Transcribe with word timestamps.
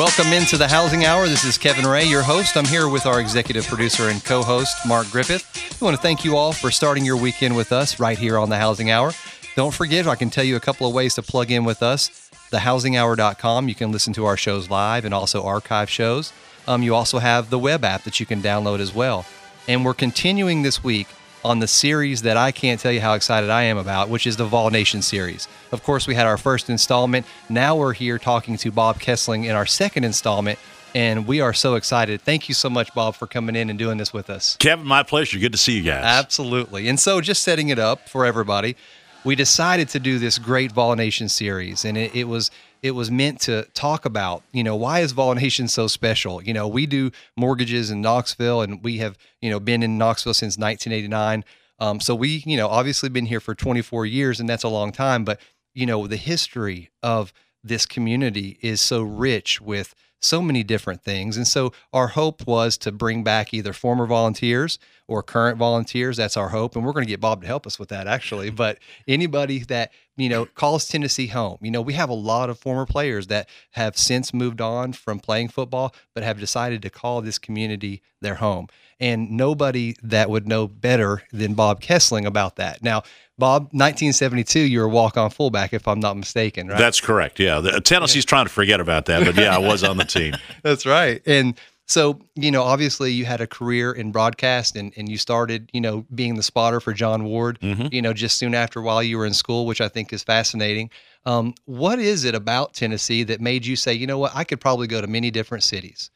Welcome 0.00 0.32
into 0.32 0.56
the 0.56 0.66
Housing 0.66 1.04
Hour. 1.04 1.28
This 1.28 1.44
is 1.44 1.58
Kevin 1.58 1.86
Ray, 1.86 2.06
your 2.06 2.22
host. 2.22 2.56
I'm 2.56 2.64
here 2.64 2.88
with 2.88 3.04
our 3.04 3.20
executive 3.20 3.66
producer 3.66 4.08
and 4.08 4.24
co 4.24 4.42
host, 4.42 4.74
Mark 4.88 5.10
Griffith. 5.10 5.78
We 5.78 5.84
want 5.84 5.94
to 5.94 6.00
thank 6.00 6.24
you 6.24 6.38
all 6.38 6.54
for 6.54 6.70
starting 6.70 7.04
your 7.04 7.18
weekend 7.18 7.54
with 7.54 7.70
us 7.70 8.00
right 8.00 8.16
here 8.16 8.38
on 8.38 8.48
the 8.48 8.56
Housing 8.56 8.90
Hour. 8.90 9.12
Don't 9.56 9.74
forget, 9.74 10.06
I 10.06 10.14
can 10.14 10.30
tell 10.30 10.42
you 10.42 10.56
a 10.56 10.60
couple 10.60 10.88
of 10.88 10.94
ways 10.94 11.16
to 11.16 11.22
plug 11.22 11.50
in 11.50 11.64
with 11.64 11.82
us. 11.82 12.30
TheHousingHour.com, 12.50 13.68
you 13.68 13.74
can 13.74 13.92
listen 13.92 14.14
to 14.14 14.24
our 14.24 14.38
shows 14.38 14.70
live 14.70 15.04
and 15.04 15.12
also 15.12 15.44
archive 15.44 15.90
shows. 15.90 16.32
Um, 16.66 16.82
you 16.82 16.94
also 16.94 17.18
have 17.18 17.50
the 17.50 17.58
web 17.58 17.84
app 17.84 18.04
that 18.04 18.18
you 18.18 18.24
can 18.24 18.40
download 18.40 18.80
as 18.80 18.94
well. 18.94 19.26
And 19.68 19.84
we're 19.84 19.92
continuing 19.92 20.62
this 20.62 20.82
week 20.82 21.08
on 21.44 21.58
the 21.58 21.66
series 21.66 22.22
that 22.22 22.36
I 22.36 22.52
can't 22.52 22.80
tell 22.80 22.92
you 22.92 23.00
how 23.00 23.14
excited 23.14 23.50
I 23.50 23.62
am 23.64 23.78
about, 23.78 24.08
which 24.08 24.26
is 24.26 24.36
the 24.36 24.44
Vol 24.44 24.70
Nation 24.70 25.02
series. 25.02 25.48
Of 25.72 25.82
course, 25.82 26.06
we 26.06 26.14
had 26.14 26.26
our 26.26 26.36
first 26.36 26.68
installment. 26.68 27.26
Now 27.48 27.76
we're 27.76 27.92
here 27.92 28.18
talking 28.18 28.56
to 28.58 28.70
Bob 28.70 29.00
Kesling 29.00 29.44
in 29.44 29.52
our 29.52 29.66
second 29.66 30.04
installment, 30.04 30.58
and 30.94 31.26
we 31.26 31.40
are 31.40 31.52
so 31.52 31.74
excited. 31.74 32.20
Thank 32.20 32.48
you 32.48 32.54
so 32.54 32.68
much, 32.68 32.92
Bob, 32.94 33.14
for 33.14 33.26
coming 33.26 33.56
in 33.56 33.70
and 33.70 33.78
doing 33.78 33.98
this 33.98 34.12
with 34.12 34.28
us. 34.28 34.56
Kevin, 34.56 34.86
my 34.86 35.02
pleasure. 35.02 35.38
Good 35.38 35.52
to 35.52 35.58
see 35.58 35.78
you 35.78 35.82
guys. 35.82 36.04
Absolutely. 36.04 36.88
And 36.88 36.98
so, 36.98 37.20
just 37.20 37.42
setting 37.42 37.68
it 37.68 37.78
up 37.78 38.08
for 38.08 38.26
everybody, 38.26 38.76
we 39.24 39.34
decided 39.34 39.88
to 39.90 40.00
do 40.00 40.18
this 40.18 40.38
great 40.38 40.72
Vol 40.72 40.96
Nation 40.96 41.28
series, 41.28 41.84
and 41.84 41.96
it, 41.96 42.14
it 42.14 42.24
was 42.24 42.50
it 42.82 42.92
was 42.92 43.10
meant 43.10 43.40
to 43.42 43.66
talk 43.74 44.04
about, 44.04 44.42
you 44.52 44.64
know, 44.64 44.76
why 44.76 45.00
is 45.00 45.12
Vol 45.12 45.34
Nation 45.34 45.68
so 45.68 45.86
special? 45.86 46.42
You 46.42 46.54
know, 46.54 46.66
we 46.66 46.86
do 46.86 47.10
mortgages 47.36 47.90
in 47.90 48.00
Knoxville 48.00 48.62
and 48.62 48.82
we 48.82 48.98
have, 48.98 49.18
you 49.40 49.50
know, 49.50 49.60
been 49.60 49.82
in 49.82 49.98
Knoxville 49.98 50.34
since 50.34 50.56
1989. 50.56 51.44
Um, 51.78 52.00
so 52.00 52.14
we, 52.14 52.42
you 52.46 52.56
know, 52.56 52.68
obviously 52.68 53.08
been 53.08 53.26
here 53.26 53.40
for 53.40 53.54
24 53.54 54.06
years 54.06 54.40
and 54.40 54.48
that's 54.48 54.64
a 54.64 54.68
long 54.68 54.92
time, 54.92 55.24
but, 55.24 55.40
you 55.74 55.86
know, 55.86 56.06
the 56.06 56.16
history 56.16 56.90
of 57.02 57.32
this 57.62 57.86
community 57.86 58.58
is 58.62 58.80
so 58.80 59.02
rich 59.02 59.60
with 59.60 59.94
so 60.20 60.42
many 60.42 60.62
different 60.62 61.02
things. 61.02 61.36
And 61.36 61.48
so 61.48 61.72
our 61.92 62.08
hope 62.08 62.46
was 62.46 62.76
to 62.78 62.92
bring 62.92 63.24
back 63.24 63.54
either 63.54 63.72
former 63.72 64.06
volunteers 64.06 64.78
or 65.08 65.22
current 65.22 65.58
volunteers. 65.58 66.18
That's 66.18 66.36
our 66.36 66.50
hope. 66.50 66.76
And 66.76 66.84
we're 66.84 66.92
going 66.92 67.06
to 67.06 67.10
get 67.10 67.20
Bob 67.20 67.40
to 67.40 67.46
help 67.46 67.66
us 67.66 67.78
with 67.78 67.88
that 67.88 68.06
actually. 68.06 68.50
But 68.60 68.78
anybody 69.08 69.60
that, 69.60 69.90
you 70.22 70.28
know, 70.28 70.46
calls 70.46 70.86
Tennessee 70.86 71.28
home, 71.28 71.58
you 71.62 71.70
know, 71.70 71.80
we 71.80 71.94
have 71.94 72.08
a 72.08 72.14
lot 72.14 72.50
of 72.50 72.58
former 72.58 72.86
players 72.86 73.28
that 73.28 73.48
have 73.72 73.96
since 73.96 74.34
moved 74.34 74.60
on 74.60 74.92
from 74.92 75.20
playing 75.20 75.48
football, 75.48 75.94
but 76.14 76.22
have 76.22 76.38
decided 76.38 76.82
to 76.82 76.90
call 76.90 77.20
this 77.20 77.38
community 77.38 78.02
their 78.20 78.36
home. 78.36 78.68
And 78.98 79.30
nobody 79.30 79.96
that 80.02 80.28
would 80.28 80.46
know 80.46 80.68
better 80.68 81.22
than 81.32 81.54
Bob 81.54 81.80
Kesling 81.80 82.26
about 82.26 82.56
that. 82.56 82.82
Now, 82.82 83.02
Bob, 83.38 83.62
1972, 83.72 84.60
you 84.60 84.80
were 84.80 84.84
a 84.84 84.88
walk-on 84.88 85.30
fullback, 85.30 85.72
if 85.72 85.88
I'm 85.88 86.00
not 86.00 86.16
mistaken, 86.16 86.68
right? 86.68 86.78
That's 86.78 87.00
correct. 87.00 87.40
Yeah, 87.40 87.60
the, 87.60 87.80
Tennessee's 87.80 88.24
yeah. 88.24 88.28
trying 88.28 88.46
to 88.46 88.52
forget 88.52 88.80
about 88.80 89.06
that, 89.06 89.24
but 89.24 89.34
yeah, 89.36 89.54
I 89.54 89.58
was 89.58 89.82
on 89.82 89.96
the 89.96 90.04
team. 90.04 90.34
That's 90.62 90.84
right. 90.84 91.22
And 91.26 91.58
so, 91.90 92.20
you 92.36 92.50
know, 92.50 92.62
obviously 92.62 93.12
you 93.12 93.24
had 93.24 93.40
a 93.40 93.46
career 93.46 93.90
in 93.90 94.12
broadcast 94.12 94.76
and, 94.76 94.92
and 94.96 95.08
you 95.08 95.18
started, 95.18 95.68
you 95.72 95.80
know, 95.80 96.06
being 96.14 96.36
the 96.36 96.42
spotter 96.42 96.78
for 96.78 96.92
John 96.92 97.24
Ward, 97.24 97.58
mm-hmm. 97.60 97.88
you 97.90 98.00
know, 98.00 98.12
just 98.12 98.38
soon 98.38 98.54
after 98.54 98.80
while 98.80 99.02
you 99.02 99.18
were 99.18 99.26
in 99.26 99.34
school, 99.34 99.66
which 99.66 99.80
I 99.80 99.88
think 99.88 100.12
is 100.12 100.22
fascinating. 100.22 100.90
Um, 101.26 101.54
what 101.64 101.98
is 101.98 102.24
it 102.24 102.34
about 102.36 102.74
Tennessee 102.74 103.24
that 103.24 103.40
made 103.40 103.66
you 103.66 103.74
say, 103.74 103.92
you 103.92 104.06
know 104.06 104.18
what, 104.18 104.32
I 104.34 104.44
could 104.44 104.60
probably 104.60 104.86
go 104.86 105.00
to 105.00 105.06
many 105.08 105.32
different 105.32 105.64
cities? 105.64 106.10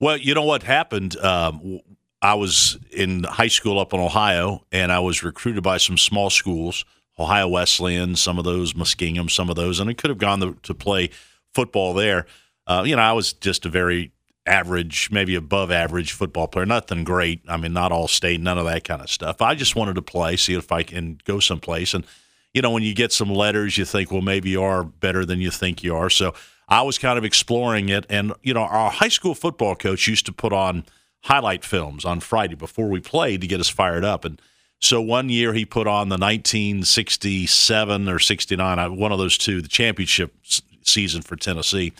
Well, 0.00 0.16
you 0.16 0.34
know 0.34 0.42
what 0.42 0.64
happened? 0.64 1.16
Um, 1.18 1.80
I 2.20 2.34
was 2.34 2.78
in 2.90 3.22
high 3.22 3.48
school 3.48 3.78
up 3.78 3.92
in 3.92 4.00
Ohio, 4.00 4.64
and 4.72 4.90
I 4.90 4.98
was 4.98 5.22
recruited 5.22 5.62
by 5.62 5.76
some 5.76 5.96
small 5.98 6.30
schools, 6.30 6.84
Ohio 7.18 7.46
Wesleyan, 7.46 8.16
some 8.16 8.38
of 8.38 8.44
those, 8.44 8.72
Muskingum, 8.72 9.30
some 9.30 9.48
of 9.48 9.56
those, 9.56 9.78
and 9.78 9.88
I 9.88 9.94
could 9.94 10.10
have 10.10 10.18
gone 10.18 10.40
to, 10.40 10.56
to 10.62 10.74
play 10.74 11.10
football 11.54 11.94
there. 11.94 12.26
Uh, 12.66 12.82
you 12.84 12.96
know, 12.96 13.02
I 13.02 13.12
was 13.12 13.32
just 13.32 13.66
a 13.66 13.68
very 13.68 14.12
average, 14.46 15.10
maybe 15.10 15.34
above 15.34 15.70
average 15.70 16.12
football 16.12 16.48
player. 16.48 16.66
Nothing 16.66 17.04
great. 17.04 17.40
I 17.48 17.56
mean, 17.56 17.72
not 17.72 17.92
all 17.92 18.08
state, 18.08 18.40
none 18.40 18.58
of 18.58 18.66
that 18.66 18.84
kind 18.84 19.00
of 19.00 19.10
stuff. 19.10 19.40
I 19.40 19.54
just 19.54 19.76
wanted 19.76 19.94
to 19.94 20.02
play, 20.02 20.36
see 20.36 20.54
if 20.54 20.72
I 20.72 20.82
can 20.82 21.18
go 21.24 21.38
someplace. 21.40 21.94
And, 21.94 22.04
you 22.52 22.62
know, 22.62 22.70
when 22.70 22.82
you 22.82 22.94
get 22.94 23.12
some 23.12 23.30
letters, 23.30 23.78
you 23.78 23.84
think, 23.84 24.10
well, 24.10 24.22
maybe 24.22 24.50
you 24.50 24.62
are 24.62 24.84
better 24.84 25.24
than 25.24 25.40
you 25.40 25.50
think 25.50 25.82
you 25.82 25.94
are. 25.94 26.10
So 26.10 26.34
I 26.68 26.82
was 26.82 26.98
kind 26.98 27.18
of 27.18 27.24
exploring 27.24 27.88
it. 27.88 28.04
And, 28.08 28.32
you 28.42 28.52
know, 28.52 28.62
our 28.62 28.90
high 28.90 29.08
school 29.08 29.34
football 29.34 29.74
coach 29.76 30.06
used 30.06 30.26
to 30.26 30.32
put 30.32 30.52
on– 30.52 30.84
highlight 31.22 31.64
films 31.64 32.04
on 32.04 32.20
Friday 32.20 32.54
before 32.54 32.88
we 32.88 33.00
played 33.00 33.40
to 33.40 33.46
get 33.46 33.60
us 33.60 33.68
fired 33.68 34.04
up. 34.04 34.24
And 34.24 34.40
so 34.80 35.00
one 35.00 35.28
year 35.28 35.52
he 35.52 35.64
put 35.64 35.86
on 35.86 36.08
the 36.08 36.18
1967 36.18 38.08
or 38.08 38.18
69, 38.18 38.78
uh, 38.78 38.90
one 38.90 39.12
of 39.12 39.18
those 39.18 39.38
two, 39.38 39.62
the 39.62 39.68
championship 39.68 40.34
season 40.82 41.22
for 41.22 41.36
Tennessee. 41.36 41.92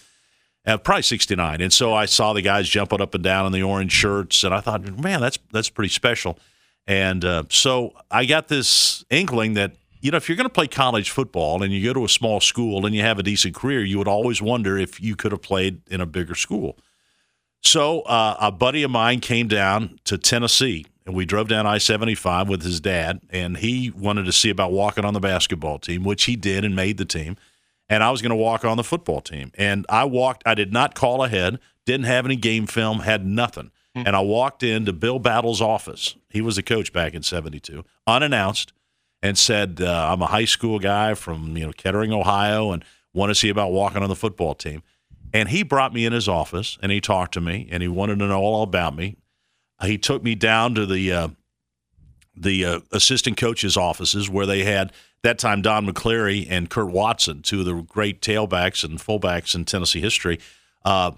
Uh, 0.65 0.79
probably 0.79 1.03
69. 1.03 1.61
And 1.61 1.73
so 1.73 1.93
I 1.93 2.05
saw 2.07 2.33
the 2.33 2.43
guys 2.43 2.69
jumping 2.69 3.01
up 3.01 3.15
and 3.15 3.25
down 3.25 3.47
in 3.47 3.53
the 3.53 3.63
orange 3.63 3.91
shirts, 3.91 4.45
and 4.45 4.55
I 4.55 4.61
thought, 4.61 4.83
man, 4.99 5.21
that's 5.21 5.39
that's 5.51 5.69
pretty 5.69 5.89
special. 5.89 6.39
And 6.87 7.25
uh, 7.25 7.45
so 7.49 7.95
I 8.11 8.25
got 8.27 8.49
this 8.49 9.05
inkling 9.11 9.55
that 9.55 9.75
you 10.01 10.13
know 10.13 10.17
if 10.17 10.29
you're 10.29 10.37
going 10.37 10.49
to 10.49 10.53
play 10.55 10.69
college 10.69 11.11
football 11.11 11.63
and 11.63 11.73
you 11.73 11.85
go 11.85 11.93
to 11.93 12.05
a 12.05 12.09
small 12.09 12.41
school 12.41 12.87
and 12.87 12.95
you 12.95 13.03
have 13.03 13.19
a 13.19 13.25
decent 13.25 13.55
career, 13.55 13.83
you 13.85 13.99
would 13.99 14.09
always 14.09 14.41
wonder 14.41 14.79
if 14.79 15.01
you 15.01 15.17
could 15.17 15.33
have 15.33 15.43
played 15.43 15.81
in 15.91 16.01
a 16.01 16.07
bigger 16.07 16.37
school. 16.37 16.79
So 17.61 18.03
uh, 18.03 18.37
a 18.41 18.53
buddy 18.53 18.83
of 18.85 18.91
mine 18.91 19.21
came 19.21 19.49
down 19.49 19.99
to 20.05 20.19
Tennessee, 20.19 20.87
and 21.07 21.15
we 21.15 21.25
drove 21.25 21.49
down 21.49 21.67
I 21.67 21.79
seventy 21.79 22.15
five 22.15 22.49
with 22.49 22.63
his 22.63 22.79
dad, 22.81 23.21
and 23.31 23.57
he 23.57 23.91
wanted 23.91 24.27
to 24.27 24.33
see 24.33 24.51
about 24.51 24.71
walking 24.71 25.05
on 25.05 25.15
the 25.15 25.21
basketball 25.21 25.81
team, 25.81 26.05
which 26.05 26.25
he 26.25 26.37
did 26.37 26.65
and 26.65 26.77
made 26.77 26.99
the 26.99 27.05
team. 27.05 27.37
And 27.93 28.03
I 28.03 28.11
was 28.11 28.23
going 28.23 28.31
to 28.31 28.37
walk 28.37 28.65
on 28.65 28.79
the 28.79 28.85
football 28.85 29.21
team, 29.21 29.53
and 29.55 29.85
I 29.87 30.05
walked. 30.07 30.43
I 30.47 30.55
did 30.55 30.73
not 30.73 30.95
call 30.95 31.23
ahead, 31.23 31.59
didn't 31.85 32.07
have 32.07 32.25
any 32.25 32.37
game 32.37 32.67
film, 32.67 33.01
had 33.01 33.27
nothing. 33.27 33.71
Mm-hmm. 33.95 34.07
And 34.07 34.17
I 34.17 34.21
walked 34.21 34.63
into 34.63 34.95
Bill 34.95 35.19
Battle's 35.19 35.61
office. 35.61 36.17
He 36.31 36.41
was 36.41 36.57
the 36.57 36.63
coach 36.63 36.95
back 36.95 37.13
in 37.13 37.23
'72, 37.23 37.85
unannounced, 38.07 38.73
and 39.21 39.37
said, 39.37 39.83
uh, 39.83 40.09
"I'm 40.11 40.23
a 40.23 40.27
high 40.27 40.47
school 40.47 40.79
guy 40.79 41.13
from 41.13 41.55
you 41.55 41.67
know 41.67 41.73
Kettering, 41.73 42.15
Ohio, 42.15 42.73
and 42.73 42.83
want 43.13 43.29
to 43.29 43.35
see 43.35 43.51
about 43.51 43.73
walking 43.73 44.03
on 44.03 44.09
the 44.09 44.17
football 44.17 44.55
team." 44.55 44.83
And 45.35 45.51
he 45.51 45.63
brought 45.63 45.93
me 45.93 46.07
in 46.07 46.15
his 46.15 46.29
office 46.29 46.79
and 46.83 46.91
he 46.91 47.01
talked 47.01 47.35
to 47.35 47.43
me 47.43 47.69
and 47.71 47.83
he 47.83 47.89
wanted 47.91 48.21
to 48.21 48.27
know 48.27 48.41
all 48.41 48.63
about 48.63 48.97
me. 48.97 49.17
He 49.83 49.99
took 49.99 50.23
me 50.23 50.35
down 50.35 50.75
to 50.77 50.87
the 50.87 51.13
uh, 51.13 51.29
the 52.35 52.65
uh, 52.65 52.81
assistant 52.91 53.37
coaches' 53.37 53.77
offices 53.77 54.31
where 54.31 54.47
they 54.47 54.65
had 54.65 54.93
that 55.23 55.39
time 55.39 55.63
Don 55.63 55.87
McCleary 55.87 56.47
and 56.49 56.69
Curt 56.69 56.91
Watson, 56.91 57.43
two 57.43 57.61
of 57.61 57.67
the 57.67 57.75
great 57.75 58.21
tailbacks 58.21 58.85
and 58.85 58.99
fullbacks 58.99 59.55
in 59.55 59.65
Tennessee 59.65 60.01
history. 60.01 60.39
Uh, 60.85 61.13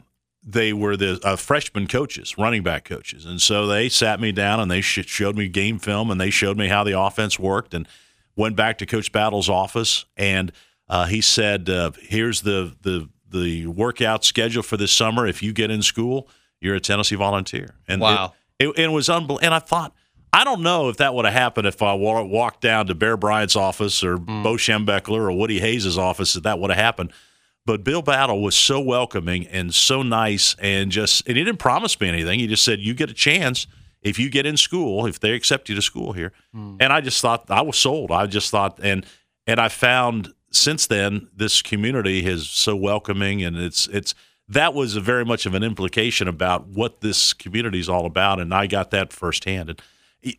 they 0.47 0.75
were 0.75 0.97
the 0.97 1.19
uh, 1.23 1.37
freshman 1.37 1.87
coaches, 1.87 2.37
running 2.37 2.63
back 2.63 2.85
coaches, 2.85 3.25
and 3.25 3.41
so 3.41 3.67
they 3.67 3.89
sat 3.89 4.21
me 4.21 4.31
down 4.31 4.61
and 4.61 4.71
they 4.71 4.83
sh- 4.83 5.07
showed 5.07 5.37
me 5.37 5.49
game 5.49 5.79
film 5.79 6.11
and 6.11 6.21
they 6.21 6.29
showed 6.29 6.59
me 6.59 6.69
how 6.69 6.85
the 6.85 6.99
offense 6.99 7.39
worked 7.39 7.73
and 7.73 7.89
went 8.37 8.55
back 8.55 8.77
to 8.79 8.87
Coach 8.87 9.11
Battle's 9.11 9.49
office 9.49 10.05
and 10.17 10.53
uh, 10.89 11.07
he 11.07 11.21
said, 11.21 11.71
uh, 11.71 11.93
"Here's 11.99 12.43
the 12.43 12.77
the 12.83 13.09
the 13.31 13.67
workout 13.67 14.25
schedule 14.25 14.63
for 14.63 14.77
this 14.77 14.93
summer. 14.93 15.27
If 15.27 15.43
you 15.43 15.53
get 15.53 15.71
in 15.71 15.83
school, 15.83 16.29
you're 16.61 16.75
a 16.75 16.81
Tennessee 16.81 17.17
volunteer. 17.17 17.75
And 17.89 18.01
wow. 18.01 18.35
It, 18.59 18.69
it, 18.69 18.79
it 18.79 18.89
was 18.89 19.09
unbelievable. 19.09 19.41
And 19.45 19.55
I 19.55 19.59
thought, 19.59 19.93
I 20.35 20.45
don't 20.45 20.63
know 20.63 20.89
if 20.89 20.97
that 20.97 21.15
would 21.15 21.25
have 21.25 21.35
happened 21.35 21.67
if 21.67 21.81
I 21.81 21.95
walked 21.95 22.61
down 22.61 22.89
to 22.89 22.95
Bear 22.95 23.17
Bryant's 23.17 23.55
office 23.57 24.03
or 24.03 24.19
mm. 24.19 24.43
Bo 24.43 24.55
Schembechler 24.55 25.21
or 25.21 25.33
Woody 25.33 25.61
Hayes' 25.61 25.97
office, 25.97 26.35
that 26.35 26.43
that 26.43 26.59
would 26.59 26.71
have 26.71 26.79
happened. 26.79 27.13
But 27.65 27.85
Bill 27.85 28.03
Battle 28.03 28.43
was 28.43 28.57
so 28.57 28.81
welcoming 28.81 29.47
and 29.47 29.73
so 29.73 30.03
nice 30.03 30.57
and 30.59 30.91
just, 30.91 31.27
and 31.27 31.37
he 31.37 31.45
didn't 31.45 31.61
promise 31.61 31.99
me 32.01 32.09
anything. 32.09 32.41
He 32.41 32.47
just 32.47 32.65
said, 32.65 32.81
you 32.81 32.95
get 32.95 33.11
a 33.11 33.15
chance 33.15 33.67
if 34.03 34.19
you 34.19 34.29
get 34.29 34.45
in 34.45 34.57
school, 34.57 35.07
if 35.07 35.21
they 35.21 35.33
accept 35.33 35.69
you 35.69 35.75
to 35.77 35.83
school 35.83 36.13
here. 36.13 36.33
Mm. 36.55 36.79
And 36.81 36.93
I 36.93 37.01
just 37.01 37.23
thought, 37.23 37.49
I 37.49 37.63
was 37.63 37.79
sold. 37.79 38.11
I 38.11 38.27
just 38.27 38.51
thought, 38.51 38.81
and, 38.83 39.07
and 39.47 39.61
I 39.61 39.69
found 39.69 40.35
since 40.51 40.87
then, 40.87 41.29
this 41.35 41.63
community 41.63 42.27
is 42.27 42.49
so 42.49 42.77
welcoming, 42.77 43.43
and 43.43 43.57
it's 43.57 43.89
it's 43.89 44.15
that 44.49 44.73
was 44.73 44.97
very 44.97 45.25
much 45.25 45.47
of 45.47 45.55
an 45.55 45.63
implication 45.63 46.29
about 46.29 46.69
what 46.69 47.01
this 47.01 47.33
community 47.33 47.81
is 47.81 47.89
all 47.89 48.07
about, 48.07 48.41
and 48.41 48.55
I 48.55 48.67
got 48.67 48.91
that 48.93 49.13
firsthand. 49.13 49.71
And 49.71 49.83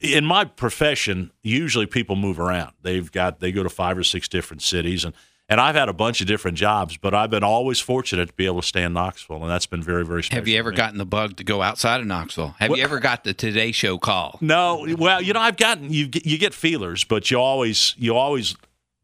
in 0.01 0.25
my 0.25 0.45
profession, 0.45 1.31
usually 1.43 1.85
people 1.85 2.15
move 2.15 2.39
around. 2.39 2.73
They've 2.81 3.11
got 3.11 3.39
they 3.39 3.51
go 3.51 3.63
to 3.63 3.69
five 3.69 3.97
or 3.97 4.03
six 4.03 4.27
different 4.27 4.61
cities, 4.61 5.05
and 5.05 5.13
And 5.47 5.61
I've 5.61 5.75
had 5.75 5.89
a 5.89 5.93
bunch 5.93 6.21
of 6.21 6.27
different 6.27 6.57
jobs, 6.57 6.97
but 6.97 7.13
I've 7.13 7.29
been 7.29 7.43
always 7.43 7.79
fortunate 7.79 8.29
to 8.29 8.33
be 8.33 8.47
able 8.47 8.61
to 8.61 8.67
stay 8.67 8.81
in 8.81 8.93
Knoxville, 8.93 9.43
and 9.43 9.49
that's 9.51 9.67
been 9.67 9.83
very, 9.83 10.03
very 10.03 10.23
special. 10.23 10.39
Have 10.41 10.47
you 10.47 10.57
ever 10.57 10.71
gotten 10.71 10.97
the 10.97 11.05
bug 11.05 11.37
to 11.37 11.43
go 11.43 11.61
outside 11.61 12.01
of 12.01 12.07
Knoxville? 12.07 12.55
Have 12.57 12.71
Well- 12.71 12.79
you 12.79 12.83
ever 12.83 12.99
got 12.99 13.23
the 13.23 13.33
Today 13.35 13.71
Show 13.71 13.99
call? 13.99 14.39
No, 14.41 14.87
well, 14.97 15.21
you 15.21 15.33
know, 15.33 15.39
I've 15.39 15.57
gotten 15.57 15.93
you. 15.93 16.07
get- 16.07 16.25
You 16.25 16.39
get 16.39 16.55
feelers, 16.55 17.03
but 17.03 17.29
you 17.29 17.39
always 17.39 17.93
you 17.97 18.15
always 18.15 18.55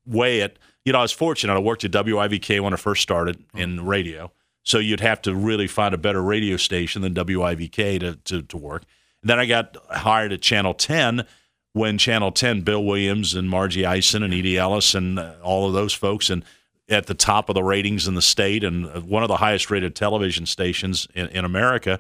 weigh 0.06 0.40
it. 0.40 0.58
You 0.84 0.94
know, 0.94 1.00
I 1.00 1.04
was 1.04 1.12
fortunate. 1.12 1.54
I 1.54 1.60
worked 1.60 1.84
at 1.84 1.92
WIVK 1.92 2.60
when 2.60 2.74
I 2.74 2.78
first 2.78 3.04
started 3.04 3.44
in 3.54 3.80
oh. 3.80 3.84
radio, 3.84 4.32
so 4.64 4.80
you'd 4.80 5.00
have 5.02 5.22
to 5.22 5.36
really 5.36 5.68
find 5.68 5.94
a 5.94 5.98
better 6.00 6.24
radio 6.24 6.58
station 6.58 7.04
than 7.04 7.14
WIVK 7.14 8.00
to 8.00 8.16
to, 8.16 8.42
to 8.42 8.58
work. 8.58 8.82
Then 9.24 9.40
I 9.40 9.46
got 9.46 9.78
hired 9.90 10.34
at 10.34 10.42
Channel 10.42 10.74
Ten 10.74 11.26
when 11.74 11.98
Channel 11.98 12.32
Ten, 12.32 12.62
Bill 12.62 12.84
Williams 12.84 13.34
and 13.34 13.50
Margie 13.50 13.86
Ison 13.86 14.24
and 14.24 14.34
Edie 14.34 14.58
Ellis 14.58 14.94
and 14.94 15.20
uh, 15.20 15.34
all 15.44 15.68
of 15.68 15.74
those 15.74 15.94
folks, 15.94 16.30
and 16.30 16.44
at 16.90 17.08
the 17.08 17.14
top 17.14 17.48
of 17.48 17.56
the 17.56 17.64
ratings 17.64 18.08
in 18.08 18.16
the 18.16 18.22
state 18.22 18.64
and 18.64 18.86
uh, 18.86 19.00
one 19.02 19.24
of 19.24 19.30
the 19.30 19.38
highest 19.38 19.72
rated 19.72 19.96
television 19.96 20.46
stations 20.46 21.08
in, 21.16 21.28
in 21.28 21.46
America 21.46 22.00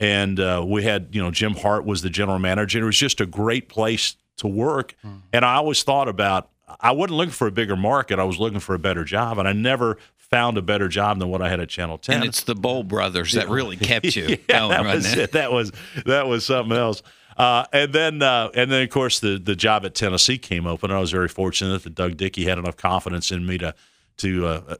and 0.00 0.38
uh, 0.38 0.64
we 0.66 0.84
had 0.84 1.08
you 1.12 1.22
know 1.22 1.30
Jim 1.30 1.54
Hart 1.54 1.84
was 1.84 2.02
the 2.02 2.10
general 2.10 2.38
manager. 2.38 2.78
And 2.78 2.84
it 2.84 2.86
was 2.86 2.96
just 2.96 3.20
a 3.20 3.26
great 3.26 3.68
place 3.68 4.16
to 4.38 4.46
work, 4.46 4.94
and 5.32 5.44
I 5.44 5.56
always 5.56 5.82
thought 5.82 6.08
about 6.08 6.50
I 6.80 6.92
wasn't 6.92 7.16
looking 7.16 7.32
for 7.32 7.46
a 7.48 7.52
bigger 7.52 7.76
market. 7.76 8.18
I 8.18 8.24
was 8.24 8.38
looking 8.38 8.60
for 8.60 8.74
a 8.74 8.78
better 8.78 9.04
job, 9.04 9.38
and 9.38 9.48
I 9.48 9.52
never 9.52 9.98
found 10.30 10.58
a 10.58 10.62
better 10.62 10.88
job 10.88 11.18
than 11.18 11.28
what 11.28 11.42
I 11.42 11.48
had 11.48 11.60
at 11.60 11.68
Channel 11.68 11.98
Ten. 11.98 12.16
And 12.16 12.24
it's 12.24 12.42
the 12.42 12.54
Bowl 12.54 12.82
brothers 12.82 13.32
that 13.32 13.48
really 13.48 13.76
kept 13.76 14.04
you 14.16 14.28
yeah, 14.28 14.36
going, 14.58 14.70
that 14.70 14.84
wasn't 14.84 15.18
it? 15.18 15.22
it. 15.22 15.32
That 15.32 15.52
was 15.52 15.72
that 16.06 16.26
was 16.26 16.44
something 16.44 16.76
else. 16.76 17.02
Uh, 17.36 17.64
and 17.72 17.92
then 17.92 18.20
uh, 18.20 18.50
and 18.54 18.70
then 18.70 18.82
of 18.82 18.90
course 18.90 19.20
the 19.20 19.38
the 19.38 19.56
job 19.56 19.84
at 19.84 19.94
Tennessee 19.94 20.38
came 20.38 20.66
open. 20.66 20.90
And 20.90 20.96
I 20.96 21.00
was 21.00 21.10
very 21.10 21.28
fortunate 21.28 21.82
that 21.84 21.94
Doug 21.94 22.16
Dickey 22.16 22.44
had 22.44 22.58
enough 22.58 22.76
confidence 22.76 23.30
in 23.30 23.46
me 23.46 23.58
to 23.58 23.74
to 24.18 24.46
uh, 24.46 24.76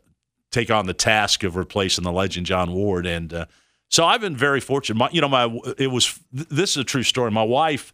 take 0.50 0.70
on 0.70 0.86
the 0.86 0.94
task 0.94 1.44
of 1.44 1.56
replacing 1.56 2.04
the 2.04 2.12
legend 2.12 2.46
John 2.46 2.72
Ward. 2.72 3.06
And 3.06 3.32
uh, 3.32 3.46
so 3.88 4.04
I've 4.04 4.20
been 4.20 4.36
very 4.36 4.60
fortunate. 4.60 4.96
My, 4.98 5.08
you 5.10 5.20
know, 5.20 5.28
my 5.28 5.58
it 5.78 5.88
was 5.88 6.18
this 6.32 6.70
is 6.70 6.76
a 6.78 6.84
true 6.84 7.02
story. 7.02 7.30
My 7.30 7.42
wife, 7.42 7.92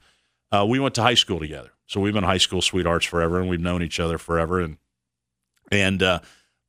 uh, 0.50 0.64
we 0.68 0.80
went 0.80 0.94
to 0.96 1.02
high 1.02 1.14
school 1.14 1.38
together, 1.38 1.70
so 1.86 2.00
we've 2.00 2.14
been 2.14 2.24
high 2.24 2.38
school 2.38 2.62
sweethearts 2.62 3.06
forever, 3.06 3.40
and 3.40 3.48
we've 3.48 3.60
known 3.60 3.82
each 3.82 4.00
other 4.00 4.18
forever. 4.18 4.60
And 4.60 4.78
and 5.70 6.02
uh, 6.02 6.20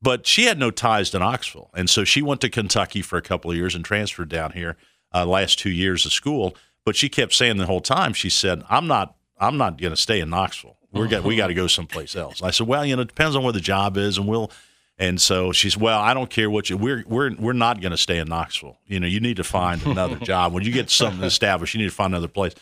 but 0.05 0.27
she 0.27 0.43
had 0.43 0.59
no 0.59 0.69
ties 0.69 1.09
to 1.09 1.17
Knoxville, 1.17 1.71
and 1.73 1.89
so 1.89 2.03
she 2.03 2.21
went 2.21 2.39
to 2.41 2.49
Kentucky 2.49 3.01
for 3.01 3.17
a 3.17 3.23
couple 3.23 3.49
of 3.49 3.57
years 3.57 3.73
and 3.73 3.83
transferred 3.83 4.29
down 4.29 4.51
here 4.51 4.77
uh, 5.11 5.25
last 5.25 5.57
two 5.57 5.71
years 5.71 6.05
of 6.05 6.13
school. 6.13 6.55
But 6.85 6.95
she 6.95 7.09
kept 7.09 7.33
saying 7.33 7.57
the 7.57 7.65
whole 7.65 7.81
time, 7.81 8.13
she 8.13 8.29
said, 8.29 8.63
"I'm 8.69 8.85
not, 8.85 9.15
I'm 9.39 9.57
not 9.57 9.81
going 9.81 9.93
to 9.93 9.99
stay 9.99 10.19
in 10.19 10.29
Knoxville. 10.29 10.77
We're 10.91 11.07
got, 11.07 11.23
we 11.23 11.35
got 11.35 11.47
to 11.47 11.55
go 11.55 11.65
someplace 11.65 12.15
else." 12.15 12.43
I 12.43 12.51
said, 12.51 12.67
"Well, 12.67 12.85
you 12.85 12.95
know, 12.95 13.01
it 13.01 13.07
depends 13.07 13.35
on 13.35 13.43
where 13.43 13.51
the 13.51 13.59
job 13.59 13.97
is, 13.97 14.19
and 14.19 14.27
we'll." 14.27 14.51
And 14.99 15.19
so 15.19 15.51
she's, 15.51 15.75
"Well, 15.75 15.99
I 15.99 16.13
don't 16.13 16.29
care 16.29 16.51
what 16.51 16.69
you. 16.69 16.77
We're 16.77 17.03
we're 17.07 17.33
we're 17.39 17.53
not 17.53 17.81
going 17.81 17.89
to 17.89 17.97
stay 17.97 18.19
in 18.19 18.27
Knoxville. 18.27 18.77
You 18.85 18.99
know, 18.99 19.07
you 19.07 19.19
need 19.19 19.37
to 19.37 19.43
find 19.43 19.83
another 19.87 20.15
job. 20.23 20.53
When 20.53 20.63
you 20.63 20.71
get 20.71 20.91
something 20.91 21.23
established, 21.23 21.73
you 21.73 21.79
need 21.79 21.89
to 21.89 21.95
find 21.95 22.13
another 22.13 22.27
place." 22.27 22.53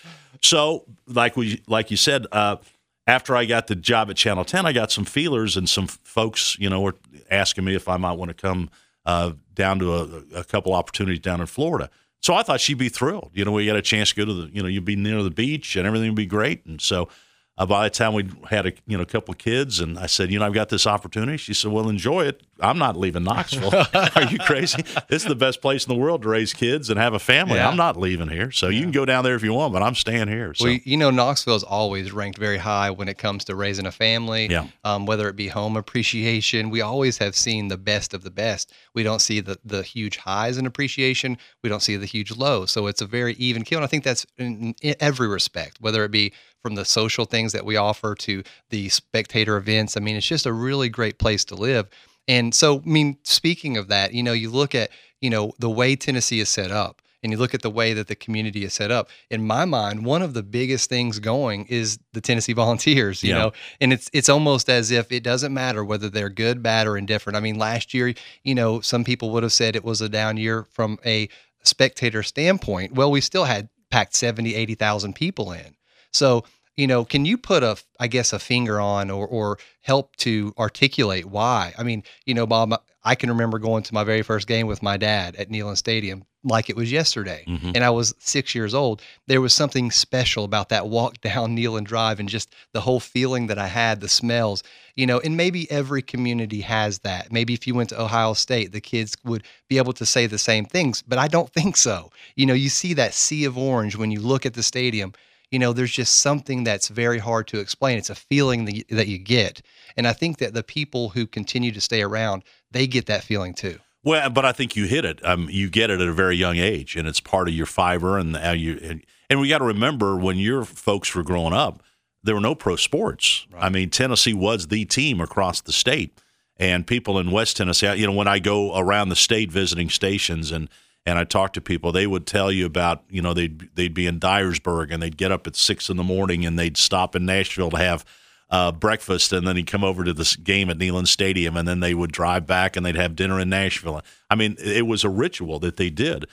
So, 0.42 0.86
like 1.07 1.36
we, 1.36 1.62
like 1.68 1.92
you 1.92 1.98
said. 1.98 2.25
Uh, 2.31 2.56
after 3.05 3.35
I 3.35 3.45
got 3.45 3.67
the 3.67 3.75
job 3.75 4.09
at 4.09 4.15
Channel 4.15 4.45
10, 4.45 4.65
I 4.65 4.71
got 4.71 4.91
some 4.91 5.05
feelers 5.05 5.57
and 5.57 5.67
some 5.67 5.88
folks, 5.88 6.57
you 6.59 6.69
know, 6.69 6.81
were 6.81 6.95
asking 7.29 7.65
me 7.65 7.75
if 7.75 7.88
I 7.88 7.97
might 7.97 8.13
want 8.13 8.29
to 8.29 8.33
come 8.33 8.69
uh, 9.05 9.33
down 9.53 9.79
to 9.79 9.94
a, 9.94 10.39
a 10.39 10.44
couple 10.44 10.73
opportunities 10.73 11.19
down 11.19 11.41
in 11.41 11.47
Florida. 11.47 11.89
So 12.21 12.33
I 12.33 12.44
thought 12.44 12.61
she'd 12.61 12.77
be 12.77 12.88
thrilled. 12.88 13.31
You 13.33 13.44
know, 13.44 13.51
we 13.51 13.65
got 13.65 13.75
a 13.75 13.81
chance 13.81 14.09
to 14.11 14.15
go 14.15 14.25
to 14.25 14.33
the, 14.33 14.53
you 14.53 14.61
know, 14.61 14.69
you'd 14.69 14.85
be 14.85 14.95
near 14.95 15.21
the 15.21 15.29
beach 15.29 15.75
and 15.75 15.85
everything 15.85 16.07
would 16.07 16.15
be 16.15 16.25
great. 16.25 16.65
And 16.65 16.79
so 16.79 17.09
uh, 17.55 17.65
by 17.67 17.83
the 17.83 17.89
time 17.91 18.13
we 18.13 18.27
had 18.50 18.65
a, 18.65 18.73
you 18.88 18.97
know, 18.97 19.03
a 19.03 19.05
couple 19.05 19.31
of 19.31 19.38
kids, 19.38 19.79
and 19.79 20.00
I 20.00 20.07
said, 20.07 20.31
you 20.31 20.39
know, 20.39 20.45
I've 20.45 20.53
got 20.53 20.69
this 20.69 20.88
opportunity. 20.88 21.38
She 21.38 21.53
said, 21.53 21.71
well, 21.71 21.88
enjoy 21.88 22.25
it. 22.25 22.41
I'm 22.59 22.79
not 22.79 22.97
leaving 22.97 23.23
Knoxville. 23.23 23.71
Are 23.94 24.23
you 24.23 24.39
crazy? 24.39 24.83
This 25.07 25.21
is 25.21 25.27
the 25.27 25.35
best 25.35 25.61
place 25.61 25.85
in 25.85 25.94
the 25.94 26.00
world 26.00 26.23
to 26.23 26.29
raise 26.29 26.53
kids 26.53 26.89
and 26.89 26.97
have 27.00 27.13
a 27.13 27.19
family. 27.19 27.55
Yeah. 27.55 27.69
I'm 27.69 27.77
not 27.77 27.95
leaving 27.95 28.27
here. 28.27 28.51
So 28.51 28.69
you 28.69 28.81
can 28.81 28.91
go 28.91 29.05
down 29.05 29.23
there 29.23 29.35
if 29.35 29.44
you 29.44 29.53
want, 29.53 29.71
but 29.71 29.83
I'm 29.83 29.94
staying 29.94 30.29
here. 30.29 30.53
So. 30.55 30.65
Well, 30.65 30.79
you 30.83 30.97
know, 30.97 31.11
Knoxville 31.11 31.55
is 31.55 31.63
always 31.63 32.11
ranked 32.11 32.39
very 32.39 32.57
high 32.57 32.89
when 32.89 33.07
it 33.07 33.19
comes 33.19 33.44
to 33.45 33.56
raising 33.56 33.85
a 33.85 33.91
family. 33.91 34.47
Yeah. 34.49 34.67
Um, 34.83 35.06
whether 35.06 35.29
it 35.29 35.35
be 35.35 35.47
home 35.47 35.77
appreciation, 35.77 36.71
we 36.71 36.81
always 36.81 37.19
have 37.19 37.35
seen 37.35 37.67
the 37.67 37.77
best 37.77 38.15
of 38.15 38.23
the 38.23 38.31
best. 38.31 38.73
We 38.95 39.03
don't 39.03 39.19
see 39.19 39.41
the 39.41 39.59
the 39.63 39.83
huge 39.83 40.17
highs 40.17 40.57
in 40.57 40.65
appreciation. 40.65 41.38
We 41.61 41.69
don't 41.69 41.81
see 41.81 41.97
the 41.97 42.06
huge 42.06 42.31
lows. 42.35 42.71
So 42.71 42.88
it's 42.88 43.01
a 43.01 43.06
very 43.06 43.33
even 43.33 43.63
kill, 43.63 43.79
and 43.79 43.85
I 43.85 43.88
think 43.88 44.03
that's 44.03 44.25
in, 44.38 44.73
in 44.81 44.95
every 44.99 45.27
respect, 45.27 45.77
whether 45.81 46.03
it 46.03 46.11
be 46.11 46.33
from 46.63 46.75
the 46.75 46.86
social 46.86 47.25
things 47.25 47.51
that 47.51 47.65
we 47.65 47.75
offer 47.75 48.15
to 48.15 48.42
the 48.71 48.89
spectator 48.89 49.57
events. 49.57 49.95
I 49.95 50.00
mean, 50.00 50.15
it's 50.15 50.25
just 50.25 50.45
a 50.48 50.54
really 50.54 50.89
great 50.89 51.19
place 51.19 51.44
to 51.45 51.56
live. 51.56 51.88
And 52.27 52.56
so, 52.56 52.77
I 52.77 52.89
mean, 52.89 53.18
speaking 53.24 53.75
of 53.77 53.89
that, 53.89 54.13
you 54.13 54.24
know, 54.24 54.31
you 54.31 54.50
look 54.50 54.74
at, 54.74 54.89
you 55.21 55.30
know, 55.30 55.51
the 55.60 55.69
way 55.69 55.95
Tennessee 55.98 56.39
is 56.39 56.48
set 56.48 56.71
up 56.71 57.01
and 57.21 57.33
you 57.33 57.38
look 57.38 57.54
at 57.54 57.62
the 57.62 57.69
way 57.69 57.92
that 57.94 58.07
the 58.07 58.15
community 58.15 58.63
is 58.63 58.74
set 58.74 58.92
up. 58.92 59.10
In 59.30 59.45
my 59.45 59.65
mind, 59.65 60.06
one 60.06 60.21
of 60.21 60.33
the 60.33 60.42
biggest 60.44 60.89
things 60.89 61.19
going 61.19 61.65
is 61.65 62.00
the 62.13 62.21
Tennessee 62.21 62.54
Volunteers, 62.63 63.24
you 63.24 63.31
Yeah. 63.31 63.39
know, 63.39 63.51
and 63.81 63.92
it's 63.92 64.09
it's 64.13 64.30
almost 64.30 64.69
as 64.69 64.89
if 64.89 65.12
it 65.12 65.21
doesn't 65.21 65.54
matter 65.54 65.83
whether 65.83 66.09
they're 66.09 66.30
good, 66.30 66.63
bad, 66.63 66.88
or 66.88 66.98
indifferent. 66.98 67.36
I 67.36 67.42
mean, 67.42 67.59
last 67.59 67.94
year, 67.94 68.13
you 68.44 68.56
know, 68.56 68.80
some 68.80 69.04
people 69.04 69.31
would 69.31 69.44
have 69.44 69.51
said 69.54 69.75
it 69.75 69.83
was 69.83 70.00
a 70.00 70.07
down 70.07 70.38
year 70.38 70.66
from 70.71 70.98
a 71.06 71.27
spectator 71.63 72.24
standpoint. 72.24 72.94
Well, 72.94 73.12
we 73.12 73.19
still 73.19 73.44
had 73.45 73.68
packed 73.89 74.16
70, 74.16 74.56
80,000 74.56 75.13
people 75.13 75.51
in. 75.51 75.75
So, 76.13 76.44
you 76.75 76.88
know, 76.88 77.06
can 77.06 77.25
you 77.25 77.38
put 77.38 77.63
a, 77.63 77.77
I 78.00 78.07
guess, 78.07 78.33
a 78.33 78.39
finger 78.39 78.80
on 78.80 79.12
or, 79.12 79.27
or 79.27 79.57
help 79.81 80.15
to 80.18 80.54
articulate 80.57 81.25
why? 81.25 81.74
I 81.77 81.83
mean, 81.83 82.04
you 82.25 82.33
know, 82.33 82.48
Bob, 82.48 82.74
I 83.04 83.15
can 83.15 83.30
remember 83.30 83.60
going 83.60 83.83
to 83.83 83.94
my 83.94 84.04
very 84.04 84.21
first 84.21 84.48
game 84.48 84.65
with 84.68 84.81
my 84.81 84.98
dad 84.98 85.36
at 85.36 85.50
Neyland 85.50 85.77
Stadium 85.77 86.25
like 86.45 86.69
it 86.69 86.75
was 86.75 86.92
yesterday. 86.92 87.44
Mhm. 87.48 87.71
And 87.75 87.83
I 87.83 87.89
was 87.89 88.13
six 88.19 88.54
years 88.54 88.74
old. 88.74 89.01
There 89.27 89.39
was 89.39 89.54
something 89.54 89.92
special 89.92 90.44
about 90.44 90.69
that 90.69 90.88
walk 90.88 91.21
down 91.21 91.56
Neyland 91.56 91.86
Drive 91.86 92.19
and 92.19 92.27
just 92.27 92.54
the 92.74 92.81
whole 92.81 93.00
feeling 93.00 93.48
that 93.48 93.57
I 93.57 93.68
had, 93.68 94.01
the 94.01 94.09
smells, 94.09 94.63
you 94.95 95.06
know, 95.06 95.19
and 95.19 95.38
maybe 95.38 95.69
every 95.71 96.01
community 96.01 96.62
has 96.62 97.00
that. 97.00 97.31
Maybe 97.31 97.54
if 97.54 97.66
you 97.68 97.75
went 97.75 97.89
to 97.89 98.01
Ohio 98.01 98.33
State, 98.33 98.71
the 98.71 98.81
kids 98.81 99.16
would 99.24 99.44
be 99.69 99.77
able 99.77 99.94
to 99.94 100.06
say 100.06 100.25
the 100.27 100.38
same 100.38 100.66
things, 100.66 101.01
but 101.01 101.18
I 101.18 101.27
don't 101.27 101.51
think 101.51 101.77
so. 101.77 102.12
You 102.36 102.45
know, 102.45 102.54
you 102.54 102.69
see 102.69 102.94
that 102.95 103.13
sea 103.13 103.45
of 103.45 103.57
orange 103.57 103.95
when 103.95 104.12
you 104.12 104.19
look 104.19 104.45
at 104.45 104.54
the 104.54 104.63
stadium 104.63 105.13
you 105.53 105.59
know 105.59 105.71
there's 105.71 105.91
just 105.91 106.15
something 106.15 106.63
that's 106.63 106.88
very 106.88 107.19
hard 107.19 107.47
to 107.47 107.59
explain 107.59 107.97
it's 107.97 108.09
a 108.09 108.15
feeling 108.15 108.65
that 108.65 108.75
you, 108.75 108.83
that 108.89 109.07
you 109.07 109.19
get 109.19 109.61
and 109.95 110.07
i 110.07 110.11
think 110.11 110.39
that 110.39 110.53
the 110.53 110.63
people 110.63 111.09
who 111.09 111.27
continue 111.27 111.71
to 111.71 111.79
stay 111.79 112.01
around 112.01 112.44
they 112.71 112.88
get 112.88 113.05
that 113.05 113.23
feeling 113.23 113.53
too 113.53 113.77
Well, 114.03 114.29
but 114.29 114.44
I 114.44 114.51
think 114.51 114.75
you 114.75 114.85
hit 114.85 115.05
it. 115.05 115.25
Um, 115.25 115.47
you 115.50 115.69
get 115.69 115.89
it 115.89 116.01
at 116.01 116.07
a 116.07 116.13
very 116.13 116.35
young 116.35 116.57
age, 116.57 116.97
and 116.97 117.07
it's 117.07 117.21
part 117.21 117.47
of 117.47 117.53
your 117.53 117.65
fiber. 117.65 118.17
And 118.17 118.35
how 118.35 118.51
you 118.51 118.77
and, 118.83 119.05
and 119.29 119.39
we 119.39 119.47
got 119.47 119.59
to 119.59 119.65
remember 119.65 120.18
when 120.18 120.37
your 120.37 120.66
folks 120.66 121.16
were 121.16 121.23
growing 121.23 121.54
up, 121.54 121.81
there 122.21 122.35
were 122.35 122.42
no 122.42 122.56
pro 122.56 122.75
sports. 122.75 123.47
I 123.57 123.69
mean, 123.69 123.89
Tennessee 123.89 124.33
was 124.33 124.68
the 124.68 124.83
team 124.85 125.21
across 125.21 125.61
the 125.61 125.71
state, 125.71 126.19
and 126.57 126.85
people 126.85 127.18
in 127.18 127.31
West 127.31 127.56
Tennessee. 127.56 127.95
You 127.95 128.07
know, 128.07 128.13
when 128.13 128.28
I 128.28 128.39
go 128.39 128.78
around 128.78 129.07
the 129.07 129.16
state 129.16 129.51
visiting 129.51 129.89
stations 129.89 130.51
and 130.51 130.69
and 131.06 131.19
I 131.19 131.24
talked 131.24 131.56
to 131.56 131.62
people, 131.62 131.92
they 131.92 132.07
would 132.07 132.26
tell 132.26 132.52
you 132.52 132.66
about 132.66 133.04
you 133.10 133.22
know 133.22 133.33
they'd 133.33 133.69
they'd 133.76 133.94
be 133.94 134.07
in 134.07 134.19
Dyersburg 134.19 134.92
and 134.92 135.02
they'd 135.02 135.18
get 135.18 135.31
up 135.31 135.48
at 135.48 135.56
six 135.56 135.90
in 135.90 135.98
the 135.98 136.04
morning 136.04 136.45
and 136.45 136.57
they'd 136.57 136.78
stop 136.78 137.16
in 137.16 137.26
Nashville 137.26 137.72
to 137.72 137.78
have 137.78 138.06
uh, 138.50 138.72
breakfast, 138.72 139.33
and 139.33 139.48
then 139.48 139.56
he'd 139.56 139.68
come 139.68 139.83
over 139.83 140.04
to 140.04 140.14
this 140.14 140.36
game 140.36 140.69
at 140.69 140.78
Neyland 140.78 141.07
Stadium, 141.07 141.57
and 141.57 141.68
then 141.68 141.80
they 141.80 141.95
would 141.95 142.12
drive 142.12 142.45
back 142.45 142.76
and 142.76 142.86
they'd 142.86 142.95
have 142.95 143.16
dinner 143.16 143.40
in 143.40 143.50
Nashville. 143.50 144.02
I 144.30 144.36
mean, 144.36 144.57
it 144.60 144.86
was 144.86 145.04
a 145.04 145.10
ritual 145.10 145.60
that 145.60 145.78
they 145.78 145.90
did, 145.90 146.26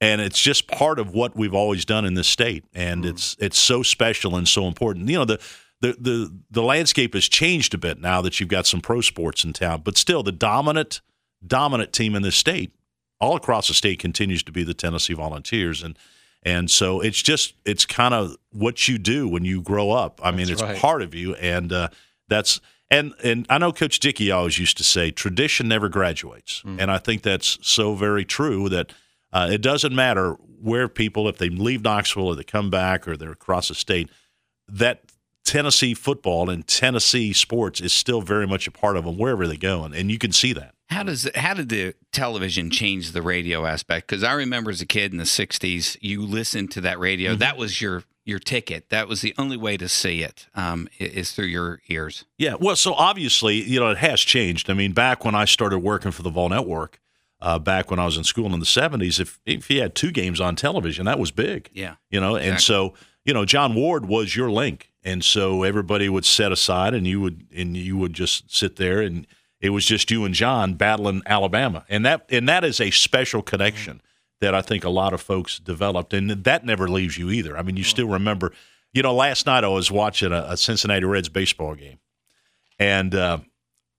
and 0.00 0.20
it's 0.20 0.40
just 0.40 0.68
part 0.68 0.98
of 0.98 1.12
what 1.12 1.36
we've 1.36 1.54
always 1.54 1.84
done 1.84 2.06
in 2.06 2.14
this 2.14 2.28
state, 2.28 2.64
and 2.74 3.04
it's 3.04 3.36
it's 3.38 3.58
so 3.58 3.82
special 3.82 4.36
and 4.36 4.48
so 4.48 4.66
important. 4.66 5.08
You 5.08 5.18
know, 5.18 5.24
the 5.26 5.40
the 5.80 5.96
the 6.00 6.38
the 6.50 6.62
landscape 6.62 7.14
has 7.14 7.28
changed 7.28 7.74
a 7.74 7.78
bit 7.78 8.00
now 8.00 8.22
that 8.22 8.40
you've 8.40 8.48
got 8.48 8.66
some 8.66 8.80
pro 8.80 9.02
sports 9.02 9.44
in 9.44 9.52
town, 9.52 9.82
but 9.84 9.98
still, 9.98 10.22
the 10.22 10.32
dominant 10.32 11.02
dominant 11.46 11.92
team 11.92 12.14
in 12.14 12.22
this 12.22 12.36
state, 12.36 12.72
all 13.20 13.36
across 13.36 13.68
the 13.68 13.74
state, 13.74 13.98
continues 13.98 14.42
to 14.44 14.52
be 14.52 14.62
the 14.64 14.74
Tennessee 14.74 15.14
Volunteers, 15.14 15.82
and. 15.82 15.98
And 16.42 16.70
so 16.70 17.00
it's 17.00 17.20
just 17.20 17.54
it's 17.64 17.84
kind 17.84 18.14
of 18.14 18.36
what 18.52 18.86
you 18.86 18.98
do 18.98 19.26
when 19.26 19.44
you 19.44 19.60
grow 19.60 19.90
up. 19.90 20.20
I 20.22 20.30
mean, 20.30 20.46
That's 20.46 20.50
it's 20.52 20.62
right. 20.62 20.78
part 20.78 21.02
of 21.02 21.12
you, 21.12 21.34
and 21.34 21.72
uh, 21.72 21.88
that's 22.28 22.60
and 22.88 23.14
and 23.24 23.46
I 23.50 23.58
know 23.58 23.72
Coach 23.72 23.98
Dickey 23.98 24.30
always 24.30 24.56
used 24.56 24.76
to 24.76 24.84
say 24.84 25.10
tradition 25.10 25.66
never 25.66 25.88
graduates, 25.88 26.62
and 26.64 26.88
I 26.88 26.98
think 26.98 27.22
that's 27.22 27.58
so 27.62 27.94
very 27.96 28.24
true 28.24 28.68
that 28.68 28.92
uh, 29.32 29.48
it 29.50 29.60
doesn't 29.60 29.92
matter 29.92 30.34
where 30.60 30.88
people 30.88 31.28
if 31.28 31.38
they 31.38 31.48
leave 31.48 31.82
Knoxville 31.82 32.28
or 32.28 32.36
they 32.36 32.44
come 32.44 32.70
back 32.70 33.08
or 33.08 33.16
they're 33.16 33.32
across 33.32 33.66
the 33.68 33.74
state, 33.74 34.08
that 34.68 35.05
Tennessee 35.46 35.94
football 35.94 36.50
and 36.50 36.66
Tennessee 36.66 37.32
sports 37.32 37.80
is 37.80 37.92
still 37.92 38.20
very 38.20 38.46
much 38.46 38.66
a 38.66 38.70
part 38.70 38.96
of 38.96 39.04
them 39.04 39.16
wherever 39.16 39.46
they 39.46 39.56
go, 39.56 39.84
and, 39.84 39.94
and 39.94 40.10
you 40.10 40.18
can 40.18 40.32
see 40.32 40.52
that. 40.52 40.74
How 40.88 41.02
does 41.02 41.28
how 41.34 41.54
did 41.54 41.68
the 41.68 41.94
television 42.12 42.70
change 42.70 43.12
the 43.12 43.22
radio 43.22 43.64
aspect? 43.64 44.08
Because 44.08 44.22
I 44.22 44.32
remember 44.32 44.70
as 44.70 44.80
a 44.80 44.86
kid 44.86 45.12
in 45.12 45.18
the 45.18 45.24
'60s, 45.24 45.96
you 46.00 46.22
listened 46.22 46.70
to 46.72 46.80
that 46.82 46.98
radio. 46.98 47.32
Mm-hmm. 47.32 47.40
That 47.40 47.56
was 47.56 47.80
your 47.80 48.04
your 48.24 48.38
ticket. 48.38 48.90
That 48.90 49.08
was 49.08 49.20
the 49.20 49.34
only 49.38 49.56
way 49.56 49.76
to 49.76 49.88
see 49.88 50.22
it 50.22 50.46
um, 50.54 50.88
is 50.98 51.32
through 51.32 51.46
your 51.46 51.80
ears. 51.88 52.24
Yeah, 52.38 52.54
well, 52.60 52.76
so 52.76 52.92
obviously, 52.94 53.62
you 53.62 53.80
know, 53.80 53.90
it 53.90 53.98
has 53.98 54.20
changed. 54.20 54.68
I 54.68 54.74
mean, 54.74 54.92
back 54.92 55.24
when 55.24 55.34
I 55.34 55.44
started 55.44 55.78
working 55.78 56.10
for 56.10 56.22
the 56.22 56.30
Vol 56.30 56.50
Network, 56.50 57.00
uh, 57.40 57.58
back 57.58 57.90
when 57.90 57.98
I 57.98 58.04
was 58.04 58.16
in 58.16 58.24
school 58.24 58.52
in 58.52 58.60
the 58.60 58.66
'70s, 58.66 59.18
if 59.18 59.40
if 59.44 59.70
you 59.70 59.80
had 59.80 59.94
two 59.94 60.12
games 60.12 60.40
on 60.40 60.54
television, 60.54 61.06
that 61.06 61.18
was 61.18 61.30
big. 61.30 61.70
Yeah. 61.72 61.96
you 62.10 62.20
know, 62.20 62.36
and 62.36 62.60
so 62.60 62.94
you 63.26 63.34
know, 63.34 63.44
John 63.44 63.74
Ward 63.74 64.06
was 64.06 64.36
your 64.36 64.50
link, 64.50 64.92
and 65.06 65.24
so 65.24 65.62
everybody 65.62 66.08
would 66.08 66.24
set 66.24 66.50
aside, 66.50 66.92
and 66.92 67.06
you 67.06 67.20
would 67.20 67.46
and 67.54 67.76
you 67.76 67.96
would 67.96 68.12
just 68.12 68.54
sit 68.54 68.74
there, 68.74 69.00
and 69.00 69.24
it 69.60 69.70
was 69.70 69.86
just 69.86 70.10
you 70.10 70.24
and 70.24 70.34
John 70.34 70.74
battling 70.74 71.22
Alabama, 71.24 71.84
and 71.88 72.04
that 72.04 72.26
and 72.28 72.48
that 72.48 72.64
is 72.64 72.80
a 72.80 72.90
special 72.90 73.40
connection 73.40 74.02
that 74.40 74.52
I 74.52 74.60
think 74.62 74.84
a 74.84 74.90
lot 74.90 75.14
of 75.14 75.20
folks 75.22 75.60
developed, 75.60 76.12
and 76.12 76.30
that 76.30 76.66
never 76.66 76.88
leaves 76.88 77.16
you 77.16 77.30
either. 77.30 77.56
I 77.56 77.62
mean, 77.62 77.76
you 77.76 77.84
still 77.84 78.08
remember. 78.08 78.52
You 78.92 79.02
know, 79.02 79.14
last 79.14 79.46
night 79.46 79.62
I 79.62 79.68
was 79.68 79.90
watching 79.90 80.32
a, 80.32 80.44
a 80.48 80.56
Cincinnati 80.56 81.04
Reds 81.04 81.28
baseball 81.28 81.76
game, 81.76 81.98
and 82.80 83.14
uh, 83.14 83.38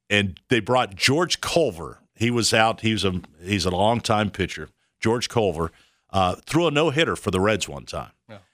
and 0.10 0.38
they 0.50 0.60
brought 0.60 0.96
George 0.96 1.40
Culver. 1.40 2.00
He 2.16 2.30
was 2.30 2.54
out. 2.54 2.82
He 2.82 2.92
was 2.92 3.06
a 3.06 3.22
he's 3.42 3.66
a 3.66 3.72
longtime 3.72 4.32
pitcher. 4.32 4.68
George 5.00 5.30
Culver 5.30 5.72
uh, 6.12 6.36
threw 6.46 6.68
a 6.68 6.72
no 6.72 6.90
hitter 6.90 7.16
for 7.16 7.32
the 7.32 7.40
Reds 7.40 7.68
one 7.68 7.86
time, 7.86 8.12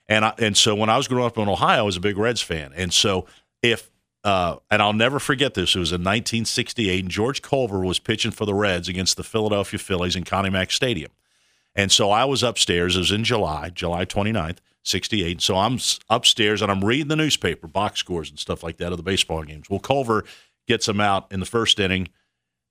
and 0.08 0.26
I, 0.26 0.34
and 0.38 0.58
so 0.58 0.76
when 0.76 0.90
I 0.90 0.98
was 0.98 1.08
growing 1.08 1.28
up 1.28 1.38
in 1.38 1.48
Ohio, 1.48 1.80
I 1.80 1.84
was 1.84 1.98
a 1.98 2.02
big 2.02 2.18
Reds 2.18 2.42
fan, 2.42 2.72
and 2.76 2.94
so 2.94 3.26
if 3.62 3.90
uh, 4.24 4.58
and 4.72 4.82
I'll 4.82 4.94
never 4.94 5.20
forget 5.20 5.54
this. 5.54 5.76
It 5.76 5.80
was 5.80 5.92
in 5.92 6.02
1968, 6.02 7.04
and 7.04 7.12
George 7.12 7.42
Culver 7.42 7.82
was 7.82 8.00
pitching 8.00 8.32
for 8.32 8.46
the 8.46 8.54
Reds 8.54 8.88
against 8.88 9.18
the 9.18 9.24
Philadelphia 9.24 9.78
Phillies 9.78 10.16
in 10.16 10.24
Connie 10.24 10.50
Mack 10.50 10.72
Stadium. 10.72 11.12
And 11.76 11.92
so 11.92 12.12
I 12.12 12.26
was 12.26 12.44
upstairs. 12.44 12.96
It 12.96 13.00
was 13.00 13.12
in 13.12 13.24
July, 13.24 13.70
July 13.70 14.06
29th, 14.06 14.60
68. 14.84 15.42
So 15.42 15.58
I'm 15.58 15.80
upstairs 16.10 16.62
and 16.62 16.72
I'm 16.72 16.86
reading 16.86 17.08
the 17.08 17.16
newspaper, 17.16 17.68
box 17.68 18.00
scores 18.00 18.30
and 18.30 18.40
stuff 18.40 18.64
like 18.64 18.78
that 18.78 18.92
of 18.92 18.98
the 18.98 19.04
baseball 19.04 19.44
games. 19.44 19.70
Well, 19.70 19.80
Culver 19.80 20.24
gets 20.68 20.88
him 20.88 21.02
out 21.02 21.32
in 21.32 21.40
the 21.40 21.46
first 21.46 21.80
inning, 21.80 22.10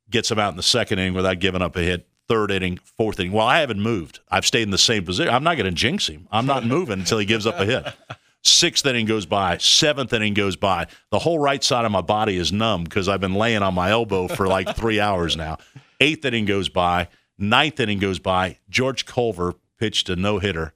gets 0.08 0.30
him 0.30 0.38
out 0.38 0.52
in 0.52 0.56
the 0.56 0.62
second 0.62 1.00
inning 1.00 1.14
without 1.14 1.40
giving 1.40 1.62
up 1.62 1.76
a 1.76 1.80
hit. 1.80 2.08
Third 2.32 2.50
inning, 2.50 2.78
fourth 2.96 3.20
inning. 3.20 3.32
Well, 3.32 3.46
I 3.46 3.60
haven't 3.60 3.82
moved. 3.82 4.20
I've 4.30 4.46
stayed 4.46 4.62
in 4.62 4.70
the 4.70 4.78
same 4.78 5.04
position. 5.04 5.34
I'm 5.34 5.44
not 5.44 5.58
going 5.58 5.66
to 5.66 5.70
jinx 5.70 6.08
him. 6.08 6.26
I'm 6.32 6.46
not 6.46 6.64
moving 6.64 7.00
until 7.00 7.18
he 7.18 7.26
gives 7.26 7.46
up 7.46 7.60
a 7.60 7.66
hit. 7.66 7.86
Sixth 8.42 8.86
inning 8.86 9.04
goes 9.04 9.26
by. 9.26 9.58
Seventh 9.58 10.14
inning 10.14 10.32
goes 10.32 10.56
by. 10.56 10.86
The 11.10 11.18
whole 11.18 11.38
right 11.38 11.62
side 11.62 11.84
of 11.84 11.92
my 11.92 12.00
body 12.00 12.38
is 12.38 12.50
numb 12.50 12.84
because 12.84 13.06
I've 13.06 13.20
been 13.20 13.34
laying 13.34 13.62
on 13.62 13.74
my 13.74 13.90
elbow 13.90 14.28
for 14.28 14.48
like 14.48 14.74
three 14.76 14.98
hours 14.98 15.36
now. 15.36 15.58
Eighth 16.00 16.24
inning 16.24 16.46
goes 16.46 16.70
by. 16.70 17.08
Ninth 17.36 17.78
inning 17.80 17.98
goes 17.98 18.18
by. 18.18 18.56
George 18.70 19.04
Culver 19.04 19.52
pitched 19.78 20.08
a 20.08 20.16
no 20.16 20.38
hitter. 20.38 20.72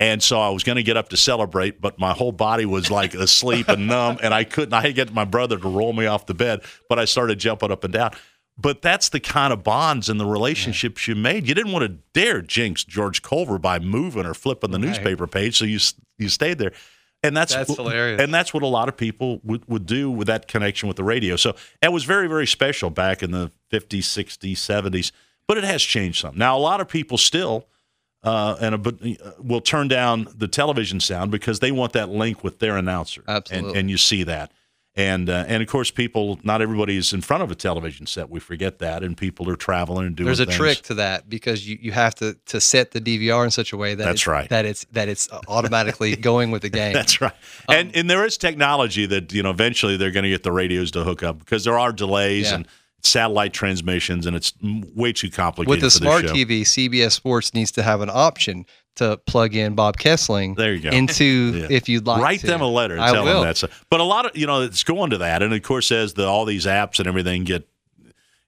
And 0.00 0.20
so 0.20 0.40
I 0.40 0.48
was 0.48 0.64
going 0.64 0.74
to 0.74 0.82
get 0.82 0.96
up 0.96 1.10
to 1.10 1.16
celebrate, 1.16 1.80
but 1.80 2.00
my 2.00 2.14
whole 2.14 2.32
body 2.32 2.66
was 2.66 2.90
like 2.90 3.14
asleep 3.14 3.68
and 3.68 3.86
numb, 3.86 4.18
and 4.24 4.34
I 4.34 4.42
couldn't. 4.42 4.74
I 4.74 4.80
had 4.80 4.88
to 4.88 4.92
get 4.92 5.14
my 5.14 5.24
brother 5.24 5.56
to 5.56 5.68
roll 5.68 5.92
me 5.92 6.06
off 6.06 6.26
the 6.26 6.34
bed, 6.34 6.62
but 6.88 6.98
I 6.98 7.04
started 7.04 7.38
jumping 7.38 7.70
up 7.70 7.84
and 7.84 7.92
down. 7.92 8.10
But 8.56 8.82
that's 8.82 9.08
the 9.08 9.18
kind 9.18 9.52
of 9.52 9.64
bonds 9.64 10.08
and 10.08 10.20
the 10.20 10.26
relationships 10.26 11.08
you 11.08 11.16
made. 11.16 11.48
You 11.48 11.54
didn't 11.54 11.72
want 11.72 11.84
to 11.84 11.98
dare 12.12 12.40
jinx 12.40 12.84
George 12.84 13.20
Culver 13.20 13.58
by 13.58 13.80
moving 13.80 14.26
or 14.26 14.34
flipping 14.34 14.70
the 14.70 14.78
newspaper 14.78 15.26
page, 15.26 15.58
so 15.58 15.64
you 15.64 15.80
you 16.18 16.28
stayed 16.28 16.58
there, 16.58 16.72
and 17.24 17.36
that's 17.36 17.54
That's 17.54 17.74
hilarious. 17.74 18.20
And 18.20 18.32
that's 18.32 18.54
what 18.54 18.62
a 18.62 18.68
lot 18.68 18.88
of 18.88 18.96
people 18.96 19.40
would, 19.42 19.66
would 19.68 19.86
do 19.86 20.08
with 20.10 20.28
that 20.28 20.46
connection 20.46 20.86
with 20.86 20.96
the 20.96 21.04
radio. 21.04 21.34
So 21.34 21.56
it 21.82 21.90
was 21.90 22.04
very 22.04 22.28
very 22.28 22.46
special 22.46 22.90
back 22.90 23.22
in 23.22 23.32
the 23.32 23.50
50s, 23.72 24.02
60s, 24.02 24.52
70s. 24.52 25.10
But 25.48 25.58
it 25.58 25.64
has 25.64 25.82
changed 25.82 26.20
some. 26.20 26.38
Now 26.38 26.56
a 26.56 26.60
lot 26.60 26.80
of 26.80 26.88
people 26.88 27.18
still 27.18 27.66
uh, 28.24 28.56
and 28.60 28.74
a, 28.74 28.88
uh, 29.22 29.32
will 29.38 29.60
turn 29.60 29.88
down 29.88 30.26
the 30.34 30.48
television 30.48 30.98
sound 31.00 31.30
because 31.30 31.60
they 31.60 31.70
want 31.70 31.92
that 31.92 32.08
link 32.08 32.42
with 32.42 32.58
their 32.58 32.76
announcer. 32.76 33.22
Absolutely. 33.28 33.68
and, 33.70 33.78
and 33.78 33.90
you 33.90 33.98
see 33.98 34.22
that. 34.22 34.52
And 34.96 35.28
uh, 35.28 35.44
and 35.48 35.60
of 35.60 35.68
course, 35.68 35.90
people. 35.90 36.38
Not 36.44 36.62
everybody 36.62 36.96
is 36.96 37.12
in 37.12 37.20
front 37.20 37.42
of 37.42 37.50
a 37.50 37.56
television 37.56 38.06
set. 38.06 38.30
We 38.30 38.38
forget 38.38 38.78
that, 38.78 39.02
and 39.02 39.16
people 39.16 39.50
are 39.50 39.56
traveling 39.56 40.06
and 40.06 40.14
doing. 40.14 40.26
There's 40.26 40.38
a 40.38 40.46
things. 40.46 40.56
trick 40.56 40.82
to 40.82 40.94
that 40.94 41.28
because 41.28 41.68
you, 41.68 41.76
you 41.80 41.90
have 41.90 42.14
to, 42.16 42.34
to 42.46 42.60
set 42.60 42.92
the 42.92 43.00
DVR 43.00 43.44
in 43.44 43.50
such 43.50 43.72
a 43.72 43.76
way 43.76 43.96
that 43.96 44.04
That's 44.04 44.20
it's, 44.20 44.26
right. 44.28 44.48
that 44.50 44.64
it's 44.64 44.84
that 44.92 45.08
it's 45.08 45.28
automatically 45.48 46.14
going 46.30 46.52
with 46.52 46.62
the 46.62 46.68
game. 46.68 46.92
That's 46.92 47.20
right. 47.20 47.32
Um, 47.68 47.74
and 47.76 47.96
and 47.96 48.08
there 48.08 48.24
is 48.24 48.36
technology 48.38 49.04
that 49.06 49.32
you 49.32 49.42
know 49.42 49.50
eventually 49.50 49.96
they're 49.96 50.12
going 50.12 50.22
to 50.24 50.30
get 50.30 50.44
the 50.44 50.52
radios 50.52 50.92
to 50.92 51.02
hook 51.02 51.24
up 51.24 51.40
because 51.40 51.64
there 51.64 51.76
are 51.78 51.92
delays 51.92 52.50
Yeah. 52.50 52.54
and 52.56 52.68
satellite 53.02 53.52
transmissions, 53.52 54.26
and 54.26 54.36
it's 54.36 54.52
way 54.62 55.12
too 55.12 55.28
complicated. 55.28 55.70
with 55.70 55.80
the 55.80 55.90
smart. 55.90 56.24
TV, 56.24 56.60
CBS 56.62 57.12
Sports 57.12 57.52
needs 57.52 57.72
to 57.72 57.82
have 57.82 58.00
an 58.00 58.10
option 58.12 58.64
to 58.96 59.16
plug 59.26 59.54
in 59.54 59.74
Bob 59.74 59.96
Kesling 59.96 60.56
There 60.56 60.74
you 60.74 60.80
go. 60.80 60.90
into 60.90 61.24
Yeah. 61.54 61.66
if 61.70 61.88
you'd 61.88 62.06
like 62.06 62.22
write 62.22 62.40
to. 62.40 62.46
them 62.46 62.60
a 62.60 62.68
letter 62.68 62.94
and 62.94 63.02
I 63.02 63.12
tell 63.12 63.24
will. 63.24 63.42
them 63.42 63.70
but 63.90 64.00
a 64.00 64.04
lot 64.04 64.26
of 64.26 64.36
you 64.36 64.46
know 64.46 64.62
it's 64.62 64.84
going 64.84 65.10
to 65.10 65.18
that, 65.18 65.42
and 65.42 65.52
of 65.52 65.62
course 65.62 65.90
as 65.92 66.14
the 66.14 66.26
all 66.26 66.44
these 66.44 66.66
apps 66.66 66.98
and 66.98 67.08
everything 67.08 67.44
get 67.44 67.68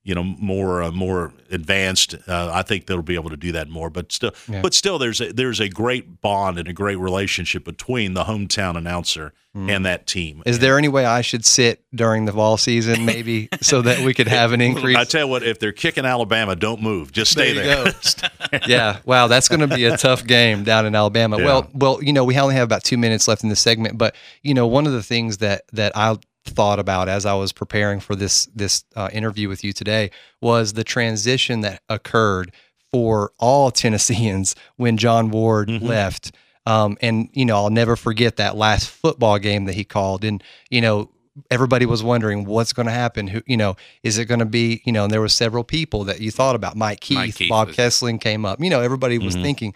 you 0.06 0.14
know 0.14 0.22
more 0.22 0.82
uh, 0.84 0.92
more 0.92 1.32
advanced, 1.50 2.14
uh, 2.28 2.50
I 2.52 2.62
think 2.62 2.86
they'll 2.86 3.02
be 3.02 3.16
able 3.16 3.30
to 3.30 3.36
do 3.36 3.50
that 3.52 3.68
more. 3.68 3.90
But 3.90 4.12
still, 4.12 4.32
Yeah. 4.48 4.62
but 4.62 4.72
still, 4.72 4.98
there's 4.98 5.20
a, 5.20 5.32
there's 5.32 5.58
a 5.60 5.68
great 5.68 6.20
bond 6.20 6.58
and 6.58 6.68
a 6.68 6.72
great 6.72 6.96
relationship 6.96 7.64
between 7.64 8.14
the 8.14 8.24
hometown 8.24 8.76
announcer 8.76 9.32
and 9.58 9.86
that 9.86 10.06
team. 10.06 10.40
Mm. 10.44 10.48
Is 10.50 10.58
there 10.58 10.76
any 10.76 10.88
way 10.88 11.06
I 11.06 11.22
should 11.22 11.42
sit 11.46 11.82
during 11.94 12.26
the 12.26 12.32
fall 12.32 12.58
season, 12.58 13.06
maybe, 13.06 13.48
so 13.62 13.80
that 13.80 14.04
we 14.04 14.12
could 14.12 14.28
have 14.28 14.52
an 14.52 14.60
increase? 14.70 14.98
I 14.98 15.04
tell 15.04 15.22
you 15.22 15.28
what, 15.28 15.42
if 15.42 15.58
they're 15.58 15.72
kicking 15.72 16.04
Alabama, 16.04 16.54
don't 16.54 16.82
move. 16.82 17.10
Just 17.10 17.32
stay 17.32 17.54
There 17.54 17.84
there. 17.84 18.60
yeah. 18.68 18.98
Wow, 19.06 19.28
that's 19.28 19.48
going 19.48 19.60
to 19.66 19.74
be 19.74 19.86
a 19.86 19.96
tough 19.96 20.26
game 20.26 20.62
down 20.62 20.84
in 20.84 20.94
Alabama. 20.94 21.38
Yeah. 21.38 21.44
Well, 21.46 21.70
well, 21.72 22.04
you 22.04 22.12
know, 22.12 22.22
we 22.22 22.38
only 22.38 22.54
have 22.54 22.64
about 22.64 22.84
two 22.84 22.98
minutes 22.98 23.26
left 23.28 23.42
in 23.44 23.48
this 23.48 23.60
segment, 23.60 23.96
but 23.96 24.14
you 24.42 24.52
know, 24.52 24.66
one 24.66 24.86
of 24.86 24.92
the 24.92 25.02
things 25.02 25.38
that 25.38 25.62
that 25.72 25.96
I 25.96 26.18
thought 26.46 26.78
about 26.78 27.08
as 27.08 27.26
I 27.26 27.34
was 27.34 27.52
preparing 27.52 28.00
for 28.00 28.14
this 28.16 28.46
this 28.54 28.84
uh, 28.94 29.08
interview 29.12 29.48
with 29.48 29.62
you 29.64 29.72
today 29.72 30.10
was 30.40 30.72
the 30.74 30.84
transition 30.84 31.60
that 31.62 31.82
occurred 31.88 32.52
for 32.90 33.32
all 33.38 33.70
Tennesseans 33.82 34.54
when 34.76 34.96
John 34.96 35.30
Ward 35.30 35.68
Mm-hmm. 35.68 35.86
left. 35.86 36.32
Um, 36.66 36.96
and 37.00 37.28
you 37.32 37.44
know, 37.44 37.56
I'll 37.56 37.70
never 37.70 37.94
forget 37.96 38.36
that 38.36 38.56
last 38.56 38.88
football 38.90 39.38
game 39.38 39.66
that 39.66 39.74
he 39.74 39.84
called, 39.84 40.24
and 40.24 40.42
you 40.70 40.80
know. 40.80 41.10
Everybody 41.50 41.84
was 41.84 42.02
wondering 42.02 42.46
what's 42.46 42.72
going 42.72 42.86
to 42.86 42.92
happen. 42.92 43.26
Who, 43.26 43.42
you 43.46 43.58
know, 43.58 43.76
is 44.02 44.16
it 44.16 44.24
going 44.24 44.38
to 44.38 44.46
be, 44.46 44.80
you 44.86 44.90
know, 44.92 45.04
and 45.04 45.12
there 45.12 45.20
were 45.20 45.28
several 45.28 45.64
people 45.64 46.02
that 46.04 46.18
you 46.18 46.30
thought 46.30 46.56
about. 46.56 46.76
Mike 46.78 47.00
Keith, 47.00 47.18
Mike 47.18 47.34
Keith 47.34 47.50
Bob 47.50 47.66
was- 47.68 47.76
Kesling 47.76 48.18
came 48.18 48.46
up. 48.46 48.58
You 48.58 48.70
know, 48.70 48.80
everybody 48.80 49.16
Mm-hmm. 49.18 49.26
was 49.26 49.34
thinking. 49.34 49.74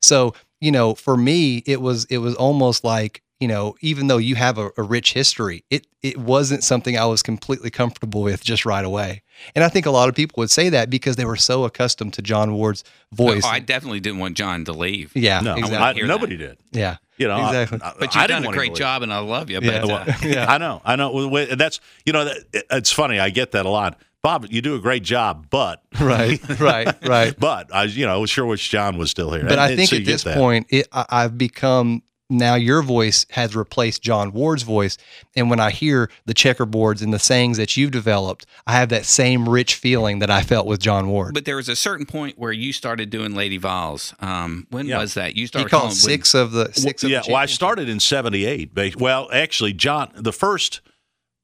So, 0.00 0.32
you 0.58 0.72
know, 0.72 0.94
for 0.94 1.14
me, 1.18 1.58
it 1.66 1.82
was 1.82 2.06
it 2.06 2.16
was 2.16 2.34
almost 2.36 2.82
like, 2.82 3.20
you 3.42 3.48
know, 3.48 3.74
even 3.80 4.06
though 4.06 4.18
you 4.18 4.36
have 4.36 4.56
a, 4.56 4.70
a 4.78 4.82
rich 4.82 5.12
history, 5.14 5.64
it 5.68 5.86
it 6.00 6.16
wasn't 6.16 6.62
something 6.64 6.96
I 6.96 7.04
was 7.06 7.22
completely 7.22 7.70
comfortable 7.70 8.22
with 8.22 8.42
just 8.44 8.64
right 8.64 8.84
away. 8.84 9.22
And 9.56 9.64
I 9.64 9.68
think 9.68 9.84
a 9.86 9.90
lot 9.90 10.08
of 10.08 10.14
people 10.14 10.40
would 10.40 10.50
say 10.50 10.68
that 10.68 10.88
because 10.88 11.16
they 11.16 11.24
were 11.24 11.36
so 11.36 11.64
accustomed 11.64 12.12
to 12.14 12.22
John 12.22 12.54
Ward's 12.54 12.84
voice. 13.12 13.42
Oh, 13.44 13.48
I 13.48 13.58
definitely 13.58 13.98
didn't 14.00 14.20
want 14.20 14.36
John 14.36 14.64
to 14.66 14.72
leave. 14.72 15.10
yeah, 15.16 15.40
No, 15.40 15.54
exactly. 15.56 15.76
I- 15.78 15.92
hear 15.94 16.06
nobody 16.06 16.36
did. 16.36 16.58
yeah. 16.70 16.96
You 17.18 17.28
know, 17.28 17.46
Exactly. 17.46 17.78
I, 17.82 17.92
But 17.98 18.14
you've 18.14 18.26
didn't 18.26 18.42
done 18.44 18.52
a 18.52 18.56
great 18.56 18.74
job, 18.74 19.02
and 19.02 19.12
I 19.12 19.18
love 19.20 19.48
you. 19.50 19.60
Yeah. 19.62 19.80
But 19.82 19.88
Well, 19.88 20.04
uh, 20.08 20.14
Yeah. 20.22 20.46
I 20.50 20.58
know, 20.58 20.80
I 20.84 20.96
know. 20.96 21.44
That's 21.54 21.80
you 22.06 22.12
know, 22.12 22.32
it's 22.52 22.90
funny. 22.92 23.18
I 23.20 23.30
get 23.30 23.52
that 23.52 23.66
a 23.66 23.68
lot. 23.68 23.98
Bob, 24.22 24.46
you 24.50 24.62
do 24.62 24.74
a 24.76 24.80
great 24.80 25.02
job, 25.02 25.46
but 25.50 25.82
right, 26.00 26.40
right, 26.60 26.94
right. 27.06 27.34
but 27.38 27.74
I, 27.74 27.84
you 27.84 28.06
know, 28.06 28.14
I 28.14 28.16
was 28.18 28.30
sure 28.30 28.46
wish 28.46 28.68
John 28.68 28.96
was 28.98 29.10
still 29.10 29.30
here. 29.32 29.42
But 29.42 29.52
And- 29.52 29.60
I 29.60 29.74
think 29.76 29.90
so 29.90 29.96
at 29.96 30.04
this 30.04 30.22
that. 30.24 30.36
point, 30.36 30.66
it, 30.70 30.86
I, 30.92 31.04
I've 31.10 31.36
become 31.36 32.02
now 32.38 32.54
your 32.54 32.82
voice 32.82 33.26
has 33.30 33.54
replaced 33.54 34.02
John 34.02 34.32
Ward's 34.32 34.62
voice. 34.62 34.98
And 35.36 35.48
when 35.50 35.60
I 35.60 35.70
hear 35.70 36.10
the 36.26 36.34
checkerboards 36.34 37.02
and 37.02 37.12
the 37.12 37.18
sayings 37.18 37.56
that 37.58 37.76
you've 37.76 37.90
developed, 37.90 38.46
I 38.66 38.72
have 38.72 38.88
that 38.88 39.04
same 39.04 39.48
rich 39.48 39.74
feeling 39.74 40.18
that 40.20 40.30
I 40.30 40.42
felt 40.42 40.66
with 40.66 40.80
John 40.80 41.08
Ward. 41.08 41.34
but 41.34 41.44
there 41.44 41.56
was 41.56 41.68
a 41.68 41.76
certain 41.76 42.06
point 42.06 42.38
where 42.38 42.52
you 42.52 42.72
started 42.72 43.10
doing 43.10 43.34
Lady 43.34 43.58
Vols. 43.58 44.14
Um, 44.20 44.66
when 44.70 44.86
Yeah. 44.86 44.98
was 44.98 45.14
that? 45.14 45.36
You 45.36 45.42
he 45.42 45.46
started 45.46 45.68
called 45.70 45.82
calling- 45.82 45.94
six 45.96 46.34
of 46.34 46.52
the 46.52 46.72
six. 46.72 47.04
yeah, 47.04 47.18
of 47.20 47.26
the 47.26 47.32
well, 47.32 47.40
I 47.42 47.46
started 47.46 47.88
in 47.88 48.00
'78. 48.00 48.70
Well, 48.98 49.28
actually, 49.32 49.72
John, 49.72 50.10
the 50.14 50.32
first 50.32 50.80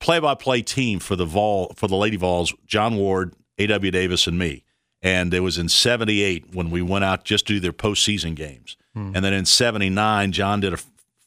play-by-play 0.00 0.62
team 0.62 0.98
for 1.00 1.16
the 1.16 1.24
Vol 1.24 1.72
for 1.76 1.88
the 1.88 1.96
Lady 1.96 2.16
Vols, 2.16 2.54
John 2.66 2.96
Ward, 2.96 3.34
A.W. 3.58 3.90
Davis, 3.90 4.26
and 4.26 4.38
me. 4.38 4.64
And 5.02 5.32
it 5.32 5.40
was 5.40 5.58
in 5.58 5.68
'78 5.68 6.54
when 6.54 6.70
we 6.70 6.82
went 6.82 7.04
out 7.04 7.24
just 7.24 7.46
to 7.46 7.54
do 7.54 7.60
their 7.60 7.72
postseason 7.72 8.34
games. 8.34 8.76
Hmm. 8.98 9.12
And 9.14 9.24
then 9.24 9.32
in 9.32 9.44
'79, 9.44 10.32
John 10.32 10.60
did 10.60 10.74
a 10.74 10.78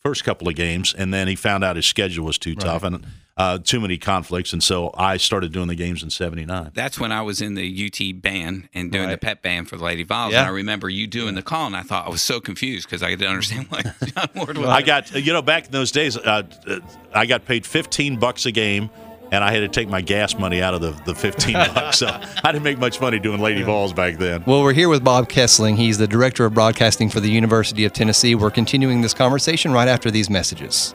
first 0.02 0.24
couple 0.24 0.48
of 0.48 0.56
games, 0.56 0.94
and 0.94 1.14
then 1.14 1.28
he 1.28 1.36
found 1.36 1.64
out 1.64 1.76
his 1.76 1.86
schedule 1.86 2.26
was 2.26 2.38
too 2.38 2.56
tough 2.56 2.84
and 2.84 3.06
uh, 3.38 3.58
too 3.58 3.80
many 3.80 3.98
conflicts, 3.98 4.52
and 4.52 4.62
so 4.62 4.92
I 4.96 5.18
started 5.18 5.52
doing 5.54 5.68
the 5.68 5.76
games 5.76 6.04
in 6.04 6.10
'79. 6.10 6.72
That's 6.74 7.00
when 7.00 7.12
I 7.12 7.22
was 7.22 7.42
in 7.42 7.56
the 7.56 7.88
UT 7.88 8.22
band 8.22 8.70
and 8.74 8.92
doing 8.92 9.10
the 9.10 9.18
pep 9.18 9.42
band 9.42 9.70
for 9.70 9.78
the 9.78 9.84
Lady 9.84 10.04
Vols. 10.04 10.34
Yeah. 10.34 10.42
And 10.42 10.48
I 10.48 10.52
remember 10.52 10.90
you 10.90 11.08
doing 11.08 11.36
the 11.36 11.42
call, 11.42 11.66
and 11.68 11.76
I 11.76 11.82
thought 11.82 12.06
I 12.06 12.10
was 12.10 12.22
so 12.22 12.40
confused 12.40 12.88
because 12.88 13.02
I 13.02 13.10
didn't 13.12 13.30
understand 13.30 13.68
why 13.70 13.82
John 14.06 14.30
Ward 14.36 14.58
was. 14.58 14.68
I 14.68 14.82
got 14.82 15.14
you 15.16 15.32
know 15.34 15.42
back 15.42 15.66
in 15.66 15.72
those 15.72 15.92
days, 15.92 16.18
uh, 16.18 16.44
uh, 16.68 16.80
I 17.14 17.26
got 17.26 17.46
paid 17.46 17.66
fifteen 17.66 18.18
bucks 18.18 18.46
a 18.46 18.52
game, 18.52 18.90
and 19.32 19.44
I 19.44 19.52
had 19.52 19.62
to 19.62 19.68
take 19.70 19.88
my 19.88 20.02
gas 20.02 20.38
money 20.38 20.62
out 20.62 20.74
of 20.74 20.82
the, 20.82 20.92
the 21.06 21.16
15 21.16 21.54
bucks. 21.74 22.00
So 22.00 22.08
I 22.44 22.52
didn't 22.52 22.64
make 22.64 22.78
much 22.78 23.00
money 23.02 23.18
doing 23.18 23.42
Lady 23.42 23.64
Vols 23.64 23.94
back 23.94 24.18
then. 24.18 24.44
Well, 24.46 24.62
we're 24.62 24.74
here 24.74 24.90
with 24.90 25.04
Bob 25.04 25.30
Kesling. 25.30 25.78
He's 25.78 25.98
the 25.98 26.08
Director 26.08 26.46
of 26.46 26.54
Broadcasting 26.54 27.10
for 27.10 27.20
the 27.20 27.32
University 27.32 27.86
of 27.86 27.94
Tennessee. 27.94 28.36
We're 28.36 28.52
continuing 28.52 29.02
this 29.02 29.14
conversation 29.14 29.72
right 29.72 29.88
after 29.88 30.12
these 30.12 30.30
messages. 30.30 30.94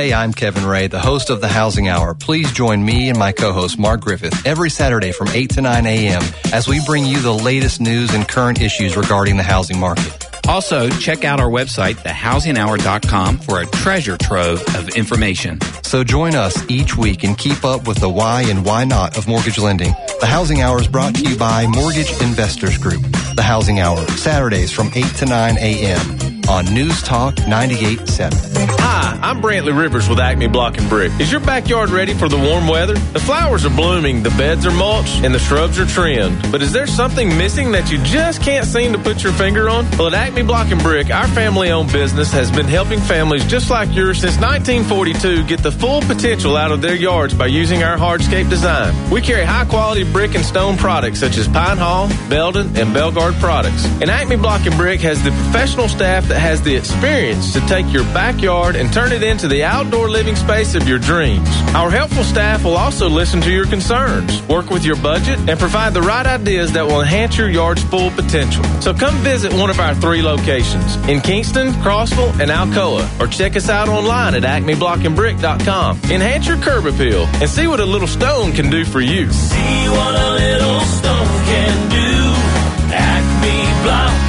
Hey, 0.00 0.14
I'm 0.14 0.32
Kevin 0.32 0.64
Ray, 0.64 0.86
the 0.86 0.98
host 0.98 1.28
of 1.28 1.42
the 1.42 1.48
Housing 1.48 1.86
Hour. 1.86 2.14
Please 2.14 2.50
join 2.52 2.82
me 2.82 3.10
and 3.10 3.18
my 3.18 3.32
co-host 3.32 3.78
Mark 3.78 4.00
Griffith 4.00 4.46
every 4.46 4.70
Saturday 4.70 5.12
from 5.12 5.28
8 5.28 5.50
to 5.50 5.60
9 5.60 5.84
a.m. 5.84 6.22
as 6.54 6.66
we 6.66 6.82
bring 6.86 7.04
you 7.04 7.20
the 7.20 7.34
latest 7.34 7.82
news 7.82 8.14
and 8.14 8.26
current 8.26 8.62
issues 8.62 8.96
regarding 8.96 9.36
the 9.36 9.42
housing 9.42 9.78
market. 9.78 10.10
Also, 10.48 10.88
check 10.88 11.26
out 11.26 11.38
our 11.38 11.50
website, 11.50 11.96
thehousinghour.com, 11.96 13.40
for 13.40 13.60
a 13.60 13.66
treasure 13.66 14.16
trove 14.16 14.62
of 14.74 14.88
information. 14.96 15.60
So 15.82 16.02
join 16.02 16.34
us 16.34 16.64
each 16.70 16.96
week 16.96 17.22
and 17.22 17.36
keep 17.36 17.62
up 17.62 17.86
with 17.86 17.98
the 17.98 18.08
why 18.08 18.44
and 18.48 18.64
why 18.64 18.84
not 18.84 19.18
of 19.18 19.28
mortgage 19.28 19.58
lending. 19.58 19.94
The 20.20 20.26
Housing 20.26 20.62
Hour 20.62 20.80
is 20.80 20.88
brought 20.88 21.14
to 21.16 21.28
you 21.28 21.36
by 21.36 21.66
Mortgage 21.66 22.10
Investors 22.22 22.78
Group. 22.78 23.02
The 23.36 23.42
Housing 23.42 23.80
Hour, 23.80 24.00
Saturdays 24.16 24.72
from 24.72 24.90
8 24.94 25.04
to 25.16 25.26
9 25.26 25.58
a.m 25.58 26.30
on 26.50 26.64
News 26.74 27.00
Talk 27.02 27.36
98.7. 27.36 28.79
Hi, 29.10 29.30
I'm 29.30 29.42
Brantley 29.42 29.76
Rivers 29.76 30.08
with 30.08 30.20
Acme 30.20 30.46
Block 30.46 30.78
and 30.78 30.88
Brick. 30.88 31.10
Is 31.18 31.32
your 31.32 31.40
backyard 31.40 31.90
ready 31.90 32.14
for 32.14 32.28
the 32.28 32.36
warm 32.36 32.68
weather? 32.68 32.94
The 32.94 33.18
flowers 33.18 33.66
are 33.66 33.74
blooming, 33.74 34.22
the 34.22 34.30
beds 34.30 34.64
are 34.64 34.70
mulched, 34.70 35.24
and 35.24 35.34
the 35.34 35.40
shrubs 35.40 35.80
are 35.80 35.86
trimmed. 35.86 36.40
But 36.52 36.62
is 36.62 36.72
there 36.72 36.86
something 36.86 37.28
missing 37.36 37.72
that 37.72 37.90
you 37.90 37.98
just 38.04 38.40
can't 38.40 38.64
seem 38.64 38.92
to 38.92 38.98
put 38.98 39.24
your 39.24 39.32
finger 39.32 39.68
on? 39.68 39.90
Well, 39.98 40.06
at 40.06 40.14
Acme 40.14 40.42
Block 40.42 40.70
and 40.70 40.80
Brick, 40.80 41.10
our 41.10 41.26
family-owned 41.26 41.90
business 41.90 42.30
has 42.32 42.52
been 42.52 42.66
helping 42.66 43.00
families 43.00 43.44
just 43.46 43.68
like 43.68 43.92
yours 43.92 44.20
since 44.20 44.36
1942 44.36 45.44
get 45.44 45.60
the 45.60 45.72
full 45.72 46.02
potential 46.02 46.56
out 46.56 46.70
of 46.70 46.80
their 46.80 46.94
yards 46.94 47.34
by 47.34 47.46
using 47.46 47.82
our 47.82 47.96
hardscape 47.96 48.48
design. 48.48 48.94
We 49.10 49.20
carry 49.20 49.44
high-quality 49.44 50.12
brick 50.12 50.36
and 50.36 50.44
stone 50.44 50.76
products 50.76 51.18
such 51.18 51.36
as 51.36 51.48
Pine 51.48 51.78
Hall, 51.78 52.08
Belden, 52.28 52.76
and 52.76 52.94
Belgard 52.94 53.40
products. 53.40 53.86
And 54.00 54.08
Acme 54.08 54.36
Block 54.36 54.66
and 54.66 54.76
Brick 54.76 55.00
has 55.00 55.20
the 55.24 55.30
professional 55.30 55.88
staff 55.88 56.28
that 56.28 56.38
has 56.38 56.62
the 56.62 56.76
experience 56.76 57.52
to 57.54 57.60
take 57.62 57.92
your 57.92 58.04
backyard 58.14 58.76
and 58.76 58.92
turn 58.92 58.99
it 59.08 59.22
into 59.22 59.48
the 59.48 59.64
outdoor 59.64 60.08
living 60.08 60.36
space 60.36 60.74
of 60.74 60.86
your 60.86 60.98
dreams. 60.98 61.48
Our 61.74 61.90
helpful 61.90 62.24
staff 62.24 62.64
will 62.64 62.76
also 62.76 63.08
listen 63.08 63.40
to 63.40 63.50
your 63.50 63.66
concerns, 63.66 64.42
work 64.48 64.70
with 64.70 64.84
your 64.84 64.96
budget, 64.96 65.38
and 65.48 65.58
provide 65.58 65.94
the 65.94 66.02
right 66.02 66.26
ideas 66.26 66.72
that 66.72 66.86
will 66.86 67.00
enhance 67.00 67.38
your 67.38 67.48
yard's 67.48 67.82
full 67.84 68.10
potential. 68.10 68.62
So 68.80 68.92
come 68.92 69.14
visit 69.18 69.52
one 69.52 69.70
of 69.70 69.80
our 69.80 69.94
three 69.94 70.22
locations 70.22 70.96
in 71.08 71.20
Kingston, 71.20 71.72
Crossville, 71.82 72.38
and 72.40 72.50
Alcoa, 72.50 73.20
or 73.20 73.26
check 73.26 73.56
us 73.56 73.68
out 73.68 73.88
online 73.88 74.34
at 74.34 74.42
acmeblockandbrick.com. 74.42 76.00
Enhance 76.10 76.46
your 76.46 76.58
curb 76.58 76.86
appeal 76.86 77.24
and 77.40 77.48
see 77.48 77.66
what 77.66 77.80
a 77.80 77.86
little 77.86 78.08
stone 78.08 78.52
can 78.52 78.70
do 78.70 78.84
for 78.84 79.00
you. 79.00 79.30
See 79.32 79.88
what 79.88 80.14
a 80.14 80.30
little 80.34 80.80
stone 80.80 81.44
can 81.46 81.90
do. 81.90 82.92
Acme 82.92 83.82
Block 83.82 84.19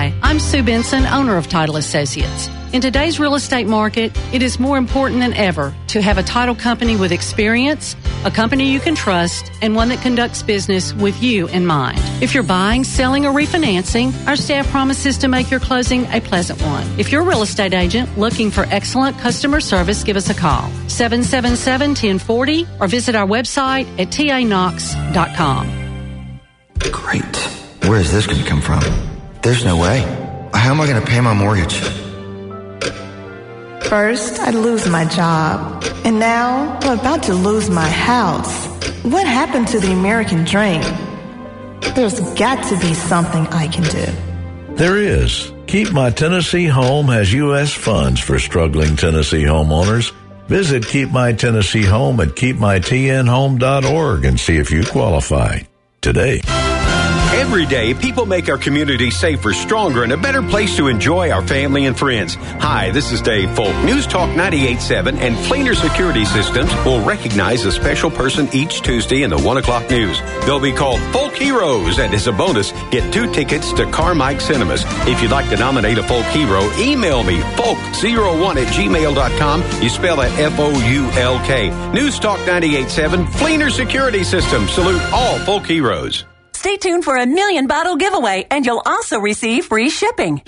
Hi, 0.00 0.14
I'm 0.22 0.40
Sue 0.40 0.62
Benson, 0.62 1.04
owner 1.04 1.36
of 1.36 1.46
Title 1.46 1.76
Associates. 1.76 2.48
In 2.72 2.80
today's 2.80 3.20
real 3.20 3.34
estate 3.34 3.66
market, 3.66 4.16
it 4.32 4.40
is 4.40 4.58
more 4.58 4.78
important 4.78 5.20
than 5.20 5.34
ever 5.34 5.74
to 5.88 6.00
have 6.00 6.16
a 6.16 6.22
title 6.22 6.54
company 6.54 6.96
with 6.96 7.12
experience, 7.12 7.94
a 8.24 8.30
company 8.30 8.72
you 8.72 8.80
can 8.80 8.94
trust, 8.94 9.52
and 9.60 9.76
one 9.76 9.90
that 9.90 10.00
conducts 10.00 10.42
business 10.42 10.94
with 10.94 11.22
you 11.22 11.48
in 11.48 11.66
mind. 11.66 12.00
If 12.22 12.32
you're 12.32 12.42
buying, 12.42 12.82
selling, 12.82 13.26
or 13.26 13.32
refinancing, 13.34 14.14
our 14.26 14.36
staff 14.36 14.66
promises 14.68 15.18
to 15.18 15.28
make 15.28 15.50
your 15.50 15.60
closing 15.60 16.06
a 16.06 16.22
pleasant 16.22 16.62
one. 16.62 16.86
If 16.98 17.12
you're 17.12 17.20
a 17.20 17.26
real 17.26 17.42
estate 17.42 17.74
agent 17.74 18.16
looking 18.16 18.50
for 18.50 18.64
excellent 18.70 19.18
customer 19.18 19.60
service, 19.60 20.02
give 20.02 20.16
us 20.16 20.30
a 20.30 20.34
call 20.34 20.70
777-1040 20.86 22.66
or 22.80 22.88
visit 22.88 23.14
our 23.14 23.26
website 23.26 23.86
at 24.00 24.08
tanox.com. 24.08 25.66
Great. 26.90 27.36
Where 27.86 28.00
is 28.00 28.10
this 28.10 28.26
going 28.26 28.42
to 28.42 28.48
come 28.48 28.62
from? 28.62 29.09
There's 29.42 29.64
no 29.64 29.76
way. 29.76 30.00
How 30.52 30.70
am 30.70 30.80
I 30.80 30.86
going 30.86 31.00
to 31.00 31.06
pay 31.06 31.20
my 31.20 31.32
mortgage? 31.32 31.78
First, 33.88 34.38
I'd 34.38 34.54
lose 34.54 34.86
my 34.88 35.04
job. 35.06 35.82
And 36.04 36.18
now, 36.18 36.78
I'm 36.82 36.98
about 36.98 37.22
to 37.24 37.34
lose 37.34 37.70
my 37.70 37.88
house. 37.88 38.66
What 39.02 39.26
happened 39.26 39.68
to 39.68 39.80
the 39.80 39.92
American 39.92 40.44
dream? 40.44 40.82
There's 41.94 42.20
got 42.34 42.62
to 42.68 42.78
be 42.80 42.94
something 42.94 43.46
I 43.48 43.66
can 43.68 43.84
do. 43.84 44.06
There 44.76 44.98
is. 44.98 45.52
Keep 45.66 45.92
My 45.92 46.10
Tennessee 46.10 46.66
Home 46.66 47.06
has 47.06 47.32
U.S. 47.32 47.72
funds 47.72 48.20
for 48.20 48.38
struggling 48.38 48.96
Tennessee 48.96 49.44
homeowners. 49.44 50.12
Visit 50.48 50.86
Keep 50.86 51.10
My 51.10 51.32
Tennessee 51.32 51.84
Home 51.84 52.20
at 52.20 52.28
keepmytnhome.org 52.28 54.24
and 54.24 54.38
see 54.38 54.56
if 54.56 54.70
you 54.70 54.84
qualify 54.84 55.60
today. 56.00 56.42
Every 57.32 57.64
day, 57.64 57.94
people 57.94 58.26
make 58.26 58.48
our 58.48 58.58
community 58.58 59.08
safer, 59.08 59.52
stronger, 59.52 60.02
and 60.02 60.12
a 60.12 60.16
better 60.16 60.42
place 60.42 60.76
to 60.76 60.88
enjoy 60.88 61.30
our 61.30 61.46
family 61.46 61.86
and 61.86 61.96
friends. 61.96 62.34
Hi, 62.34 62.90
this 62.90 63.12
is 63.12 63.22
Dave 63.22 63.50
Foulk. 63.50 63.84
News 63.84 64.04
Talk 64.04 64.30
98.7 64.30 65.16
and 65.16 65.36
Fleener 65.36 65.76
Security 65.76 66.24
Systems 66.24 66.74
will 66.84 67.00
recognize 67.04 67.64
a 67.64 67.70
special 67.70 68.10
person 68.10 68.48
each 68.52 68.82
Tuesday 68.82 69.22
in 69.22 69.30
the 69.30 69.38
1 69.38 69.58
o'clock 69.58 69.88
news. 69.88 70.20
They'll 70.44 70.60
be 70.60 70.72
called 70.72 71.00
Folk 71.12 71.34
Heroes, 71.34 72.00
and 72.00 72.12
as 72.12 72.26
a 72.26 72.32
bonus, 72.32 72.72
get 72.90 73.12
two 73.12 73.32
tickets 73.32 73.72
to 73.74 73.84
Carmike 73.84 74.40
Cinemas. 74.40 74.82
If 75.06 75.22
you'd 75.22 75.30
like 75.30 75.48
to 75.50 75.56
nominate 75.56 75.98
a 75.98 76.02
folk 76.02 76.26
hero, 76.26 76.62
email 76.78 77.22
me, 77.22 77.38
foulk01 77.38 78.56
at 78.56 78.72
gmail.com. 78.72 79.82
You 79.82 79.88
spell 79.88 80.16
that 80.16 80.36
F-O-U-L-K. 80.36 81.92
News 81.92 82.18
Talk 82.18 82.40
98.7, 82.40 83.26
Fleener 83.26 83.70
Security 83.70 84.24
Systems. 84.24 84.72
Salute 84.72 85.02
all 85.12 85.38
folk 85.38 85.64
heroes. 85.64 86.24
Stay 86.60 86.76
tuned 86.76 87.04
for 87.04 87.16
a 87.16 87.24
million 87.24 87.66
bottle 87.66 87.96
giveaway, 87.96 88.46
and 88.50 88.66
you'll 88.66 88.82
also 88.84 89.18
receive 89.18 89.64
free 89.64 89.88
shipping. 89.88 90.42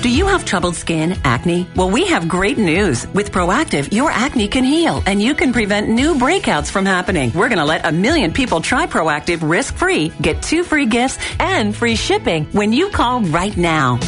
Do 0.00 0.08
you 0.08 0.24
have 0.26 0.44
troubled 0.44 0.76
skin, 0.76 1.18
acne? 1.24 1.66
Well, 1.74 1.90
we 1.90 2.06
have 2.06 2.28
great 2.28 2.56
news. 2.56 3.04
With 3.08 3.32
Proactiv, 3.32 3.92
your 3.92 4.12
acne 4.12 4.46
can 4.46 4.62
heal 4.62 5.02
and 5.06 5.20
you 5.20 5.34
can 5.34 5.52
prevent 5.52 5.88
new 5.88 6.14
breakouts 6.14 6.70
from 6.70 6.86
happening. 6.86 7.32
We're 7.34 7.48
going 7.48 7.58
to 7.58 7.64
let 7.64 7.84
a 7.84 7.90
million 7.90 8.32
people 8.32 8.60
try 8.60 8.86
Proactiv 8.86 9.40
risk 9.42 9.74
free, 9.74 10.10
get 10.22 10.40
two 10.40 10.62
free 10.62 10.86
gifts, 10.86 11.18
and 11.40 11.74
free 11.74 11.96
shipping 11.96 12.44
when 12.52 12.72
you 12.72 12.88
call 12.90 13.22
right 13.22 13.56
now. 13.56 13.98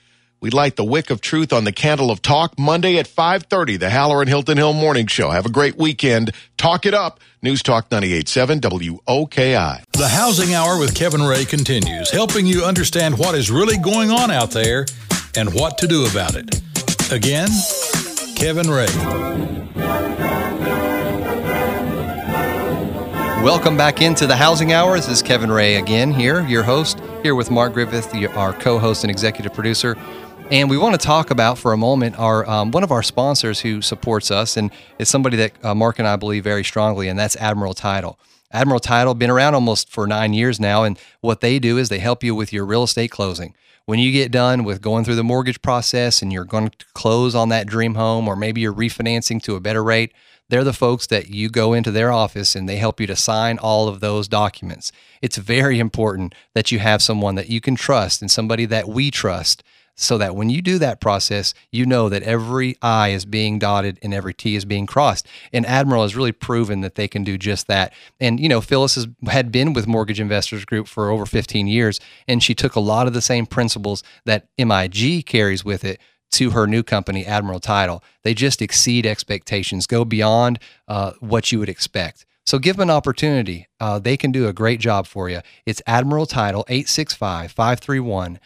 We 0.42 0.50
light 0.50 0.76
the 0.76 0.84
wick 0.84 1.12
of 1.12 1.22
truth 1.22 1.54
on 1.54 1.66
the 1.66 1.72
candle 1.72 2.10
of 2.10 2.24
talk 2.24 2.58
Monday 2.58 2.98
at 2.98 3.08
5:30, 3.08 3.78
the 3.78 3.90
Hallerin 3.90 4.28
Hilton 4.28 4.58
Hill 4.58 4.74
Morning 4.74 5.06
Show. 5.06 5.30
Have 5.30 5.46
a 5.46 5.52
great 5.52 5.78
weekend. 5.78 6.32
Talk 6.58 6.88
it 6.88 6.96
up. 6.96 7.20
News 7.44 7.62
Talk 7.62 7.92
98.7 7.92 8.60
WOKI. 8.60 9.84
The 9.92 10.08
Housing 10.08 10.56
Hour 10.56 10.80
with 10.80 10.96
Kevin 10.96 11.22
Ray 11.22 11.46
continues, 11.46 12.10
helping 12.10 12.48
you 12.48 12.64
understand 12.64 13.20
what 13.20 13.36
is 13.36 13.52
really 13.52 13.78
going 13.78 14.10
on 14.10 14.32
out 14.32 14.50
there 14.50 14.88
and 15.38 15.54
what 15.54 15.78
to 15.78 15.86
do 15.88 16.08
about 16.08 16.34
it. 16.36 16.60
Again, 17.12 17.50
Kevin 18.36 18.68
Ray. 18.68 18.88
Welcome 23.44 23.78
back 23.78 24.02
into 24.02 24.26
the 24.26 24.36
Housing 24.36 24.74
Hour. 24.74 24.96
This 24.96 25.08
is 25.08 25.22
Kevin 25.22 25.52
Ray 25.52 25.76
again 25.76 26.12
here, 26.12 26.44
your 26.48 26.64
host, 26.64 27.00
here 27.22 27.36
with 27.36 27.52
Mark 27.52 27.74
Griffith, 27.74 28.12
our 28.36 28.54
co-host 28.54 29.04
and 29.04 29.12
executive 29.12 29.54
producer. 29.54 29.96
And 30.52 30.70
we 30.70 30.78
want 30.78 31.00
to 31.00 31.08
talk 31.08 31.32
about 31.32 31.58
for 31.58 31.72
a 31.72 31.78
moment 31.78 32.20
our 32.20 32.48
um, 32.48 32.72
one 32.72 32.84
of 32.84 32.92
our 32.92 33.02
sponsors 33.02 33.62
who 33.62 33.82
supports 33.82 34.30
us, 34.30 34.58
and 34.58 34.70
is 35.00 35.08
somebody 35.08 35.38
that 35.38 35.54
uh, 35.64 35.74
Mark 35.74 35.98
and 35.98 36.06
I 36.06 36.18
believe 36.18 36.44
very 36.44 36.66
strongly, 36.66 37.08
and 37.08 37.18
that's 37.18 37.38
Admiral 37.38 37.74
Title. 37.74 38.20
Admiral 38.52 38.82
Title 38.82 39.14
been 39.14 39.30
around 39.30 39.56
almost 39.56 39.90
for 39.90 40.06
nine 40.06 40.34
years 40.34 40.60
now, 40.60 40.84
and 40.84 41.00
what 41.22 41.40
they 41.40 41.58
do 41.58 41.78
is 41.78 41.88
they 41.88 42.00
help 42.00 42.22
you 42.22 42.36
with 42.36 42.52
your 42.52 42.66
real 42.66 42.84
estate 42.84 43.12
closing. 43.12 43.56
When 43.86 43.98
you 43.98 44.12
get 44.12 44.30
done 44.30 44.66
with 44.66 44.82
going 44.82 45.06
through 45.06 45.16
the 45.16 45.24
mortgage 45.24 45.62
process 45.62 46.22
and 46.22 46.34
you're 46.34 46.44
going 46.44 46.68
to 46.68 46.86
close 46.94 47.34
on 47.34 47.48
that 47.48 47.66
dream 47.66 47.96
home, 47.96 48.28
or 48.28 48.36
maybe 48.36 48.60
you're 48.60 48.74
refinancing 48.74 49.42
to 49.44 49.56
a 49.56 49.62
better 49.62 49.82
rate, 49.82 50.12
they're 50.50 50.66
the 50.66 50.74
folks 50.74 51.08
that 51.08 51.30
you 51.30 51.48
go 51.48 51.72
into 51.72 51.92
their 51.92 52.12
office 52.12 52.58
and 52.58 52.68
they 52.68 52.76
help 52.76 53.00
you 53.00 53.08
to 53.08 53.16
sign 53.16 53.58
all 53.58 53.88
of 53.88 54.02
those 54.02 54.28
documents. 54.28 54.92
It's 55.22 55.38
very 55.38 55.80
important 55.80 56.36
that 56.56 56.74
you 56.74 56.80
have 56.80 57.02
someone 57.02 57.36
that 57.36 57.50
you 57.50 57.62
can 57.62 57.76
trust 57.76 58.22
and 58.22 58.30
somebody 58.30 58.66
that 58.66 58.90
we 58.90 59.12
trust 59.12 59.64
so 59.96 60.18
that 60.18 60.36
when 60.36 60.50
you 60.50 60.62
do 60.62 60.78
that 60.80 61.02
process, 61.02 61.54
you 61.72 61.86
know 61.86 62.10
that 62.10 62.24
every 62.24 62.76
I 62.82 63.10
is 63.10 63.26
being 63.26 63.60
dotted 63.60 64.00
and 64.02 64.14
every 64.14 64.34
T 64.34 64.56
is 64.56 64.66
being 64.66 64.86
crossed. 64.86 65.28
And 65.54 65.66
Admiral 65.66 66.04
has 66.04 66.16
really 66.16 66.32
proven 66.32 66.82
that 66.82 66.96
they 66.96 67.08
can 67.08 67.24
do 67.24 67.38
just 67.38 67.68
that. 67.68 67.94
And, 68.20 68.40
you 68.40 68.50
know, 68.50 68.62
Phyllis 68.62 68.96
has, 68.96 69.08
had 69.28 69.52
been 69.52 69.74
with 69.74 69.88
Mortgage 69.88 70.20
Investors 70.20 70.66
Group 70.66 70.88
for 70.88 71.10
over 71.10 71.26
15 71.26 71.68
years, 71.68 72.00
and 72.28 72.42
she 72.42 72.56
took 72.56 72.76
a 72.76 72.80
lot 72.80 73.08
of 73.08 73.14
the 73.14 73.22
same 73.22 73.46
principles 73.46 74.04
that 74.26 74.48
MIG 74.58 75.26
carries 75.26 75.64
with 75.64 75.84
it 75.84 76.00
to 76.32 76.52
her 76.52 76.66
new 76.66 76.82
company, 76.82 77.26
Admiral 77.26 77.60
Title. 77.60 78.04
They 78.24 78.34
just 78.34 78.62
exceed 78.62 79.06
expectations, 79.06 79.86
go 79.86 80.06
beyond 80.06 80.60
uh, 80.88 81.12
what 81.20 81.52
you 81.52 81.60
would 81.60 81.70
expect. 81.70 82.26
So 82.46 82.58
give 82.58 82.78
them 82.78 82.90
an 82.90 82.96
opportunity. 82.96 83.68
Uh, 83.80 84.00
they 84.00 84.18
can 84.18 84.32
do 84.32 84.48
a 84.48 84.54
great 84.54 84.80
job 84.80 85.06
for 85.08 85.30
you. 85.30 85.42
It's 85.66 85.82
Admiral 85.86 86.26
Title 86.26 86.66
865 86.68 87.52
531 87.52 88.40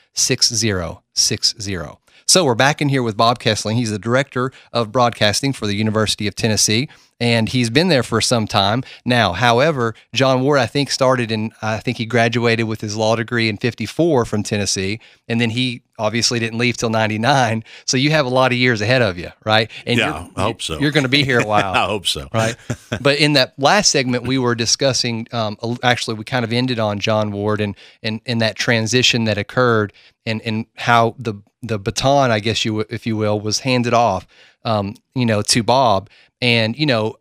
6060. 1.15 1.99
So 2.27 2.43
we're 2.43 2.55
back 2.55 2.81
in 2.81 2.89
here 2.89 3.03
with 3.03 3.15
Bob 3.15 3.39
Kesling. 3.39 3.75
He's 3.75 3.91
the 3.91 3.99
director 3.99 4.51
of 4.73 4.91
broadcasting 4.91 5.53
for 5.53 5.67
the 5.67 5.75
University 5.75 6.27
of 6.27 6.35
Tennessee, 6.35 6.89
and 7.19 7.49
he's 7.49 7.69
been 7.69 7.87
there 7.87 8.03
for 8.03 8.19
some 8.21 8.47
time 8.47 8.83
now. 9.05 9.33
However, 9.33 9.95
John 10.13 10.41
Ward, 10.41 10.59
I 10.59 10.65
think, 10.65 10.91
started 10.91 11.31
in, 11.31 11.51
I 11.61 11.79
think 11.79 11.97
he 11.97 12.05
graduated 12.05 12.67
with 12.67 12.81
his 12.81 12.95
law 12.95 13.15
degree 13.15 13.47
in 13.47 13.57
54 13.57 14.25
from 14.25 14.43
Tennessee, 14.43 14.99
and 15.27 15.39
then 15.39 15.51
he 15.51 15.81
obviously 15.97 16.39
didn't 16.39 16.59
leave 16.59 16.77
till 16.77 16.89
99. 16.89 17.63
So 17.85 17.97
you 17.97 18.11
have 18.11 18.25
a 18.25 18.29
lot 18.29 18.51
of 18.51 18.57
years 18.57 18.81
ahead 18.81 19.01
of 19.01 19.17
you, 19.17 19.29
right? 19.45 19.71
And 19.85 19.97
Yeah, 19.97 20.27
I 20.35 20.41
hope 20.41 20.61
so. 20.61 20.77
You're 20.77 20.91
going 20.91 21.03
to 21.05 21.09
be 21.09 21.23
here 21.23 21.39
a 21.39 21.45
while. 21.47 21.73
I 21.75 21.85
hope 21.85 22.05
so. 22.05 22.27
Right. 22.33 22.55
but 23.01 23.17
in 23.17 23.33
that 23.33 23.53
last 23.57 23.91
segment, 23.91 24.23
we 24.23 24.37
were 24.37 24.55
discussing, 24.55 25.27
um, 25.31 25.57
actually, 25.83 26.15
we 26.15 26.25
kind 26.25 26.43
of 26.43 26.51
ended 26.51 26.79
on 26.79 26.99
John 26.99 27.31
Ward 27.31 27.61
and, 27.61 27.75
and, 28.03 28.19
and 28.25 28.41
that 28.41 28.55
transition 28.55 29.23
that 29.25 29.37
occurred 29.37 29.93
and, 30.25 30.41
and 30.41 30.65
how 30.75 31.15
the, 31.17 31.35
the 31.61 31.79
baton, 31.79 32.31
I 32.31 32.39
guess 32.39 32.65
you, 32.65 32.81
if 32.81 33.07
you 33.07 33.15
will, 33.15 33.39
was 33.39 33.59
handed 33.59 33.93
off, 33.93 34.27
um, 34.63 34.95
you 35.13 35.25
know, 35.25 35.41
to 35.43 35.63
Bob. 35.63 36.09
And, 36.41 36.77
you 36.77 36.85
know, 36.85 37.15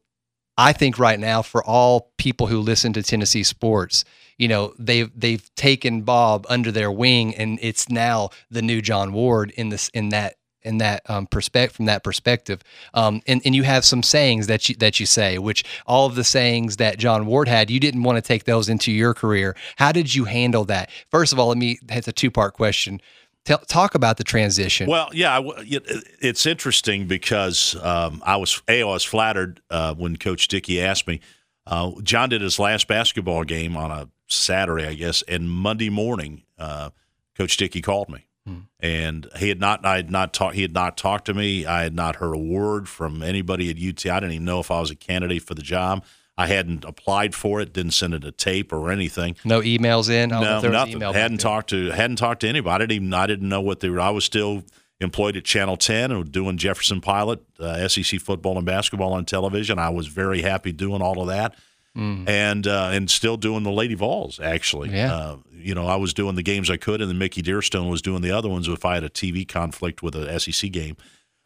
I 0.56 0.72
think 0.72 0.98
right 0.98 1.18
now 1.18 1.42
for 1.42 1.64
all 1.64 2.12
people 2.18 2.46
who 2.46 2.60
listen 2.60 2.92
to 2.92 3.02
Tennessee 3.02 3.42
sports, 3.42 4.04
you 4.38 4.48
know, 4.48 4.74
they've 4.78 5.10
they've 5.18 5.54
taken 5.54 6.02
Bob 6.02 6.46
under 6.48 6.72
their 6.72 6.90
wing, 6.90 7.34
and 7.34 7.58
it's 7.62 7.88
now 7.88 8.30
the 8.50 8.62
new 8.62 8.80
John 8.80 9.12
Ward 9.12 9.50
in 9.52 9.68
this 9.68 9.88
in 9.90 10.10
that 10.10 10.34
in 10.62 10.78
that 10.78 11.02
um, 11.08 11.26
perspective 11.26 11.76
from 11.76 11.84
that 11.86 12.02
perspective. 12.02 12.62
Um, 12.94 13.22
and 13.26 13.42
and 13.44 13.54
you 13.54 13.62
have 13.64 13.84
some 13.84 14.02
sayings 14.02 14.46
that 14.46 14.68
you 14.68 14.74
that 14.76 14.98
you 14.98 15.06
say, 15.06 15.38
which 15.38 15.64
all 15.86 16.06
of 16.06 16.14
the 16.14 16.24
sayings 16.24 16.76
that 16.78 16.98
John 16.98 17.26
Ward 17.26 17.48
had, 17.48 17.70
you 17.70 17.78
didn't 17.78 18.02
want 18.02 18.16
to 18.16 18.22
take 18.22 18.44
those 18.44 18.68
into 18.68 18.90
your 18.90 19.14
career. 19.14 19.54
How 19.76 19.92
did 19.92 20.14
you 20.14 20.24
handle 20.24 20.64
that? 20.64 20.90
First 21.10 21.32
of 21.32 21.38
all, 21.38 21.48
let 21.48 21.58
me. 21.58 21.78
It's 21.88 22.08
a 22.08 22.12
two 22.12 22.30
part 22.30 22.54
question. 22.54 23.00
Tell, 23.44 23.58
talk 23.58 23.94
about 23.94 24.16
the 24.16 24.24
transition. 24.24 24.88
Well, 24.88 25.10
yeah, 25.12 25.32
I 25.32 25.42
w- 25.42 25.54
it- 25.58 26.04
it's 26.20 26.46
interesting 26.46 27.06
because 27.06 27.76
um, 27.82 28.22
I 28.24 28.36
was 28.36 28.62
a 28.68 28.82
I 28.82 28.84
was 28.86 29.04
flattered 29.04 29.60
uh, 29.70 29.94
when 29.94 30.16
Coach 30.16 30.48
Dickey 30.48 30.80
asked 30.80 31.06
me. 31.06 31.20
Uh, 31.66 31.92
John 32.02 32.28
did 32.30 32.40
his 32.42 32.58
last 32.58 32.88
basketball 32.88 33.44
game 33.44 33.76
on 33.76 33.90
a 33.90 34.08
Saturday, 34.28 34.86
I 34.86 34.94
guess, 34.94 35.22
and 35.22 35.50
Monday 35.50 35.90
morning, 35.90 36.42
uh, 36.58 36.90
Coach 37.36 37.56
Dickey 37.58 37.80
called 37.82 38.08
me, 38.08 38.26
and 38.80 39.26
he 39.38 39.48
had 39.50 39.60
not 39.60 39.84
I 39.84 39.96
had 39.96 40.10
not 40.10 40.32
talked 40.32 40.54
he 40.54 40.62
had 40.62 40.72
not 40.74 40.96
talked 40.96 41.26
to 41.26 41.34
me. 41.34 41.64
I 41.66 41.82
had 41.82 41.94
not 41.94 42.16
heard 42.16 42.34
a 42.34 42.38
word 42.38 42.88
from 42.88 43.22
anybody 43.22 43.70
at 43.70 43.76
UT. 43.76 44.10
I 44.10 44.20
didn't 44.20 44.32
even 44.32 44.44
know 44.46 44.60
if 44.60 44.70
I 44.70 44.80
was 44.80 44.90
a 44.90 44.94
candidate 44.96 45.42
for 45.42 45.54
the 45.54 45.62
job. 45.62 46.04
I 46.36 46.46
hadn't 46.48 46.84
applied 46.84 47.34
for 47.34 47.60
it, 47.60 47.72
didn't 47.72 47.92
send 47.92 48.12
it 48.14 48.24
a 48.24 48.32
tape 48.32 48.72
or 48.72 48.90
anything. 48.90 49.36
no 49.44 49.60
emails 49.60 50.10
in. 50.10 50.32
I 50.32 50.40
don't 50.42 50.62
know 50.62 50.68
No, 50.68 50.78
nothing. 50.78 50.94
email 50.94 51.12
hadn't 51.12 51.38
talked 51.38 51.70
to 51.70 51.90
hadn't 51.90 52.16
talked 52.16 52.40
to 52.40 52.48
anybody. 52.48 52.74
I 52.74 52.78
didn't 52.78 52.92
even 52.96 53.14
I 53.14 53.26
didn't 53.26 53.48
know 53.48 53.60
what 53.60 53.80
they 53.80 53.88
were. 53.88 54.00
I 54.00 54.10
was 54.10 54.24
still 54.24 54.64
employed 55.00 55.36
at 55.36 55.44
Channel 55.44 55.76
Ten 55.76 56.10
and 56.10 56.30
doing 56.32 56.56
Jefferson 56.56 57.00
Pilot, 57.00 57.40
uh, 57.60 57.86
SEC 57.88 58.20
football 58.20 58.56
and 58.56 58.64
basketball 58.66 59.12
on 59.12 59.24
television. 59.24 59.78
I 59.78 59.90
was 59.90 60.06
very 60.08 60.42
happy 60.42 60.72
doing 60.72 61.02
all 61.02 61.20
of 61.20 61.28
that, 61.28 61.54
and 61.94 62.66
uh, 62.66 62.90
and 62.92 63.08
still 63.10 63.36
doing 63.36 63.62
the 63.62 63.70
Lady 63.72 63.94
Vols. 63.94 64.40
Actually, 64.40 64.90
Yeah. 64.90 65.14
uh, 65.14 65.36
you 65.52 65.74
know, 65.74 65.86
I 65.86 65.96
was 65.96 66.12
doing 66.14 66.34
the 66.34 66.42
games 66.42 66.68
I 66.70 66.76
could, 66.76 67.00
and 67.00 67.08
then 67.10 67.18
Mickey 67.18 67.42
Dearstone 67.42 67.88
was 67.90 68.02
doing 68.02 68.22
the 68.22 68.30
other 68.32 68.48
ones 68.48 68.66
if 68.68 68.84
I 68.84 68.94
had 68.94 69.04
a 69.04 69.08
TV 69.08 69.46
conflict 69.46 70.02
with 70.02 70.14
a 70.16 70.38
SEC 70.40 70.70
game. 70.72 70.96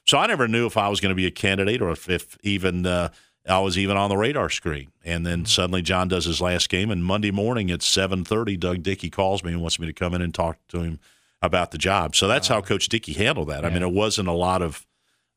So 0.06 0.16
I 0.16 0.26
never 0.26 0.48
knew 0.48 0.64
if 0.66 0.76
I 0.78 0.88
was 0.88 1.00
going 1.00 1.10
to 1.10 1.14
be 1.16 1.26
a 1.26 1.30
candidate 1.30 1.82
or 1.82 1.90
if, 1.90 2.08
if 2.08 2.38
even 2.42 2.86
uh, 2.86 3.10
I 3.46 3.60
was 3.60 3.78
even 3.78 3.96
on 3.96 4.08
the 4.10 4.16
radar 4.16 4.50
screen. 4.50 4.90
And 5.04 5.24
then 5.26 5.44
suddenly 5.46 5.82
John 5.82 6.08
does 6.08 6.24
his 6.26 6.40
last 6.40 6.68
game, 6.68 6.90
and 6.90 7.04
Monday 7.04 7.30
morning 7.30 7.70
at 7.70 7.82
seven 7.82 8.24
thirty, 8.24 8.56
Doug 8.56 8.82
Dickey 8.82 9.10
calls 9.10 9.42
me 9.44 9.52
and 9.52 9.60
wants 9.60 9.78
me 9.78 9.86
to 9.86 9.92
come 9.92 10.14
in 10.14 10.22
and 10.22 10.34
talk 10.34 10.58
to 10.68 10.80
him 10.82 10.98
about 11.40 11.70
the 11.70 11.78
job. 11.78 12.16
So 12.16 12.26
that's 12.28 12.48
how 12.48 12.60
Coach 12.60 12.88
Dickey 12.88 13.12
handled 13.12 13.48
that. 13.48 13.64
I 13.64 13.70
mean, 13.70 13.82
it 13.82 13.92
wasn't 13.92 14.28
a 14.28 14.32
lot 14.32 14.60
of 14.62 14.84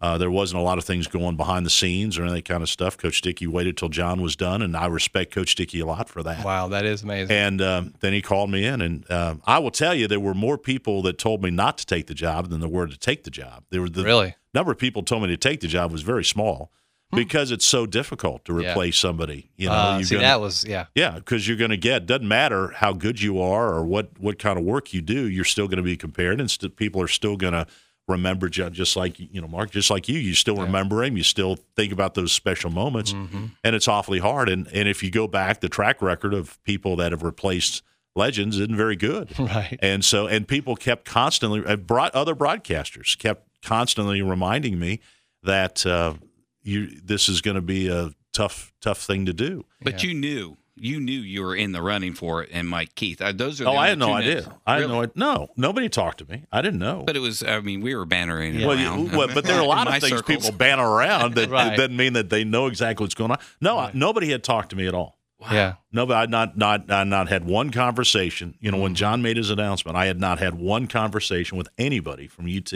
uh, 0.02 0.18
there 0.18 0.32
wasn't 0.32 0.60
a 0.60 0.64
lot 0.64 0.80
of 0.80 0.84
things 0.84 1.06
going 1.06 1.38
behind 1.38 1.64
the 1.64 1.70
scenes 1.70 2.18
or 2.18 2.26
any 2.26 2.42
kind 2.42 2.64
of 2.64 2.70
stuff. 2.70 2.98
Coach 2.98 3.22
Dickey 3.22 3.46
waited 3.46 3.78
till 3.78 3.88
John 3.90 4.20
was 4.20 4.36
done, 4.36 4.64
and 4.64 4.76
I 4.76 4.88
respect 4.88 5.32
Coach 5.32 5.54
Dickey 5.54 5.80
a 5.80 5.86
lot 5.86 6.10
for 6.10 6.24
that. 6.24 6.44
Wow, 6.44 6.70
that 6.70 6.86
is 6.86 7.04
amazing. 7.04 7.36
And 7.36 7.62
um, 7.62 7.94
then 8.00 8.12
he 8.12 8.20
called 8.20 8.50
me 8.50 8.66
in, 8.66 8.82
and 8.82 9.10
um, 9.12 9.44
I 9.46 9.60
will 9.60 9.70
tell 9.70 9.94
you, 9.94 10.08
there 10.08 10.20
were 10.20 10.34
more 10.34 10.58
people 10.58 11.04
that 11.04 11.20
told 11.20 11.44
me 11.44 11.52
not 11.52 11.78
to 11.78 11.86
take 11.86 12.08
the 12.08 12.16
job 12.16 12.50
than 12.50 12.62
there 12.62 12.68
were 12.70 12.88
to 12.88 12.98
take 12.98 13.26
the 13.26 13.30
job. 13.30 13.64
There 13.70 13.80
were 13.80 13.90
the 13.90 14.04
Really? 14.04 14.34
number 14.56 14.72
of 14.72 14.80
people 14.80 15.04
told 15.04 15.22
me 15.22 15.28
to 15.28 15.38
take 15.38 15.60
the 15.60 15.68
job 15.68 15.92
was 15.92 16.02
very 16.02 16.26
small 16.26 16.72
because 17.12 17.52
it's 17.52 17.66
so 17.66 17.86
difficult 17.86 18.46
to 18.46 18.54
Hmm. 18.54 18.62
Yeah. 18.62 18.72
replace 18.72 18.98
somebody. 18.98 19.50
You 19.58 19.68
know, 19.68 19.74
Uh, 19.74 20.04
see, 20.04 20.16
gonna- 20.16 20.28
that 20.28 20.42
was 20.42 20.66
yeah. 20.68 20.86
yeah, 20.96 21.12
because 21.16 21.48
you're 21.48 21.58
going 21.58 21.72
to 21.72 21.78
get 21.78 22.06
doesn't 22.06 22.28
matter 22.28 22.70
how 22.78 22.94
good 22.94 23.22
you 23.22 23.42
are 23.42 23.74
or 23.74 23.84
what 23.86 24.12
what 24.20 24.40
kind 24.40 24.58
of 24.58 24.64
work 24.66 24.94
you 24.94 25.02
do, 25.02 25.28
you're 25.30 25.44
still 25.46 25.68
going 25.68 25.78
to 25.78 25.84
be 25.84 25.98
compared, 25.98 26.40
and 26.40 26.50
st- 26.50 26.76
people 26.76 27.02
are 27.02 27.08
still 27.08 27.36
going 27.38 27.54
to 27.54 27.66
remember 28.08 28.50
ju- 28.50 28.70
just 28.70 28.96
like 28.98 29.20
you 29.20 29.40
know 29.40 29.48
Mark, 29.48 29.72
just 29.72 29.90
like 29.90 30.10
you. 30.10 30.20
You 30.20 30.34
still 30.34 30.58
remember 30.58 31.04
him. 31.04 31.16
You 31.18 31.24
still 31.24 31.58
think 31.76 31.94
about 31.94 32.14
those 32.16 32.32
special 32.32 32.70
moments, 32.72 33.14
Mm-hmm. 33.14 33.46
and 33.64 33.76
it's 33.76 33.88
awfully 33.88 34.20
hard. 34.20 34.50
And 34.50 34.68
and 34.74 34.88
if 34.90 35.02
you 35.04 35.12
go 35.12 35.28
back, 35.28 35.62
the 35.62 35.70
track 35.70 36.02
record 36.02 36.34
of 36.34 36.62
people 36.64 36.96
that 36.98 37.12
have 37.12 37.24
replaced 37.24 37.84
legends 38.16 38.58
isn't 38.60 38.76
very 38.76 38.98
good. 38.98 39.30
Right. 39.40 39.80
And 39.82 40.04
so, 40.04 40.28
and 40.28 40.46
people 40.46 40.76
kept 40.76 41.06
constantly, 41.06 41.64
uh, 41.66 41.78
brought 41.78 42.14
other 42.14 42.36
broadcasters 42.36 43.18
kept 43.18 43.48
constantly 43.64 44.22
reminding 44.22 44.78
me 44.80 45.00
that 45.44 45.86
uh, 45.86 46.16
you 46.64 46.88
this 47.04 47.30
is 47.30 47.42
going 47.42 47.56
to 47.56 47.62
be 47.62 47.88
a 47.88 48.12
tough, 48.34 48.72
tough 48.82 49.00
thing 49.02 49.26
to 49.26 49.34
do. 49.34 49.66
But 49.82 50.04
you 50.04 50.14
knew, 50.14 50.58
you 50.76 51.00
knew 51.00 51.20
you 51.20 51.44
were 51.44 51.56
in 51.56 51.72
the 51.74 51.82
running 51.82 52.14
for 52.14 52.42
it, 52.44 52.50
and 52.52 52.68
Mike 52.68 52.96
Keith. 52.96 53.22
Uh, 53.22 53.32
those 53.34 53.60
are. 53.62 53.68
Oh, 53.68 53.76
I 53.76 53.90
had 53.90 54.00
no 54.00 54.08
two 54.08 54.14
idea. 54.14 54.34
names. 54.36 54.48
I 54.66 54.74
had 54.74 54.80
Really? 54.82 54.92
no 54.94 55.02
idea. 55.02 55.14
No, 55.16 55.48
nobody 55.58 55.90
talked 55.90 56.20
to 56.20 56.26
me. 56.30 56.46
I 56.52 56.62
didn't 56.62 56.80
know. 56.80 57.04
But 57.06 57.16
it 57.16 57.20
was. 57.20 57.44
I 57.44 57.60
mean, 57.60 57.82
we 57.82 57.94
were 57.96 58.06
bannering 58.06 58.56
it 58.60 58.66
well, 58.66 58.78
around. 58.78 59.12
well, 59.12 59.28
but 59.34 59.44
there 59.44 59.58
are 59.58 59.62
a 59.62 59.66
lot 59.78 59.88
of 59.88 59.94
things 59.96 60.10
circles. 60.10 60.46
people 60.46 60.58
banter 60.58 60.86
around 60.86 61.36
that 61.36 61.50
Right. 61.50 61.76
doesn't 61.76 61.96
mean 61.98 62.14
that 62.14 62.30
they 62.30 62.44
know 62.44 62.68
exactly 62.68 63.04
what's 63.04 63.16
going 63.16 63.32
on. 63.32 63.40
No, 63.60 63.78
I- 63.78 63.92
nobody 63.94 64.30
had 64.32 64.44
talked 64.44 64.70
to 64.72 64.76
me 64.76 64.88
at 64.88 64.94
all. 64.94 65.18
Yeah. 65.52 65.74
No, 65.92 66.10
I 66.12 66.28
not 66.28 66.56
not 66.56 66.92
I 66.92 67.04
not 67.04 67.28
had 67.28 67.46
one 67.46 67.72
conversation. 67.72 68.56
You 68.60 68.70
know, 68.70 68.76
Mm-hmm. 68.78 68.84
when 68.84 68.96
John 68.96 69.22
made 69.24 69.38
his 69.38 69.50
announcement, 69.50 69.98
I 69.98 70.06
had 70.06 70.20
not 70.20 70.38
had 70.40 70.54
one 70.54 70.86
conversation 70.88 71.58
with 71.58 71.68
anybody 71.80 72.28
from 72.28 72.46
UT. 72.46 72.72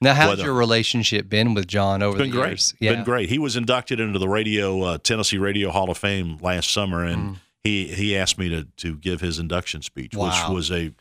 Now, 0.00 0.14
how's 0.14 0.28
Whether- 0.30 0.44
your 0.44 0.54
relationship 0.54 1.28
been 1.28 1.54
with 1.54 1.66
John 1.66 2.02
over 2.02 2.18
been 2.18 2.30
the 2.30 2.36
great. 2.36 2.48
years? 2.50 2.74
Yeah. 2.80 2.94
Been 2.94 3.04
great. 3.04 3.28
He 3.28 3.38
was 3.38 3.56
inducted 3.56 3.98
into 3.98 4.18
the 4.18 4.28
radio 4.28 4.82
uh, 4.82 4.98
Tennessee 4.98 5.38
Radio 5.38 5.70
Hall 5.70 5.90
of 5.90 5.98
Fame 5.98 6.38
last 6.40 6.70
summer, 6.70 7.04
and 7.04 7.38
he 7.64 7.88
he 7.88 8.16
asked 8.16 8.38
me 8.38 8.48
to 8.48 8.64
to 8.76 8.96
give 8.96 9.20
his 9.20 9.38
induction 9.38 9.82
speech, 9.82 10.14
Wow. 10.14 10.26
which 10.28 10.54
was 10.54 10.70
a 10.70 10.94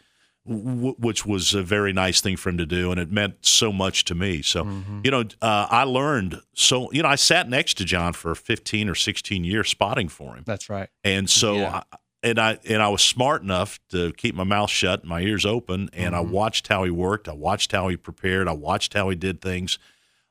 w- 0.47 0.95
which 0.97 1.25
was 1.27 1.53
a 1.53 1.61
very 1.61 1.93
nice 1.93 2.21
thing 2.21 2.37
for 2.37 2.49
him 2.49 2.57
to 2.57 2.65
do, 2.65 2.89
and 2.89 2.99
it 2.99 3.11
meant 3.11 3.35
so 3.45 3.71
much 3.71 4.03
to 4.05 4.15
me. 4.15 4.41
So, 4.41 4.63
you 5.03 5.11
know, 5.11 5.25
uh, 5.43 5.67
I 5.69 5.83
learned 5.83 6.41
so. 6.55 6.91
You 6.91 7.03
know, 7.03 7.09
I 7.09 7.15
sat 7.15 7.47
next 7.49 7.75
to 7.75 7.85
John 7.85 8.13
for 8.13 8.33
fifteen 8.33 8.89
or 8.89 8.95
sixteen 8.95 9.43
years, 9.43 9.69
spotting 9.69 10.09
for 10.09 10.35
him, 10.35 10.43
That's 10.47 10.69
right. 10.69 10.89
and 11.03 11.29
so. 11.29 11.55
Yeah. 11.57 11.81
I, 11.91 11.97
and 12.29 12.39
I 12.39 12.59
and 12.67 12.81
I 12.81 12.89
was 12.89 13.01
smart 13.01 13.41
enough 13.41 13.79
to 13.89 14.11
keep 14.13 14.35
my 14.35 14.43
mouth 14.43 14.69
shut, 14.69 15.01
and 15.01 15.09
my 15.09 15.21
ears 15.21 15.45
open, 15.45 15.89
and 15.93 16.15
I 16.15 16.19
watched 16.19 16.67
how 16.67 16.83
he 16.83 16.91
worked. 16.91 17.27
I 17.27 17.33
watched 17.33 17.71
how 17.71 17.87
he 17.87 17.97
prepared. 17.97 18.47
I 18.47 18.53
watched 18.53 18.93
how 18.93 19.09
he 19.09 19.15
did 19.15 19.41
things. 19.41 19.79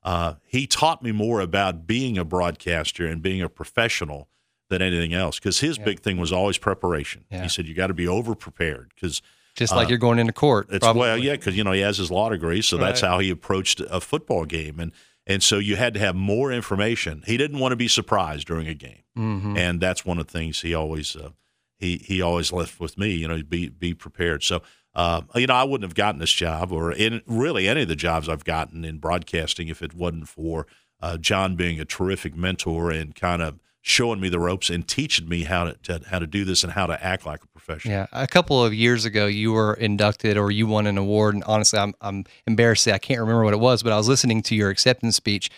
Uh, 0.03 0.35
he 0.47 0.67
taught 0.67 1.03
me 1.03 1.11
more 1.13 1.41
about 1.41 1.87
being 1.87 2.17
a 2.17 2.25
broadcaster 2.25 3.07
and 3.07 3.21
being 3.23 3.43
a 3.43 3.49
professional 3.49 4.29
than 4.69 4.81
anything 4.83 5.13
else 5.15 5.39
because 5.39 5.61
his 5.61 5.79
big 5.79 6.01
thing 6.01 6.17
was 6.19 6.33
always 6.33 6.59
preparation. 6.59 7.25
Yeah. 7.31 7.43
He 7.43 7.49
said 7.49 7.67
you 7.67 7.75
got 7.75 7.87
to 7.89 7.95
be 7.95 8.07
over 8.09 8.35
prepared 8.35 8.93
because 8.95 9.21
Just 9.57 9.73
like 9.75 9.89
you're 9.89 9.99
going 9.99 10.19
into 10.19 10.33
court. 10.33 10.69
It's 10.71 10.85
probably. 10.85 11.01
well, 11.03 11.19
yeah, 11.19 11.33
because 11.33 11.57
you 11.57 11.65
know 11.65 11.73
he 11.73 11.81
has 11.81 11.99
his 11.99 12.11
law 12.11 12.29
degree, 12.29 12.63
so 12.63 12.77
that's 12.77 13.01
how 13.01 13.19
he 13.19 13.31
approached 13.31 13.81
a 13.81 14.01
football 14.01 14.45
game, 14.45 14.79
and 14.81 14.93
and 15.29 15.43
so 15.43 15.59
you 15.59 15.75
had 15.75 15.95
to 15.95 16.01
have 16.01 16.15
more 16.15 16.53
information. 16.53 17.25
He 17.27 17.37
didn't 17.37 17.59
want 17.59 17.73
to 17.73 17.77
be 17.77 17.89
surprised 17.89 18.47
during 18.47 18.69
a 18.69 18.75
game, 18.75 19.03
Mhm. 19.19 19.57
and 19.59 19.81
that's 19.81 20.05
one 20.05 20.19
of 20.21 20.27
the 20.27 20.33
things 20.33 20.61
he 20.61 20.73
always 20.75 21.17
uh, 21.17 21.31
he 21.79 21.99
he 21.99 22.21
always 22.23 22.53
left 22.53 22.81
with 22.81 22.99
me. 22.99 23.13
You 23.13 23.29
know, 23.29 23.43
be 23.43 23.69
be 23.69 23.95
prepared. 23.95 24.43
So. 24.43 24.63
Uh, 24.95 25.21
you 25.35 25.47
know, 25.47 25.53
I 25.53 25.63
wouldn't 25.63 25.87
have 25.87 25.95
gotten 25.95 26.21
this 26.21 26.33
job, 26.33 26.73
or 26.73 26.91
in 26.91 27.21
really 27.27 27.69
any 27.69 27.83
of 27.83 27.89
the 27.89 27.95
jobs 27.95 28.31
I've 28.31 28.45
gotten 28.45 28.83
in 28.83 28.97
broadcasting, 28.97 29.69
if 29.69 29.83
it 29.83 29.93
wasn't 29.93 30.27
for 30.27 30.67
uh, 31.03 31.19
John 31.19 31.55
being 31.55 31.79
a 31.79 31.85
terrific 31.85 32.35
mentor 32.35 32.91
and 32.91 33.15
kind 33.15 33.43
of 33.43 33.61
showing 33.83 34.19
me 34.19 34.29
the 34.29 34.41
ropes 34.41 34.69
and 34.69 34.89
teaching 34.89 35.29
me 35.29 35.45
how 35.45 35.63
to, 35.65 35.75
to 35.85 36.01
how 36.11 36.19
to 36.19 36.27
do 36.27 36.45
this 36.45 36.65
and 36.65 36.73
how 36.73 36.87
to 36.87 37.05
act 37.05 37.25
like 37.25 37.45
a 37.45 37.47
professional. 37.47 37.95
Yeah, 37.95 38.07
a 38.11 38.27
couple 38.27 38.65
of 38.65 38.75
years 38.75 39.05
ago, 39.05 39.27
you 39.27 39.53
were 39.53 39.75
inducted 39.75 40.37
or 40.37 40.51
you 40.51 40.67
won 40.67 40.89
an 40.89 40.99
award, 40.99 41.35
and 41.35 41.45
honestly, 41.45 41.79
I'm 41.79 41.95
I'm 42.01 42.25
embarrassed 42.47 42.89
I 42.89 42.99
can't 42.99 43.21
remember 43.21 43.45
what 43.45 43.55
it 43.55 43.61
was, 43.61 43.83
but 43.85 43.93
I 43.93 43.97
was 43.97 44.09
listening 44.09 44.43
to 44.43 44.57
your 44.57 44.71
acceptance 44.71 45.15
speech, 45.15 45.51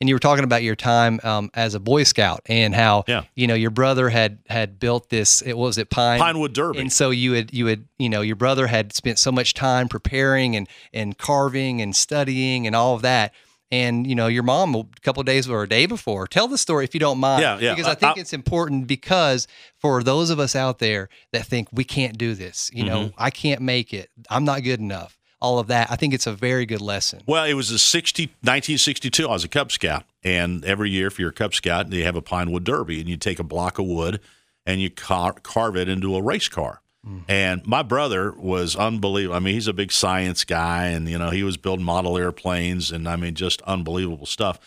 and 0.00 0.08
you 0.08 0.14
were 0.14 0.18
talking 0.20 0.44
about 0.44 0.62
your 0.62 0.76
time 0.76 1.20
um, 1.24 1.50
as 1.54 1.74
a 1.74 1.80
Boy 1.80 2.02
Scout 2.04 2.40
and 2.46 2.74
how 2.74 3.04
you 3.34 3.46
know 3.46 3.54
your 3.54 3.70
brother 3.70 4.08
had 4.10 4.38
had 4.48 4.78
built 4.78 5.08
this. 5.10 5.40
It 5.42 5.56
what 5.56 5.66
was 5.66 5.78
it 5.78 5.90
Pine 5.90 6.18
Pinewood 6.20 6.52
Derby, 6.52 6.80
and 6.80 6.92
so 6.92 7.10
you 7.10 7.32
had 7.32 7.52
you 7.54 7.66
had 7.66 7.84
you 7.98 8.08
know 8.08 8.20
your 8.20 8.36
brother 8.36 8.66
had 8.66 8.92
spent 8.94 9.18
so 9.18 9.30
much 9.32 9.54
time 9.54 9.88
preparing 9.88 10.56
and 10.56 10.68
and 10.92 11.16
carving 11.18 11.80
and 11.80 11.94
studying 11.96 12.66
and 12.66 12.74
all 12.76 12.94
of 12.94 13.02
that. 13.02 13.32
And 13.70 14.06
you 14.06 14.14
know 14.14 14.26
your 14.28 14.42
mom 14.44 14.74
a 14.76 14.84
couple 15.02 15.20
of 15.20 15.26
days 15.26 15.48
or 15.48 15.62
a 15.64 15.68
day 15.68 15.86
before. 15.86 16.28
Tell 16.28 16.46
the 16.46 16.58
story 16.58 16.84
if 16.84 16.94
you 16.94 17.00
don't 17.00 17.18
mind. 17.18 17.42
Yeah, 17.42 17.58
yeah. 17.58 17.74
Because 17.74 17.90
I 17.90 17.94
think 17.94 18.16
I- 18.16 18.20
it's 18.20 18.32
important 18.32 18.86
because 18.86 19.48
for 19.80 20.02
those 20.02 20.30
of 20.30 20.38
us 20.38 20.54
out 20.54 20.78
there 20.78 21.08
that 21.32 21.46
think 21.46 21.68
we 21.72 21.82
can't 21.82 22.16
do 22.16 22.34
this, 22.34 22.70
you 22.72 22.84
know, 22.84 23.06
Mhm. 23.06 23.14
I 23.18 23.30
can't 23.30 23.62
make 23.62 23.92
it, 23.92 24.10
I'm 24.30 24.44
not 24.44 24.62
good 24.62 24.78
enough, 24.80 25.18
all 25.40 25.58
of 25.58 25.66
that, 25.68 25.90
I 25.90 25.96
think 25.96 26.14
it's 26.14 26.26
a 26.26 26.32
very 26.32 26.66
good 26.66 26.80
lesson. 26.80 27.22
Well, 27.26 27.44
it 27.44 27.54
was 27.54 27.70
a 27.70 27.78
60, 27.78 28.26
1962. 28.26 29.28
I 29.28 29.32
was 29.32 29.44
a 29.44 29.48
Cub 29.48 29.70
Scout, 29.72 30.04
and 30.22 30.64
every 30.64 30.90
year, 30.90 31.06
if 31.06 31.18
you're 31.18 31.30
a 31.30 31.34
Cub 31.34 31.54
Scout, 31.54 31.92
you 31.92 32.04
have 32.04 32.16
a 32.16 32.22
Pine 32.22 32.50
Wood 32.50 32.64
Derby, 32.64 33.00
and 33.00 33.08
you 33.08 33.16
take 33.16 33.38
a 33.38 33.44
block 33.44 33.78
of 33.78 33.86
wood 33.86 34.20
and 34.66 34.80
you 34.80 34.90
car- 34.90 35.34
carve 35.42 35.76
it 35.76 35.88
into 35.88 36.16
a 36.16 36.22
race 36.22 36.48
car. 36.48 36.80
Hmm. 37.04 37.18
And 37.28 37.66
my 37.66 37.82
brother 37.82 38.32
was 38.32 38.76
unbelievable. 38.76 39.36
I 39.36 39.40
mean, 39.40 39.54
he's 39.54 39.68
a 39.68 39.72
big 39.72 39.92
science 39.92 40.44
guy, 40.44 40.86
and 40.86 41.08
you 41.08 41.18
know, 41.18 41.30
he 41.30 41.42
was 41.42 41.56
building 41.56 41.84
model 41.84 42.16
airplanes, 42.16 42.90
and 42.90 43.08
I 43.08 43.16
mean, 43.16 43.34
just 43.34 43.60
unbelievable 43.62 44.26
stuff. 44.26 44.58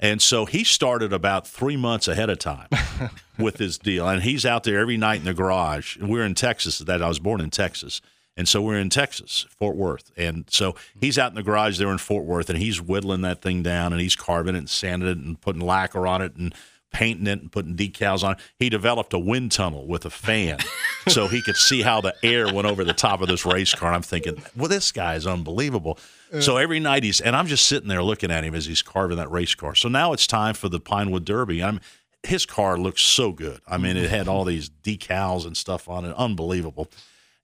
And 0.00 0.20
so 0.20 0.44
he 0.44 0.64
started 0.64 1.12
about 1.12 1.46
three 1.46 1.76
months 1.76 2.08
ahead 2.08 2.28
of 2.28 2.38
time 2.38 2.68
with 3.38 3.58
his 3.58 3.78
deal, 3.78 4.08
and 4.08 4.22
he's 4.22 4.44
out 4.44 4.64
there 4.64 4.80
every 4.80 4.96
night 4.96 5.20
in 5.20 5.24
the 5.24 5.34
garage. 5.34 5.96
We're 5.98 6.24
in 6.24 6.34
Texas. 6.34 6.78
That 6.78 7.00
I 7.00 7.08
was 7.08 7.20
born 7.20 7.40
in 7.40 7.50
Texas, 7.50 8.00
and 8.36 8.48
so 8.48 8.60
we're 8.60 8.78
in 8.78 8.90
Texas, 8.90 9.46
Fort 9.50 9.76
Worth, 9.76 10.10
and 10.16 10.44
so 10.48 10.74
he's 11.00 11.18
out 11.18 11.30
in 11.30 11.36
the 11.36 11.42
garage 11.42 11.78
there 11.78 11.90
in 11.90 11.98
Fort 11.98 12.24
Worth, 12.24 12.50
and 12.50 12.58
he's 12.58 12.80
whittling 12.80 13.22
that 13.22 13.42
thing 13.42 13.62
down, 13.62 13.92
and 13.92 14.00
he's 14.00 14.16
carving 14.16 14.54
it 14.54 14.58
and 14.58 14.70
sanding 14.70 15.08
it 15.08 15.18
and 15.18 15.40
putting 15.40 15.62
lacquer 15.62 16.06
on 16.06 16.22
it 16.22 16.36
and 16.36 16.54
painting 16.94 17.26
it 17.26 17.40
and 17.40 17.52
putting 17.52 17.76
decals 17.76 18.24
on 18.24 18.32
it. 18.32 18.38
He 18.58 18.70
developed 18.70 19.12
a 19.12 19.18
wind 19.18 19.52
tunnel 19.52 19.86
with 19.86 20.06
a 20.06 20.10
fan 20.10 20.58
so 21.08 21.26
he 21.26 21.42
could 21.42 21.56
see 21.56 21.82
how 21.82 22.00
the 22.00 22.14
air 22.22 22.52
went 22.54 22.66
over 22.66 22.84
the 22.84 22.94
top 22.94 23.20
of 23.20 23.28
this 23.28 23.44
race 23.44 23.74
car. 23.74 23.88
And 23.88 23.96
I'm 23.96 24.02
thinking, 24.02 24.42
well, 24.56 24.68
this 24.68 24.92
guy 24.92 25.16
is 25.16 25.26
unbelievable. 25.26 25.98
So 26.40 26.56
every 26.56 26.80
night 26.80 27.04
he's, 27.04 27.20
and 27.20 27.36
I'm 27.36 27.46
just 27.46 27.68
sitting 27.68 27.88
there 27.88 28.02
looking 28.02 28.32
at 28.32 28.42
him 28.42 28.56
as 28.56 28.66
he's 28.66 28.82
carving 28.82 29.18
that 29.18 29.30
race 29.30 29.54
car. 29.54 29.76
So 29.76 29.88
now 29.88 30.12
it's 30.12 30.26
time 30.26 30.54
for 30.54 30.68
the 30.68 30.80
Pinewood 30.80 31.24
Derby. 31.24 31.62
I'm, 31.62 31.80
his 32.24 32.44
car 32.44 32.76
looks 32.76 33.02
so 33.02 33.30
good. 33.30 33.60
I 33.68 33.78
mean, 33.78 33.96
it 33.96 34.10
had 34.10 34.26
all 34.26 34.44
these 34.44 34.68
decals 34.68 35.46
and 35.46 35.56
stuff 35.56 35.88
on 35.88 36.04
it, 36.04 36.14
unbelievable, 36.16 36.90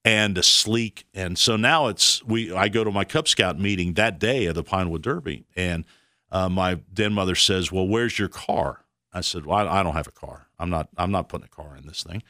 and 0.04 0.36
a 0.38 0.42
sleek. 0.42 1.04
And 1.14 1.38
so 1.38 1.56
now 1.56 1.88
it's 1.88 2.24
we. 2.24 2.52
I 2.52 2.68
go 2.68 2.84
to 2.84 2.90
my 2.90 3.04
Cub 3.04 3.28
Scout 3.28 3.58
meeting 3.58 3.94
that 3.94 4.18
day 4.18 4.46
of 4.46 4.54
the 4.54 4.62
Pinewood 4.62 5.02
Derby, 5.02 5.44
and 5.56 5.84
uh, 6.30 6.48
my 6.48 6.76
den 6.92 7.12
mother 7.12 7.34
says, 7.34 7.70
"Well, 7.70 7.86
where's 7.86 8.18
your 8.18 8.28
car?" 8.28 8.84
I 9.12 9.20
said, 9.20 9.46
"Well, 9.46 9.68
I, 9.68 9.80
I 9.80 9.82
don't 9.82 9.94
have 9.94 10.08
a 10.08 10.12
car. 10.12 10.46
I'm 10.58 10.70
not. 10.70 10.88
I'm 10.96 11.10
not 11.10 11.28
putting 11.28 11.46
a 11.46 11.48
car 11.48 11.76
in 11.76 11.86
this 11.86 12.02
thing." 12.02 12.22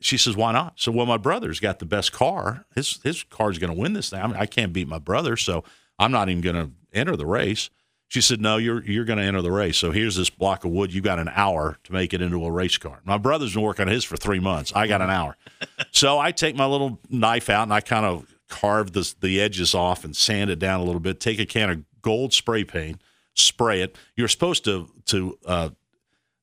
She 0.00 0.16
says, 0.16 0.36
"Why 0.36 0.52
not?" 0.52 0.74
So, 0.76 0.92
well, 0.92 1.06
my 1.06 1.16
brother's 1.16 1.60
got 1.60 1.78
the 1.78 1.86
best 1.86 2.12
car. 2.12 2.66
His 2.74 3.00
his 3.02 3.24
car's 3.24 3.58
going 3.58 3.72
to 3.72 3.78
win 3.78 3.94
this 3.94 4.10
thing. 4.10 4.20
I, 4.20 4.26
mean, 4.26 4.36
I 4.36 4.46
can't 4.46 4.72
beat 4.72 4.88
my 4.88 4.98
brother, 4.98 5.36
so 5.36 5.64
I'm 5.98 6.12
not 6.12 6.28
even 6.28 6.42
going 6.42 6.56
to 6.56 6.70
enter 6.92 7.16
the 7.16 7.26
race. 7.26 7.70
She 8.06 8.20
said, 8.20 8.40
"No, 8.40 8.56
you're 8.56 8.82
you're 8.84 9.04
going 9.04 9.18
to 9.18 9.24
enter 9.24 9.42
the 9.42 9.52
race. 9.52 9.76
So 9.76 9.90
here's 9.90 10.16
this 10.16 10.30
block 10.30 10.64
of 10.64 10.70
wood. 10.70 10.94
You 10.94 11.00
got 11.00 11.18
an 11.18 11.30
hour 11.34 11.78
to 11.84 11.92
make 11.92 12.14
it 12.14 12.22
into 12.22 12.44
a 12.44 12.50
race 12.50 12.78
car." 12.78 13.00
My 13.04 13.18
brother's 13.18 13.54
been 13.54 13.62
working 13.62 13.86
on 13.86 13.92
his 13.92 14.04
for 14.04 14.16
three 14.16 14.40
months. 14.40 14.72
I 14.74 14.86
got 14.86 15.02
an 15.02 15.10
hour. 15.10 15.36
So 15.98 16.18
I 16.18 16.32
take 16.32 16.54
my 16.56 16.66
little 16.66 17.00
knife 17.08 17.50
out 17.50 17.64
and 17.64 17.72
I 17.72 17.80
kind 17.80 18.06
of 18.06 18.26
carve 18.48 18.92
the 18.92 19.14
the 19.20 19.40
edges 19.40 19.74
off 19.74 20.04
and 20.04 20.16
sand 20.16 20.50
it 20.50 20.58
down 20.58 20.80
a 20.80 20.84
little 20.84 21.00
bit. 21.00 21.20
Take 21.20 21.38
a 21.38 21.46
can 21.46 21.70
of 21.70 21.84
gold 22.02 22.32
spray 22.32 22.64
paint, 22.64 23.00
spray 23.34 23.82
it. 23.82 23.96
You're 24.16 24.28
supposed 24.28 24.64
to 24.64 24.88
to 25.06 25.38
uh, 25.44 25.68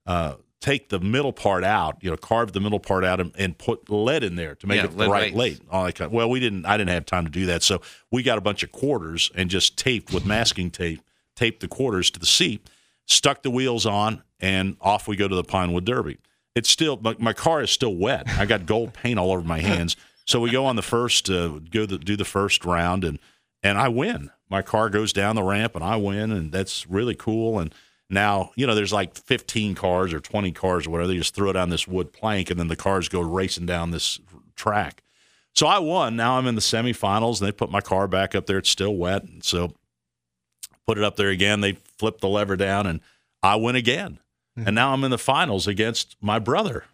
uh, 0.06 0.36
take 0.62 0.90
the 0.90 1.00
middle 1.00 1.32
part 1.34 1.64
out, 1.64 1.98
you 2.02 2.10
know, 2.10 2.18
carve 2.18 2.52
the 2.52 2.60
middle 2.60 2.80
part 2.80 3.04
out 3.06 3.20
and, 3.20 3.32
and 3.38 3.58
put 3.58 3.90
lead 3.90 4.24
in 4.24 4.36
there 4.36 4.56
to 4.56 4.68
make 4.68 4.78
Yeah, 4.78 4.86
it 4.86 4.92
the 4.92 4.98
lead 4.98 5.10
right 5.12 5.34
weights. 5.34 5.60
weight. 5.60 5.70
All 5.72 5.86
that 5.86 5.96
kind 5.96 6.12
well, 6.12 6.30
we 6.30 6.40
didn't. 6.40 6.66
I 6.66 6.78
didn't 6.78 6.92
have 6.92 7.06
time 7.06 7.26
to 7.26 7.32
do 7.32 7.46
that, 7.48 7.64
so 7.64 7.82
we 8.12 8.24
got 8.24 8.38
a 8.38 8.42
bunch 8.42 8.64
of 8.64 8.72
quarters 8.72 9.32
and 9.36 9.50
just 9.50 9.78
taped 9.78 10.14
with 10.14 10.26
masking 10.26 10.70
tape, 10.72 11.02
taped 11.36 11.62
the 11.62 11.68
quarters 11.68 12.12
to 12.12 12.20
the 12.20 12.26
seat, 12.26 12.68
stuck 13.06 13.42
the 13.42 13.52
wheels 13.52 13.86
on, 13.86 14.22
and 14.40 14.76
off 14.82 15.08
we 15.08 15.16
go 15.16 15.28
to 15.28 15.36
the 15.36 15.44
Pinewood 15.44 15.86
Derby. 15.86 16.18
It's 16.56 16.70
still 16.70 16.98
my, 16.98 17.16
my 17.20 17.34
car 17.34 17.62
is 17.62 17.70
still 17.70 17.96
wet. 17.96 18.28
I 18.30 18.46
got 18.46 18.66
gold 18.66 18.94
paint 18.94 19.20
all 19.20 19.32
over 19.32 19.46
my 19.46 19.60
hands. 19.60 19.96
So 20.26 20.40
we 20.40 20.50
go 20.50 20.66
on 20.66 20.76
the 20.76 20.82
first, 20.82 21.30
uh, 21.30 21.60
go 21.70 21.86
the, 21.86 22.00
do 22.00 22.16
the 22.16 22.26
first 22.26 22.66
round, 22.66 23.04
and 23.04 23.20
and 23.62 23.78
I 23.78 23.90
win. 23.90 24.32
My 24.50 24.62
car 24.62 24.90
goes 24.90 25.14
down 25.14 25.36
the 25.36 25.44
ramp, 25.44 25.76
and 25.76 25.84
I 25.84 25.98
win, 25.98 26.32
and 26.32 26.52
that's 26.52 26.88
really 26.88 27.16
cool. 27.16 27.60
And 27.60 27.74
now, 28.10 28.52
you 28.56 28.68
know, 28.68 28.76
there's 28.76 28.94
like 28.94 29.16
15 29.16 29.76
cars 29.76 30.14
or 30.14 30.20
20 30.20 30.52
cars 30.52 30.86
or 30.86 30.92
whatever. 30.92 31.08
They 31.08 31.18
just 31.18 31.34
throw 31.34 31.50
it 31.50 31.56
on 31.56 31.70
this 31.70 31.88
wood 31.88 32.14
plank, 32.14 32.50
and 32.50 32.60
then 32.60 32.68
the 32.68 32.76
cars 32.76 33.10
go 33.10 33.22
racing 33.22 33.66
down 33.66 33.92
this 33.92 34.20
track. 34.56 35.02
So 35.54 35.68
I 35.68 35.80
won. 35.80 36.16
Now 36.16 36.38
I'm 36.38 36.48
in 36.48 36.56
the 36.56 36.62
semifinals, 36.62 37.40
and 37.40 37.48
they 37.48 37.52
put 37.52 37.72
my 37.72 37.82
car 37.82 38.08
back 38.08 38.36
up 38.36 38.46
there. 38.46 38.58
It's 38.58 38.70
still 38.70 38.96
wet, 38.96 39.24
and 39.24 39.44
so 39.44 39.74
put 40.86 40.98
it 40.98 41.04
up 41.04 41.16
there 41.16 41.30
again. 41.30 41.62
They 41.62 41.74
flip 41.98 42.20
the 42.20 42.30
lever 42.30 42.56
down, 42.56 42.86
and 42.86 43.00
I 43.42 43.56
win 43.56 43.76
again. 43.76 44.20
And 44.58 44.74
now 44.74 44.94
I'm 44.94 45.04
in 45.04 45.12
the 45.12 45.18
finals 45.18 45.68
against 45.68 46.16
my 46.22 46.40
brother. 46.40 46.86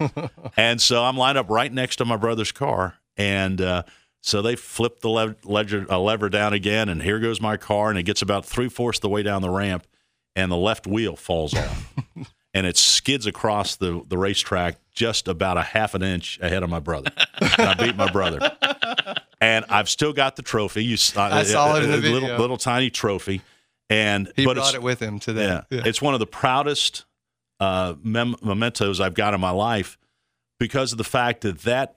and 0.56 0.80
so 0.80 1.04
I'm 1.04 1.16
lined 1.16 1.38
up 1.38 1.48
right 1.48 1.72
next 1.72 1.96
to 1.96 2.04
my 2.04 2.16
brother's 2.16 2.50
car. 2.50 2.96
And 3.16 3.60
uh, 3.60 3.84
so 4.20 4.42
they 4.42 4.56
flip 4.56 5.00
the 5.00 5.34
ledger, 5.44 5.86
uh, 5.88 5.98
lever 5.98 6.28
down 6.28 6.52
again, 6.52 6.88
and 6.88 7.00
here 7.00 7.20
goes 7.20 7.40
my 7.40 7.56
car. 7.56 7.90
And 7.90 7.98
it 7.98 8.02
gets 8.02 8.20
about 8.20 8.44
three 8.44 8.68
fourths 8.68 8.98
the 8.98 9.08
way 9.08 9.22
down 9.22 9.42
the 9.42 9.50
ramp, 9.50 9.86
and 10.34 10.50
the 10.50 10.56
left 10.56 10.86
wheel 10.86 11.14
falls 11.14 11.54
off. 11.54 11.94
and 12.54 12.66
it 12.66 12.76
skids 12.76 13.26
across 13.26 13.76
the, 13.76 14.02
the 14.08 14.18
racetrack 14.18 14.78
just 14.92 15.28
about 15.28 15.56
a 15.56 15.62
half 15.62 15.94
an 15.94 16.02
inch 16.02 16.38
ahead 16.40 16.62
of 16.64 16.70
my 16.70 16.80
brother. 16.80 17.10
and 17.40 17.52
I 17.60 17.74
beat 17.74 17.96
my 17.96 18.10
brother. 18.10 18.40
And 19.40 19.66
I've 19.68 19.90
still 19.90 20.14
got 20.14 20.36
the 20.36 20.42
trophy. 20.42 20.82
You, 20.82 20.96
uh, 21.16 21.20
I 21.20 21.42
saw 21.42 21.76
it 21.76 21.82
the 21.82 21.96
a 21.96 21.98
little, 21.98 22.38
little 22.38 22.56
tiny 22.56 22.88
trophy. 22.88 23.42
And 23.90 24.32
He 24.36 24.44
but 24.44 24.54
brought 24.56 24.74
it 24.74 24.82
with 24.82 25.00
him 25.00 25.18
to 25.20 25.32
that. 25.34 25.66
yeah, 25.70 25.82
it's 25.84 26.00
one 26.00 26.14
of 26.14 26.20
the 26.20 26.26
proudest 26.26 27.04
uh, 27.60 27.94
mem- 28.02 28.36
mementos 28.42 29.00
I've 29.00 29.14
got 29.14 29.34
in 29.34 29.40
my 29.40 29.50
life 29.50 29.98
because 30.58 30.92
of 30.92 30.98
the 30.98 31.04
fact 31.04 31.42
that 31.42 31.60
that 31.60 31.96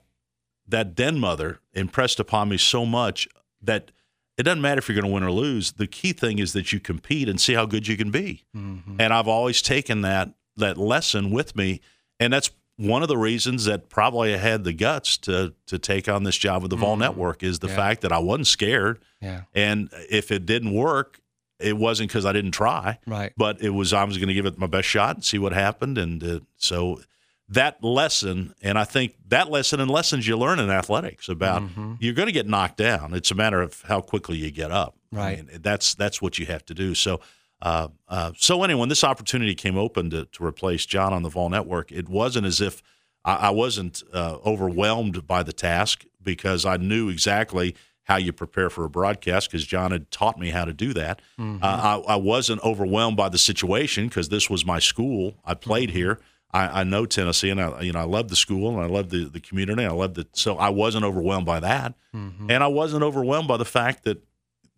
that 0.66 0.94
den 0.94 1.18
mother 1.18 1.60
impressed 1.72 2.20
upon 2.20 2.50
me 2.50 2.58
so 2.58 2.84
much 2.84 3.26
that 3.62 3.90
it 4.36 4.42
doesn't 4.42 4.60
matter 4.60 4.78
if 4.78 4.88
you're 4.88 4.94
going 5.00 5.06
to 5.08 5.12
win 5.12 5.22
or 5.22 5.32
lose. 5.32 5.72
The 5.72 5.86
key 5.86 6.12
thing 6.12 6.38
is 6.38 6.52
that 6.52 6.72
you 6.72 6.78
compete 6.78 7.28
and 7.28 7.40
see 7.40 7.54
how 7.54 7.64
good 7.66 7.88
you 7.88 7.96
can 7.96 8.10
be. 8.10 8.44
Mm-hmm. 8.54 9.00
And 9.00 9.12
I've 9.12 9.26
always 9.28 9.62
taken 9.62 10.02
that 10.02 10.34
that 10.56 10.76
lesson 10.76 11.30
with 11.30 11.56
me, 11.56 11.80
and 12.20 12.32
that's 12.32 12.50
one 12.76 13.02
of 13.02 13.08
the 13.08 13.16
reasons 13.16 13.64
that 13.64 13.88
probably 13.88 14.34
I 14.34 14.36
had 14.38 14.62
the 14.64 14.72
guts 14.74 15.16
to 15.18 15.54
to 15.66 15.78
take 15.78 16.08
on 16.08 16.22
this 16.24 16.36
job 16.36 16.62
with 16.62 16.70
the 16.70 16.76
Vol 16.76 16.96
Network 16.96 17.42
is 17.42 17.58
the 17.60 17.68
Yeah. 17.68 17.76
fact 17.76 18.02
that 18.02 18.12
I 18.12 18.18
wasn't 18.18 18.46
scared. 18.46 19.00
Yeah. 19.22 19.42
And 19.54 19.88
if 20.10 20.30
it 20.30 20.44
didn't 20.46 20.72
work, 20.74 21.20
it 21.60 21.76
wasn't 21.76 22.08
because 22.10 22.24
I 22.26 22.32
didn't 22.32 22.52
try. 22.52 22.98
Right. 23.06 23.32
But 23.36 23.60
it 23.62 23.70
was 23.70 23.92
I 23.92 24.04
was 24.04 24.16
going 24.18 24.28
to 24.28 24.34
give 24.34 24.46
it 24.46 24.58
my 24.58 24.66
best 24.66 24.88
shot 24.88 25.16
and 25.16 25.24
see 25.24 25.38
what 25.38 25.52
happened. 25.52 25.98
And 25.98 26.22
uh, 26.22 26.40
so 26.56 27.00
that 27.48 27.82
lesson, 27.82 28.54
and 28.62 28.78
I 28.78 28.84
think 28.84 29.14
that 29.28 29.50
lesson 29.50 29.80
and 29.80 29.90
lessons 29.90 30.26
you 30.28 30.36
learn 30.36 30.58
in 30.58 30.70
athletics 30.70 31.28
about 31.28 31.62
Mhm. 31.62 31.96
you're 32.00 32.14
going 32.14 32.26
to 32.26 32.32
get 32.32 32.46
knocked 32.46 32.76
down. 32.76 33.14
It's 33.14 33.30
a 33.30 33.34
matter 33.34 33.60
of 33.62 33.82
how 33.88 34.00
quickly 34.00 34.36
you 34.36 34.50
get 34.50 34.70
up. 34.70 34.96
Right. 35.10 35.38
I 35.38 35.42
mean, 35.42 35.60
that's 35.62 35.94
that's 35.94 36.20
what 36.22 36.38
you 36.38 36.46
have 36.46 36.64
to 36.66 36.74
do. 36.74 36.94
So. 36.94 37.20
Uh, 37.60 37.88
uh, 38.06 38.30
so 38.36 38.62
anyway, 38.62 38.78
when 38.78 38.88
this 38.88 39.02
opportunity 39.02 39.52
came 39.52 39.76
open 39.76 40.10
to, 40.10 40.26
to 40.26 40.44
replace 40.44 40.86
John 40.86 41.12
on 41.12 41.24
the 41.24 41.28
Vol 41.28 41.48
Network, 41.48 41.90
it 41.90 42.08
wasn't 42.08 42.46
as 42.46 42.60
if 42.60 42.80
I, 43.24 43.34
I 43.34 43.50
wasn't 43.50 44.00
uh, 44.14 44.36
overwhelmed 44.46 45.26
by 45.26 45.42
the 45.42 45.52
task 45.52 46.04
because 46.22 46.64
I 46.64 46.76
knew 46.76 47.08
exactly 47.08 47.74
how 48.08 48.16
you 48.16 48.32
prepare 48.32 48.70
for 48.70 48.84
a 48.84 48.90
broadcast 48.90 49.50
because 49.50 49.64
John 49.66 49.90
had 49.90 50.10
taught 50.10 50.38
me 50.38 50.48
how 50.50 50.64
to 50.64 50.72
do 50.72 50.94
that. 50.94 51.20
Mhm. 51.38 51.62
Uh, 51.62 52.00
I, 52.06 52.14
I 52.14 52.16
wasn't 52.16 52.62
overwhelmed 52.64 53.16
by 53.16 53.28
the 53.28 53.38
situation 53.38 54.08
because 54.08 54.30
this 54.30 54.48
was 54.48 54.64
my 54.64 54.78
school. 54.78 55.34
I 55.44 55.54
played 55.54 55.90
here. 55.90 56.18
I, 56.50 56.80
I 56.80 56.84
know 56.84 57.04
Tennessee, 57.04 57.50
and 57.50 57.60
I 57.60 57.82
you 57.82 57.92
know 57.92 58.00
I 58.00 58.04
love 58.04 58.28
the 58.28 58.36
school 58.36 58.70
and 58.70 58.80
I 58.80 58.86
love 58.86 59.10
the 59.10 59.26
the 59.26 59.40
community. 59.40 59.84
I 59.84 59.90
love 59.92 60.14
the 60.14 60.26
so 60.32 60.56
I 60.56 60.70
wasn't 60.70 61.04
overwhelmed 61.04 61.44
by 61.46 61.60
that, 61.60 61.94
Mm-hmm. 62.16 62.50
and 62.50 62.64
I 62.64 62.68
wasn't 62.68 63.02
overwhelmed 63.02 63.46
by 63.48 63.58
the 63.58 63.66
fact 63.66 64.04
that 64.04 64.22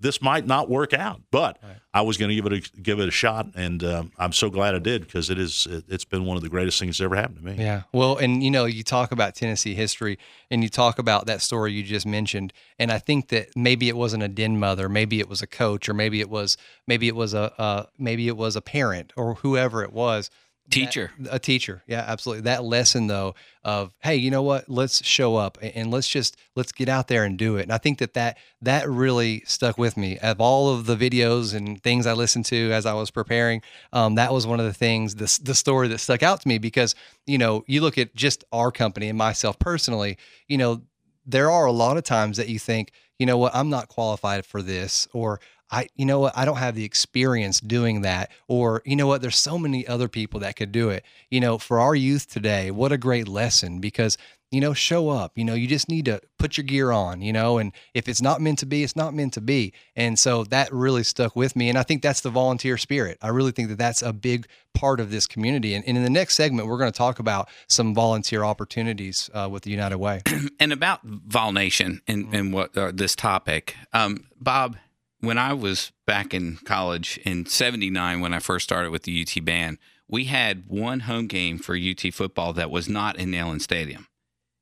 this 0.01 0.23
might 0.23 0.47
not 0.47 0.69
work 0.69 0.93
out. 0.93 1.21
But 1.31 1.59
I 1.93 2.01
was 2.03 2.17
going 2.17 2.31
to 2.31 2.35
give 2.35 2.47
it 2.47 2.53
a, 2.53 2.81
give 2.81 3.01
it 3.01 3.09
a 3.09 3.13
shot, 3.13 3.49
and 3.55 3.85
um, 3.85 4.13
I'm 4.19 4.33
so 4.33 4.49
glad 4.49 4.75
I 4.75 4.79
did 4.79 5.03
because 5.03 5.31
it 5.31 5.39
is 5.39 5.67
it, 5.71 5.85
it's 5.89 6.05
been 6.05 6.25
one 6.25 6.37
of 6.37 6.43
the 6.43 6.49
greatest 6.49 6.79
things 6.79 6.99
that's 6.99 7.05
ever 7.05 7.17
happened 7.17 7.39
to 7.39 7.45
me. 7.45 7.63
Yeah. 7.63 7.83
Well, 7.93 8.17
and 8.17 8.43
you 8.43 8.51
know, 8.51 8.65
you 8.65 8.83
talk 8.83 9.13
about 9.13 9.35
Tennessee 9.35 9.75
history 9.75 10.19
and 10.51 10.63
you 10.63 10.69
talk 10.69 10.99
about 10.99 11.27
that 11.27 11.43
story 11.43 11.73
you 11.73 11.83
just 11.83 12.07
mentioned. 12.07 12.53
And 12.79 12.91
I 12.91 12.99
think 12.99 13.29
that 13.29 13.49
maybe 13.55 13.89
it 13.89 13.97
wasn't 13.97 14.23
a 14.23 14.29
den 14.29 14.59
mother, 14.59 14.89
maybe 14.89 15.21
it 15.21 15.29
was 15.29 15.43
a 15.43 15.47
coach, 15.47 15.89
or 15.89 15.95
maybe 15.95 16.21
it 16.21 16.31
was 16.31 16.57
maybe 16.87 17.09
it 17.09 17.17
was 17.17 17.35
a 17.35 17.53
uh, 17.61 17.87
maybe 17.99 18.29
it 18.29 18.37
was 18.37 18.57
a 18.57 18.63
parent 18.63 19.13
or 19.17 19.35
whoever 19.35 19.83
it 19.83 19.93
was. 19.93 20.31
Teacher. 20.71 21.11
That- 21.19 21.35
a 21.35 21.39
teacher. 21.39 21.83
Yeah, 21.87 22.05
absolutely. 22.07 22.43
That 22.43 22.65
lesson 22.65 23.07
though 23.07 23.35
of, 23.65 23.93
hey, 24.01 24.17
you 24.17 24.31
know 24.31 24.43
what? 24.43 24.69
Let's 24.69 25.05
show 25.05 25.37
up 25.37 25.59
and, 25.61 25.91
let's 25.91 26.09
just 26.09 26.37
let's 26.57 26.73
get 26.73 26.89
out 26.89 27.09
there 27.09 27.25
and 27.25 27.37
do 27.39 27.57
it. 27.57 27.65
And 27.65 27.73
I 27.73 27.79
think 27.79 27.99
that 27.99 28.15
that 28.15 28.39
that 28.63 28.89
really 28.89 29.43
stuck 29.47 29.77
with 29.77 29.97
me. 29.97 30.19
Of 30.19 30.41
all 30.41 30.73
of 30.73 30.87
the 30.87 30.97
videos 30.97 31.55
and 31.55 31.83
things 31.83 32.07
I 32.07 32.13
listened 32.13 32.47
to 32.47 32.73
as 32.73 32.87
I 32.87 32.95
was 32.95 33.11
preparing, 33.11 33.63
um, 33.93 34.15
that 34.15 34.33
was 34.33 34.47
one 34.47 34.61
of 34.61 34.67
the 34.67 34.73
things, 34.73 35.17
the 35.17 35.41
the 35.43 35.55
story 35.55 35.89
that 35.89 35.99
stuck 35.99 36.23
out 36.23 36.41
to 36.43 36.49
me 36.49 36.59
because 36.59 36.95
you 37.27 37.39
know 37.39 37.65
you 37.67 37.81
look 37.81 37.99
at 37.99 38.15
just 38.15 38.45
our 38.53 38.71
company 38.71 39.09
and 39.09 39.19
myself 39.19 39.59
personally, 39.59 40.17
you 40.49 40.57
know, 40.57 40.83
there 41.27 41.51
are 41.51 41.67
a 41.67 41.73
lot 41.73 41.97
of 41.97 42.05
times 42.05 42.37
that 42.39 42.49
you 42.49 42.59
think, 42.59 42.93
you 43.19 43.27
know 43.27 43.37
what, 43.39 43.55
I'm 43.55 43.71
not 43.71 43.89
qualified 43.89 44.47
for 44.47 44.63
this, 44.63 45.07
or 45.13 45.41
I, 45.71 45.89
you 45.97 46.05
know 46.05 46.21
what, 46.21 46.37
I 46.37 46.45
don't 46.45 46.57
have 46.57 46.75
the 46.75 46.85
experience 46.85 47.61
doing 47.61 48.03
that, 48.03 48.31
or 48.49 48.83
you 48.85 48.97
know 48.97 49.07
what, 49.07 49.23
there's 49.23 49.39
so 49.39 49.59
many 49.59 49.87
other 49.87 50.09
people 50.09 50.41
that 50.41 50.57
could 50.57 50.73
do 50.73 50.91
it. 50.91 51.05
You 51.31 51.41
know, 51.41 51.59
for 51.59 51.79
our 51.79 51.95
youth 51.95 52.29
today, 52.29 52.71
what 52.71 52.93
a 52.93 52.99
great 52.99 53.29
lesson 53.29 53.81
because 53.81 54.17
you 54.51 54.61
know, 54.61 54.75
show 54.75 55.11
up. 55.11 55.33
You 55.37 55.45
know, 55.45 55.55
you 55.55 55.69
just 55.69 55.89
need 55.89 56.07
to 56.07 56.21
put 56.39 56.57
your 56.57 56.65
gear 56.65 56.91
on. 56.91 57.23
You 57.23 57.33
know, 57.33 57.59
and 57.59 57.73
if 57.95 58.09
it's 58.09 58.21
not 58.21 58.41
meant 58.41 58.59
to 58.61 58.67
be, 58.67 58.83
it's 58.83 58.97
not 58.97 59.15
meant 59.15 59.33
to 59.35 59.41
be. 59.41 59.73
And 59.95 60.19
so 60.19 60.45
that 60.45 60.73
really 60.73 61.05
stuck 61.05 61.37
with 61.37 61.55
me, 61.55 61.69
and 61.69 61.79
I 61.79 61.83
think 61.83 62.03
that's 62.03 62.21
the 62.21 62.31
volunteer 62.31 62.77
spirit. 62.77 63.19
I 63.23 63.29
really 63.29 63.53
think 63.53 63.69
that 63.69 63.79
that's 63.79 64.03
a 64.03 64.13
big 64.13 64.47
part 64.75 65.01
of 65.01 65.11
this 65.11 65.27
community. 65.27 65.75
And, 65.75 65.85
and 65.87 65.97
in 65.97 66.03
the 66.03 66.11
next 66.11 66.35
segment, 66.35 66.69
we're 66.69 66.79
going 66.79 66.93
to 66.93 66.97
talk 66.97 67.19
about 67.19 67.49
some 67.69 67.95
volunteer 67.95 68.45
opportunities 68.45 69.31
uh, 69.35 69.49
with 69.51 69.63
the 69.63 69.71
United 69.71 69.99
Way. 69.99 70.23
and 70.61 70.73
about 70.73 71.01
Vol 71.05 71.53
Nation 71.53 72.01
and, 72.07 72.33
and 72.33 72.53
what 72.53 72.77
uh, 72.77 72.93
this 72.95 73.15
topic, 73.15 73.77
um, 73.93 74.27
Bob. 74.41 74.77
When 75.21 75.39
I 75.39 75.53
was 75.53 75.93
back 76.07 76.33
in 76.33 76.57
college 76.65 77.19
in 77.25 77.47
'79, 77.47 78.21
when 78.21 78.33
I 78.33 78.39
first 78.39 78.65
started 78.65 78.91
with 78.91 79.03
the 79.03 79.23
UT 79.23 79.45
band, 79.45 79.79
we 80.09 80.25
had 80.25 80.65
one 80.67 81.01
home 81.01 81.27
game 81.27 81.59
for 81.59 81.77
UT 81.77 82.13
football 82.13 82.53
that 82.55 82.71
was 82.71 82.89
not 82.89 83.17
in 83.17 83.31
Neyland 83.31 83.61
Stadium, 83.63 84.07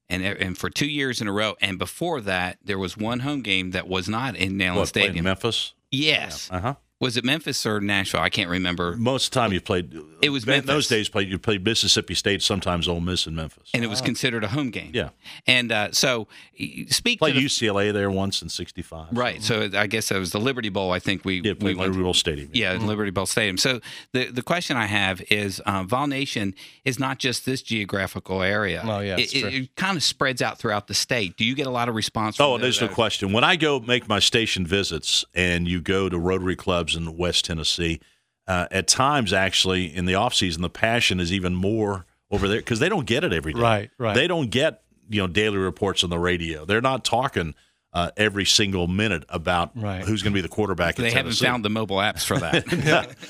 and 0.08 0.22
and 0.22 0.58
for 0.58 0.68
two 0.68 0.88
years 0.88 1.20
in 1.20 1.28
a 1.28 1.32
row. 1.32 1.54
And 1.60 1.78
before 1.78 2.20
that, 2.22 2.58
there 2.62 2.78
was 2.78 2.96
one 2.96 3.20
home 3.20 3.42
game 3.42 3.70
that 3.70 3.88
was 3.88 4.08
not 4.08 4.36
in 4.36 4.58
Neyland 4.58 4.76
What, 4.76 4.88
Stadium. 4.88 5.24
Memphis. 5.24 5.74
Yes. 5.90 6.48
Uh 6.50 6.60
huh. 6.60 6.74
Was 7.00 7.16
it 7.16 7.24
Memphis 7.24 7.64
or 7.64 7.80
Nashville? 7.80 8.20
I 8.20 8.28
can't 8.28 8.50
remember. 8.50 8.96
Most 8.96 9.26
of 9.26 9.30
the 9.30 9.40
time 9.40 9.52
you 9.52 9.60
played. 9.60 9.96
It 10.20 10.30
was 10.30 10.46
in 10.48 10.66
those 10.66 10.88
days. 10.88 11.08
Played 11.08 11.28
you 11.28 11.38
played 11.38 11.64
Mississippi 11.64 12.14
State, 12.14 12.42
sometimes 12.42 12.88
Ole 12.88 12.98
Miss 13.00 13.24
and 13.26 13.36
Memphis. 13.36 13.70
and 13.72 13.84
it 13.84 13.86
was 13.86 14.00
considered 14.00 14.42
a 14.42 14.48
home 14.48 14.70
game. 14.70 14.90
Yeah. 14.92 15.10
And 15.46 15.70
uh, 15.70 15.92
so, 15.92 16.26
y- 16.58 16.86
speak 16.88 17.20
Played 17.20 17.34
to 17.34 17.40
the, 17.40 17.46
UCLA 17.46 17.92
there 17.92 18.10
once 18.10 18.42
in 18.42 18.48
'65. 18.48 19.16
right. 19.16 19.40
So 19.40 19.70
I 19.74 19.86
guess 19.86 20.08
that 20.08 20.18
was 20.18 20.32
the 20.32 20.40
Liberty 20.40 20.70
Bowl. 20.70 20.90
I 20.90 20.98
think 20.98 21.24
we 21.24 21.40
Yeah, 21.40 21.52
we 21.60 21.66
went 21.66 21.78
Liberty 21.78 22.02
Bowl 22.02 22.14
Stadium. 22.14 22.50
Yeah, 22.52 22.72
in 22.74 22.88
Liberty 22.88 23.12
Bowl 23.12 23.26
Stadium. 23.26 23.58
So 23.58 23.78
the 24.12 24.24
the 24.32 24.42
question 24.42 24.76
I 24.76 24.86
have 24.86 25.22
is, 25.30 25.60
uh, 25.60 25.84
Vol 25.84 26.08
Nation 26.08 26.52
is 26.84 26.98
not 26.98 27.18
just 27.20 27.46
this 27.46 27.62
geographical 27.62 28.42
area. 28.42 28.82
Oh, 28.84 28.98
yeah, 28.98 29.14
it, 29.14 29.20
it's 29.20 29.32
true. 29.34 29.48
it, 29.48 29.54
it 29.54 29.76
kind 29.76 29.96
of 29.96 30.02
spreads 30.02 30.42
out 30.42 30.58
throughout 30.58 30.88
the 30.88 30.94
state. 30.94 31.36
Do 31.36 31.44
you 31.44 31.54
get 31.54 31.68
a 31.68 31.70
lot 31.70 31.88
of 31.88 31.94
response? 31.94 32.38
From 32.38 32.46
Oh, 32.46 32.58
there's 32.58 32.80
no 32.80 32.88
question. 32.88 33.32
When 33.32 33.44
I 33.44 33.54
go 33.54 33.78
make 33.78 34.08
my 34.08 34.18
station 34.18 34.66
visits, 34.66 35.24
and 35.32 35.68
you 35.68 35.80
go 35.80 36.08
to 36.08 36.18
Rotary 36.18 36.56
clubs 36.96 37.08
in 37.08 37.16
West 37.16 37.44
Tennessee, 37.44 38.00
uh, 38.46 38.66
at 38.70 38.86
times 38.88 39.32
actually 39.32 39.94
in 39.94 40.06
the 40.06 40.14
off 40.14 40.34
season, 40.34 40.62
the 40.62 40.70
passion 40.70 41.20
is 41.20 41.32
even 41.32 41.54
more 41.54 42.06
over 42.30 42.48
there 42.48 42.58
because 42.60 42.78
they 42.80 42.88
don't 42.88 43.06
get 43.06 43.24
it 43.24 43.32
every 43.32 43.52
day. 43.52 43.60
Right, 43.60 43.90
right. 43.98 44.14
They 44.14 44.26
don't 44.26 44.50
get 44.50 44.82
you 45.08 45.20
know 45.20 45.26
daily 45.26 45.58
reports 45.58 46.04
on 46.04 46.10
the 46.10 46.18
radio. 46.18 46.64
They're 46.64 46.80
not 46.80 47.04
talking 47.04 47.54
uh, 47.94 48.10
every 48.18 48.44
single 48.44 48.86
minute 48.86 49.24
about 49.30 49.70
Right. 49.74 50.02
who's 50.02 50.22
going 50.22 50.32
to 50.32 50.36
be 50.36 50.42
the 50.42 50.48
quarterback. 50.48 50.90
at 50.90 50.96
They 50.96 51.04
haven't 51.10 51.24
Tennessee. 51.32 51.46
found 51.46 51.64
the 51.64 51.70
mobile 51.70 51.96
apps 51.96 52.22
for 52.24 52.38
that. 52.38 52.66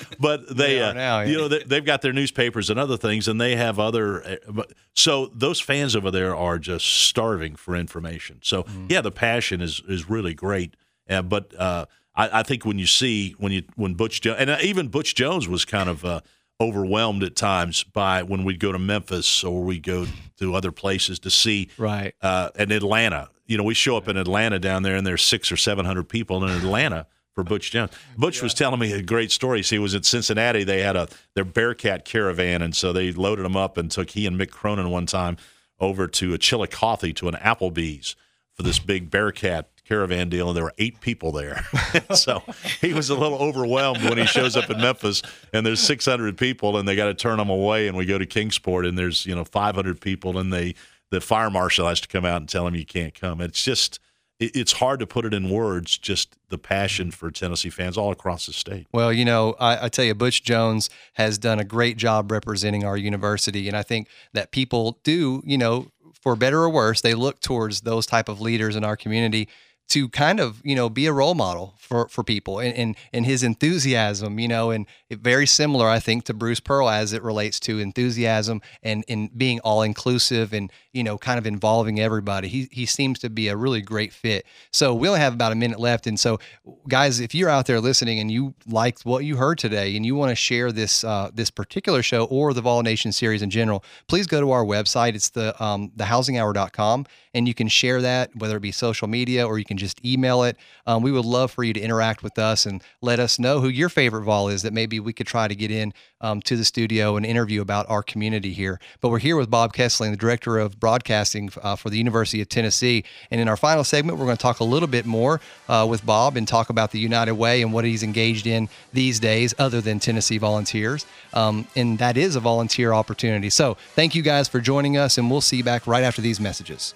but 0.19 0.47
they, 0.49 0.75
They 0.75 0.81
uh, 0.81 0.91
now, 0.93 1.21
you 1.21 1.37
know, 1.37 1.47
they, 1.47 1.63
they've 1.63 1.85
got 1.85 2.01
their 2.01 2.11
newspapers 2.11 2.69
and 2.69 2.77
other 2.77 2.97
things, 2.97 3.29
and 3.29 3.39
they 3.39 3.55
have 3.55 3.79
other. 3.79 4.21
Uh, 4.47 4.63
so 4.93 5.27
those 5.33 5.61
fans 5.61 5.95
over 5.95 6.11
there 6.11 6.35
are 6.35 6.59
just 6.59 6.85
starving 6.85 7.55
for 7.55 7.75
information. 7.75 8.39
So 8.43 8.63
Mm-hmm. 8.63 8.87
yeah, 8.89 9.01
the 9.01 9.11
passion 9.11 9.61
is 9.61 9.81
is 9.87 10.09
really 10.09 10.33
great. 10.33 10.75
Uh, 11.09 11.21
but 11.23 11.53
uh, 11.57 11.85
I, 12.19 12.39
I 12.39 12.43
think 12.43 12.65
when 12.65 12.77
you 12.79 12.85
see 12.87 13.35
when 13.39 13.51
you 13.51 13.63
when 13.75 13.93
Butch 13.95 14.21
jo- 14.21 14.35
and 14.37 14.49
uh, 14.49 14.57
even 14.61 14.87
Butch 14.89 15.15
Jones 15.15 15.47
was 15.47 15.65
kind 15.65 15.89
of. 15.89 16.03
Uh, 16.05 16.21
Overwhelmed 16.61 17.23
at 17.23 17.37
times 17.37 17.83
by 17.85 18.21
when 18.21 18.43
we'd 18.43 18.59
go 18.59 18.73
to 18.73 18.77
Memphis 18.77 19.45
or 19.45 19.63
we 19.63 19.79
go 19.79 20.05
to 20.39 20.55
other 20.55 20.73
places 20.73 21.17
to 21.19 21.31
see 21.31 21.69
Right. 21.77 22.13
uh, 22.21 22.49
in 22.59 22.73
Atlanta. 22.73 23.29
You 23.45 23.57
know, 23.57 23.63
we 23.63 23.73
show 23.73 23.95
up 23.95 24.09
in 24.09 24.17
Atlanta 24.17 24.59
down 24.59 24.83
there, 24.83 24.97
and 24.97 25.07
there's 25.07 25.21
six 25.23 25.53
or 25.53 25.55
seven 25.55 25.85
hundred 25.85 26.09
people 26.09 26.43
in 26.43 26.49
Atlanta 26.49 27.07
for 27.33 27.45
Butch 27.45 27.71
Jones. 27.71 27.91
Butch 28.17 28.41
was 28.41 28.53
telling 28.53 28.77
me 28.77 28.91
a 28.91 29.01
great 29.01 29.31
story. 29.31 29.63
See, 29.63 29.75
he 29.75 29.79
was 29.79 29.95
at 29.95 30.03
Cincinnati. 30.03 30.65
They 30.65 30.81
had 30.81 30.97
a 30.97 31.07
their 31.33 31.45
Bearcat 31.45 32.03
caravan, 32.03 32.61
and 32.61 32.75
so 32.75 32.91
they 32.91 33.13
loaded 33.13 33.45
him 33.45 33.55
up 33.55 33.77
and 33.77 33.89
took 33.89 34.09
he 34.09 34.25
and 34.25 34.37
Mick 34.37 34.51
Cronin 34.51 34.89
one 34.89 35.05
time 35.05 35.37
over 35.79 36.07
to 36.07 36.33
a 36.33 36.37
Chillicothe 36.37 37.15
to 37.15 37.29
an 37.29 37.35
Applebee's 37.35 38.17
for 38.53 38.63
this 38.63 38.79
big 38.79 39.09
Bearcat 39.09 39.69
caravan 39.89 40.29
deal, 40.29 40.47
and 40.47 40.55
there 40.55 40.63
were 40.63 40.73
eight 40.77 41.01
people 41.01 41.31
there. 41.31 41.65
so 42.13 42.43
he 42.79 42.93
was 42.93 43.09
a 43.09 43.15
little 43.15 43.39
overwhelmed 43.39 44.03
when 44.03 44.19
he 44.19 44.25
shows 44.25 44.55
up 44.55 44.69
in 44.69 44.79
Memphis, 44.79 45.23
and 45.51 45.65
there's 45.65 45.81
600 45.81 46.37
people, 46.37 46.77
and 46.77 46.87
they 46.87 46.95
got 46.95 47.07
to 47.07 47.15
turn 47.15 47.39
him 47.39 47.49
away. 47.49 47.87
And 47.87 47.97
we 47.97 48.05
go 48.05 48.19
to 48.19 48.25
Kingsport, 48.25 48.85
and 48.85 48.97
there's 48.97 49.25
you 49.25 49.35
know 49.35 49.43
500 49.43 49.99
people, 49.99 50.37
and 50.37 50.53
they 50.53 50.75
the 51.09 51.19
fire 51.19 51.49
marshal 51.49 51.87
has 51.87 51.99
to 52.01 52.07
come 52.07 52.23
out 52.23 52.37
and 52.37 52.47
tell 52.47 52.67
him 52.67 52.75
you 52.75 52.85
can't 52.85 53.19
come. 53.19 53.41
It's 53.41 53.63
just 53.63 53.99
it's 54.39 54.73
hard 54.73 55.01
to 55.01 55.07
put 55.07 55.25
it 55.25 55.33
in 55.33 55.49
words. 55.49 55.97
Just 55.97 56.37
the 56.49 56.59
passion 56.59 57.11
for 57.11 57.31
Tennessee 57.31 57.71
fans 57.71 57.97
all 57.97 58.11
across 58.11 58.45
the 58.45 58.53
state. 58.53 58.87
Well, 58.93 59.11
you 59.11 59.25
know, 59.25 59.55
I, 59.59 59.85
I 59.85 59.89
tell 59.89 60.05
you, 60.05 60.13
Butch 60.13 60.43
Jones 60.43 60.89
has 61.13 61.37
done 61.37 61.59
a 61.59 61.65
great 61.65 61.97
job 61.97 62.31
representing 62.31 62.85
our 62.85 62.95
university, 62.95 63.67
and 63.67 63.75
I 63.75 63.83
think 63.83 64.07
that 64.33 64.51
people 64.51 64.99
do, 65.03 65.41
you 65.45 65.57
know, 65.57 65.87
for 66.21 66.35
better 66.35 66.61
or 66.61 66.69
worse, 66.69 67.01
they 67.01 67.15
look 67.15 67.39
towards 67.41 67.81
those 67.81 68.05
type 68.05 68.29
of 68.29 68.39
leaders 68.39 68.75
in 68.75 68.83
our 68.83 68.95
community 68.95 69.49
to 69.89 70.09
kind 70.09 70.39
of, 70.39 70.61
you 70.63 70.75
know, 70.75 70.89
be 70.89 71.05
a 71.05 71.13
role 71.13 71.35
model 71.35 71.75
for 71.77 72.07
for 72.07 72.23
people, 72.23 72.59
and 72.59 72.75
and, 72.75 72.95
and 73.13 73.25
his 73.25 73.43
enthusiasm, 73.43 74.39
you 74.39 74.47
know, 74.47 74.71
and 74.71 74.85
very 75.11 75.45
similar, 75.45 75.87
I 75.87 75.99
think, 75.99 76.25
to 76.25 76.33
Bruce 76.33 76.59
Pearl 76.59 76.89
as 76.89 77.13
it 77.13 77.23
relates 77.23 77.59
to 77.61 77.79
enthusiasm 77.79 78.61
and 78.83 79.03
in 79.07 79.29
being 79.35 79.59
all 79.61 79.81
inclusive 79.81 80.53
and 80.53 80.71
you 80.91 81.03
know, 81.03 81.17
kind 81.17 81.37
of 81.37 81.45
involving 81.45 81.99
everybody. 81.99 82.47
He 82.47 82.67
he 82.71 82.85
seems 82.85 83.19
to 83.19 83.29
be 83.29 83.47
a 83.47 83.55
really 83.55 83.81
great 83.81 84.11
fit. 84.11 84.45
So 84.71 84.93
we 84.93 85.07
only 85.07 85.19
have 85.19 85.33
about 85.33 85.51
a 85.51 85.55
minute 85.55 85.79
left, 85.79 86.07
and 86.07 86.19
so 86.19 86.39
guys, 86.87 87.19
if 87.19 87.35
you're 87.35 87.49
out 87.49 87.67
there 87.67 87.79
listening 87.79 88.19
and 88.19 88.31
you 88.31 88.55
liked 88.67 89.05
what 89.05 89.23
you 89.23 89.37
heard 89.37 89.59
today 89.59 89.95
and 89.95 90.05
you 90.05 90.15
want 90.15 90.31
to 90.31 90.35
share 90.35 90.71
this 90.71 91.03
uh, 91.03 91.29
this 91.33 91.51
particular 91.51 92.01
show 92.01 92.25
or 92.25 92.53
the 92.53 92.61
Vol 92.61 92.81
Nation 92.81 93.11
series 93.11 93.41
in 93.41 93.49
general, 93.49 93.83
please 94.07 94.25
go 94.25 94.41
to 94.41 94.51
our 94.51 94.65
website. 94.65 95.13
It's 95.13 95.29
the 95.29 95.61
um, 95.63 95.91
thehousinghour.com, 95.95 97.05
and 97.33 97.47
you 97.47 97.53
can 97.53 97.67
share 97.67 98.01
that 98.01 98.35
whether 98.35 98.57
it 98.57 98.61
be 98.61 98.71
social 98.71 99.07
media 99.07 99.45
or 99.45 99.59
you 99.59 99.65
can 99.65 99.77
just 99.79 100.03
email 100.05 100.43
it. 100.43 100.57
Um, 100.85 101.01
we 101.01 101.11
would 101.11 101.25
love 101.25 101.51
for 101.51 101.63
you 101.63 101.73
to 101.73 101.79
interact 101.79 102.23
with 102.23 102.37
us 102.37 102.65
and 102.65 102.83
let 103.01 103.19
us 103.19 103.39
know 103.39 103.59
who 103.61 103.69
your 103.69 103.89
favorite 103.89 104.23
vol 104.23 104.49
is 104.49 104.61
that 104.61 104.73
maybe 104.73 104.99
we 104.99 105.13
could 105.13 105.27
try 105.27 105.47
to 105.47 105.55
get 105.55 105.71
in 105.71 105.93
um, 106.21 106.41
to 106.41 106.55
the 106.55 106.65
studio 106.65 107.15
and 107.15 107.25
interview 107.25 107.61
about 107.61 107.89
our 107.89 108.03
community 108.03 108.53
here. 108.53 108.79
But 109.01 109.09
we're 109.09 109.19
here 109.19 109.37
with 109.37 109.49
Bob 109.49 109.73
Kesling, 109.73 110.11
the 110.11 110.17
director 110.17 110.59
of 110.59 110.79
broadcasting 110.79 111.49
uh, 111.61 111.75
for 111.75 111.89
the 111.89 111.97
University 111.97 112.41
of 112.41 112.49
Tennessee. 112.49 113.03
And 113.31 113.39
in 113.39 113.47
our 113.47 113.57
final 113.57 113.83
segment, 113.83 114.17
we're 114.17 114.25
going 114.25 114.37
to 114.37 114.41
talk 114.41 114.59
a 114.59 114.65
little 114.65 114.87
bit 114.87 115.05
more 115.05 115.39
uh, 115.67 115.87
with 115.89 116.05
Bob 116.05 116.35
and 116.35 116.47
talk 116.47 116.69
about 116.69 116.91
the 116.91 116.99
United 116.99 117.33
Way 117.33 117.61
and 117.61 117.71
what 117.71 117.85
he's 117.85 118.03
engaged 118.03 118.47
in 118.47 118.69
these 118.93 119.19
days, 119.19 119.53
other 119.57 119.81
than 119.81 119.99
Tennessee 119.99 120.37
volunteers. 120.37 121.05
Um, 121.33 121.67
and 121.75 121.97
that 121.99 122.17
is 122.17 122.35
a 122.35 122.39
volunteer 122.39 122.93
opportunity. 122.93 123.49
So 123.49 123.75
thank 123.95 124.15
you 124.15 124.21
guys 124.21 124.47
for 124.47 124.59
joining 124.59 124.97
us, 124.97 125.17
and 125.17 125.31
we'll 125.31 125.41
see 125.41 125.57
you 125.57 125.63
back 125.63 125.87
right 125.87 126.03
after 126.03 126.21
these 126.21 126.39
messages. 126.39 126.93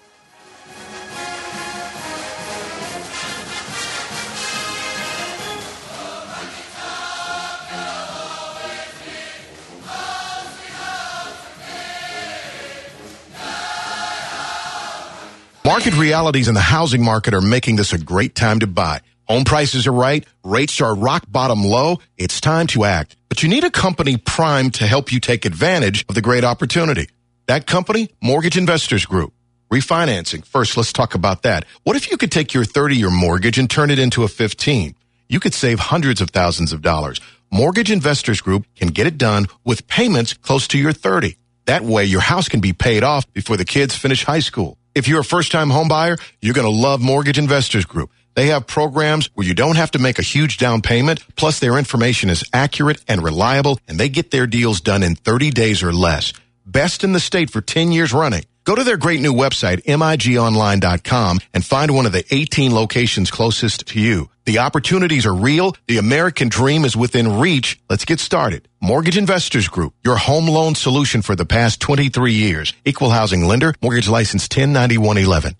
Market 15.66 15.96
realities 15.96 16.48
in 16.48 16.54
the 16.54 16.60
housing 16.60 17.02
market 17.02 17.32
are 17.32 17.40
making 17.40 17.76
this 17.76 17.92
a 17.94 17.98
great 17.98 18.34
time 18.34 18.60
to 18.60 18.66
buy. 18.66 19.00
Home 19.28 19.44
prices 19.44 19.86
are 19.86 19.92
right, 19.92 20.22
rates 20.44 20.78
are 20.82 20.94
rock 20.94 21.24
bottom 21.26 21.64
low. 21.64 22.00
It's 22.18 22.40
time 22.40 22.66
to 22.68 22.84
act. 22.84 23.16
but 23.30 23.42
you 23.42 23.48
need 23.48 23.64
a 23.64 23.70
company 23.70 24.16
primed 24.18 24.74
to 24.74 24.86
help 24.86 25.10
you 25.10 25.18
take 25.18 25.44
advantage 25.44 26.04
of 26.08 26.14
the 26.14 26.20
great 26.20 26.44
opportunity. 26.44 27.08
That 27.46 27.66
company, 27.66 28.10
Mortgage 28.22 28.56
Investors 28.58 29.06
Group. 29.06 29.32
Refinancing. 29.72 30.44
First, 30.44 30.76
let's 30.76 30.92
talk 30.92 31.14
about 31.14 31.42
that. 31.42 31.64
What 31.82 31.96
if 31.96 32.10
you 32.10 32.16
could 32.18 32.30
take 32.30 32.52
your 32.54 32.64
30 32.64 32.96
year 32.96 33.10
mortgage 33.10 33.58
and 33.58 33.68
turn 33.68 33.90
it 33.90 33.98
into 33.98 34.22
a 34.22 34.28
15? 34.28 34.94
You 35.30 35.40
could 35.40 35.54
save 35.54 35.80
hundreds 35.80 36.20
of 36.20 36.30
thousands 36.30 36.72
of 36.72 36.82
dollars. 36.82 37.20
Mortgage 37.50 37.90
Investors 37.90 38.40
Group 38.42 38.66
can 38.76 38.88
get 38.88 39.06
it 39.06 39.16
done 39.18 39.46
with 39.64 39.88
payments 39.88 40.34
close 40.34 40.68
to 40.68 40.78
your 40.78 40.92
30. 40.92 41.36
That 41.64 41.82
way 41.82 42.04
your 42.04 42.20
house 42.20 42.48
can 42.48 42.60
be 42.60 42.72
paid 42.74 43.02
off 43.02 43.24
before 43.32 43.56
the 43.56 43.64
kids 43.64 43.96
finish 43.96 44.24
high 44.24 44.40
school. 44.40 44.76
If 44.94 45.08
you're 45.08 45.20
a 45.20 45.24
first 45.24 45.50
time 45.50 45.70
home 45.70 45.88
buyer, 45.88 46.16
you're 46.40 46.54
going 46.54 46.70
to 46.70 46.82
love 46.82 47.00
Mortgage 47.00 47.36
Investors 47.36 47.84
Group. 47.84 48.10
They 48.34 48.48
have 48.48 48.66
programs 48.66 49.28
where 49.34 49.46
you 49.46 49.54
don't 49.54 49.76
have 49.76 49.90
to 49.92 49.98
make 49.98 50.20
a 50.20 50.22
huge 50.22 50.56
down 50.56 50.82
payment, 50.82 51.24
plus 51.34 51.58
their 51.58 51.78
information 51.78 52.30
is 52.30 52.44
accurate 52.52 53.02
and 53.08 53.22
reliable, 53.22 53.78
and 53.88 53.98
they 53.98 54.08
get 54.08 54.30
their 54.30 54.46
deals 54.46 54.80
done 54.80 55.02
in 55.02 55.16
30 55.16 55.50
days 55.50 55.82
or 55.82 55.92
less. 55.92 56.32
Best 56.64 57.02
in 57.02 57.12
the 57.12 57.20
state 57.20 57.50
for 57.50 57.60
10 57.60 57.90
years 57.90 58.12
running. 58.12 58.44
Go 58.64 58.74
to 58.74 58.82
their 58.82 58.96
great 58.96 59.20
new 59.20 59.34
website, 59.34 59.82
migonline.com, 59.84 61.40
and 61.52 61.64
find 61.64 61.94
one 61.94 62.06
of 62.06 62.12
the 62.12 62.24
18 62.30 62.74
locations 62.74 63.30
closest 63.30 63.86
to 63.88 64.00
you. 64.00 64.30
The 64.46 64.58
opportunities 64.60 65.26
are 65.26 65.34
real. 65.34 65.76
The 65.86 65.98
American 65.98 66.48
dream 66.48 66.86
is 66.86 66.96
within 66.96 67.38
reach. 67.38 67.78
Let's 67.90 68.06
get 68.06 68.20
started. 68.20 68.66
Mortgage 68.80 69.18
Investors 69.18 69.68
Group, 69.68 69.92
your 70.02 70.16
home 70.16 70.48
loan 70.48 70.74
solution 70.74 71.20
for 71.20 71.36
the 71.36 71.44
past 71.44 71.78
23 71.80 72.32
years. 72.32 72.72
Equal 72.86 73.10
housing 73.10 73.44
lender, 73.44 73.74
mortgage 73.82 74.08
license 74.08 74.44
109111. 74.44 75.56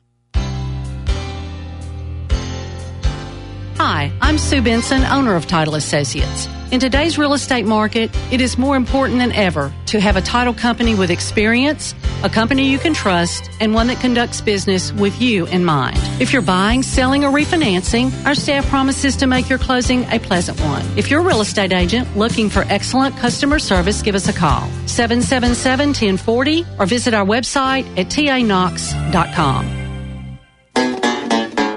Hi, 3.76 4.10
I'm 4.22 4.38
Sue 4.38 4.62
Benson, 4.62 5.02
owner 5.04 5.36
of 5.36 5.46
Title 5.46 5.74
Associates. 5.74 6.48
In 6.70 6.80
today's 6.80 7.18
real 7.18 7.34
estate 7.34 7.66
market, 7.66 8.10
it 8.32 8.40
is 8.40 8.56
more 8.56 8.76
important 8.76 9.18
than 9.18 9.30
ever 9.32 9.72
to 9.86 10.00
have 10.00 10.16
a 10.16 10.22
title 10.22 10.54
company 10.54 10.94
with 10.94 11.10
experience, 11.10 11.94
a 12.24 12.30
company 12.30 12.70
you 12.70 12.78
can 12.78 12.94
trust, 12.94 13.50
and 13.60 13.74
one 13.74 13.86
that 13.88 14.00
conducts 14.00 14.40
business 14.40 14.90
with 14.92 15.20
you 15.20 15.44
in 15.46 15.62
mind. 15.62 15.98
If 16.20 16.32
you're 16.32 16.42
buying, 16.42 16.82
selling, 16.82 17.22
or 17.22 17.30
refinancing, 17.30 18.24
our 18.24 18.34
staff 18.34 18.66
promises 18.68 19.14
to 19.16 19.26
make 19.26 19.50
your 19.50 19.58
closing 19.58 20.04
a 20.04 20.18
pleasant 20.18 20.58
one. 20.60 20.82
If 20.96 21.10
you're 21.10 21.20
a 21.20 21.24
real 21.24 21.42
estate 21.42 21.72
agent 21.72 22.16
looking 22.16 22.48
for 22.48 22.64
excellent 22.68 23.14
customer 23.18 23.58
service, 23.58 24.00
give 24.00 24.14
us 24.14 24.26
a 24.28 24.32
call 24.32 24.66
777 24.86 25.88
1040 25.88 26.64
or 26.78 26.86
visit 26.86 27.12
our 27.12 27.26
website 27.26 27.84
at 27.98 28.06
tanox.com. 28.06 29.82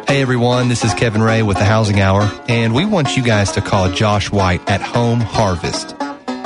Hey 0.08 0.22
everyone, 0.22 0.70
this 0.70 0.86
is 0.86 0.94
Kevin 0.94 1.22
Ray 1.22 1.44
with 1.44 1.58
the 1.58 1.66
Housing 1.66 2.00
Hour, 2.00 2.32
and 2.48 2.74
we 2.74 2.86
want 2.86 3.18
you 3.18 3.24
guys 3.24 3.52
to 3.52 3.62
call 3.62 3.92
Josh 3.92 4.32
White 4.32 4.68
at 4.70 4.82
Home 4.82 5.20
Harvest. 5.20 5.96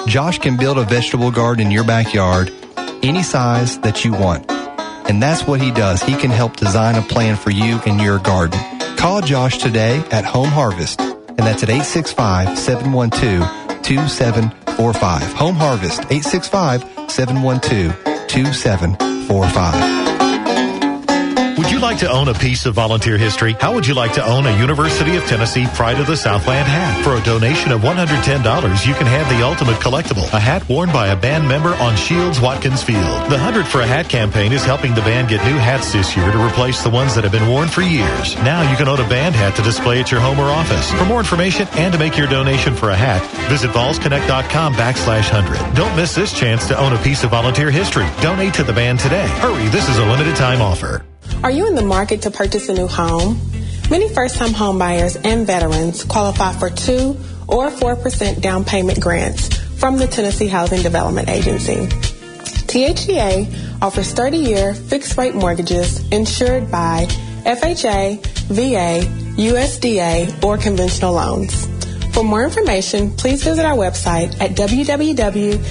Josh 0.07 0.39
can 0.39 0.57
build 0.57 0.79
a 0.79 0.83
vegetable 0.83 1.29
garden 1.29 1.67
in 1.67 1.71
your 1.71 1.83
backyard 1.83 2.51
any 3.03 3.23
size 3.23 3.79
that 3.81 4.03
you 4.05 4.13
want. 4.13 4.49
And 5.09 5.21
that's 5.21 5.45
what 5.45 5.61
he 5.61 5.71
does. 5.71 6.01
He 6.01 6.15
can 6.15 6.29
help 6.29 6.55
design 6.55 6.95
a 6.95 7.01
plan 7.01 7.35
for 7.35 7.51
you 7.51 7.79
and 7.85 7.99
your 7.99 8.19
garden. 8.19 8.59
Call 8.97 9.21
Josh 9.21 9.57
today 9.57 10.03
at 10.11 10.25
Home 10.25 10.49
Harvest, 10.49 10.99
and 11.01 11.39
that's 11.39 11.63
at 11.63 11.69
865 11.69 12.57
712 12.57 13.83
2745. 13.83 15.33
Home 15.33 15.55
Harvest, 15.55 15.99
865 16.11 16.83
712 17.11 18.27
2745. 18.27 20.10
Would 21.71 21.77
you 21.77 21.87
like 21.87 21.99
to 21.99 22.11
own 22.11 22.27
a 22.27 22.33
piece 22.33 22.65
of 22.65 22.73
volunteer 22.73 23.17
history? 23.17 23.53
How 23.53 23.73
would 23.73 23.87
you 23.87 23.93
like 23.93 24.11
to 24.15 24.25
own 24.25 24.45
a 24.45 24.59
University 24.59 25.15
of 25.15 25.23
Tennessee 25.23 25.65
Pride 25.67 26.01
of 26.01 26.05
the 26.05 26.17
Southland 26.17 26.67
hat? 26.67 27.01
For 27.01 27.15
a 27.15 27.23
donation 27.23 27.71
of 27.71 27.79
$110, 27.79 28.85
you 28.85 28.93
can 28.93 29.07
have 29.07 29.29
the 29.29 29.41
ultimate 29.41 29.77
collectible, 29.77 30.27
a 30.33 30.39
hat 30.39 30.67
worn 30.67 30.91
by 30.91 31.07
a 31.07 31.15
band 31.15 31.47
member 31.47 31.69
on 31.75 31.95
Shields 31.95 32.41
Watkins 32.41 32.83
Field. 32.83 32.99
The 32.99 33.39
100 33.39 33.65
for 33.65 33.79
a 33.79 33.87
Hat 33.87 34.09
campaign 34.09 34.51
is 34.51 34.65
helping 34.65 34.93
the 34.93 35.01
band 35.01 35.29
get 35.29 35.45
new 35.45 35.57
hats 35.57 35.93
this 35.93 36.17
year 36.17 36.29
to 36.29 36.45
replace 36.45 36.83
the 36.83 36.89
ones 36.89 37.15
that 37.15 37.23
have 37.23 37.31
been 37.31 37.47
worn 37.47 37.69
for 37.69 37.83
years. 37.83 38.35
Now 38.43 38.69
you 38.69 38.75
can 38.75 38.89
own 38.89 38.99
a 38.99 39.07
band 39.07 39.35
hat 39.35 39.55
to 39.55 39.61
display 39.61 40.01
at 40.01 40.11
your 40.11 40.19
home 40.19 40.39
or 40.39 40.51
office. 40.51 40.91
For 40.91 41.05
more 41.05 41.19
information 41.19 41.69
and 41.77 41.93
to 41.93 41.97
make 41.97 42.17
your 42.17 42.27
donation 42.27 42.75
for 42.75 42.89
a 42.89 42.97
hat, 42.97 43.23
visit 43.49 43.71
volsconnect.com 43.71 44.73
backslash 44.73 45.31
100. 45.31 45.73
Don't 45.73 45.95
miss 45.95 46.13
this 46.13 46.37
chance 46.37 46.67
to 46.67 46.77
own 46.77 46.91
a 46.91 47.01
piece 47.01 47.23
of 47.23 47.31
volunteer 47.31 47.71
history. 47.71 48.07
Donate 48.19 48.53
to 48.55 48.63
the 48.63 48.73
band 48.73 48.99
today. 48.99 49.27
Hurry, 49.39 49.69
this 49.69 49.87
is 49.87 49.99
a 49.99 50.05
limited 50.05 50.35
time 50.35 50.61
offer. 50.61 51.05
Are 51.43 51.49
you 51.49 51.67
in 51.67 51.73
the 51.73 51.81
market 51.81 52.21
to 52.23 52.31
purchase 52.31 52.69
a 52.69 52.73
new 52.73 52.85
home? 52.85 53.41
Many 53.89 54.07
first 54.13 54.35
time 54.35 54.51
homebuyers 54.51 55.19
and 55.25 55.47
veterans 55.47 56.03
qualify 56.03 56.53
for 56.53 56.69
2 56.69 57.17
or 57.47 57.71
4% 57.71 58.41
down 58.41 58.63
payment 58.63 59.01
grants 59.01 59.57
from 59.79 59.97
the 59.97 60.05
Tennessee 60.05 60.47
Housing 60.47 60.83
Development 60.83 61.27
Agency. 61.27 61.87
THDA 62.67 63.81
offers 63.81 64.13
30 64.13 64.37
year 64.37 64.75
fixed 64.75 65.17
rate 65.17 65.33
mortgages 65.33 66.07
insured 66.09 66.69
by 66.69 67.07
FHA, 67.43 68.23
VA, 68.47 69.01
USDA, 69.41 70.43
or 70.43 70.59
conventional 70.59 71.13
loans. 71.13 71.65
For 72.13 72.23
more 72.23 72.43
information, 72.43 73.09
please 73.15 73.43
visit 73.43 73.65
our 73.65 73.75
website 73.75 74.39
at 74.39 74.51
www.thdA.org. 74.51 75.61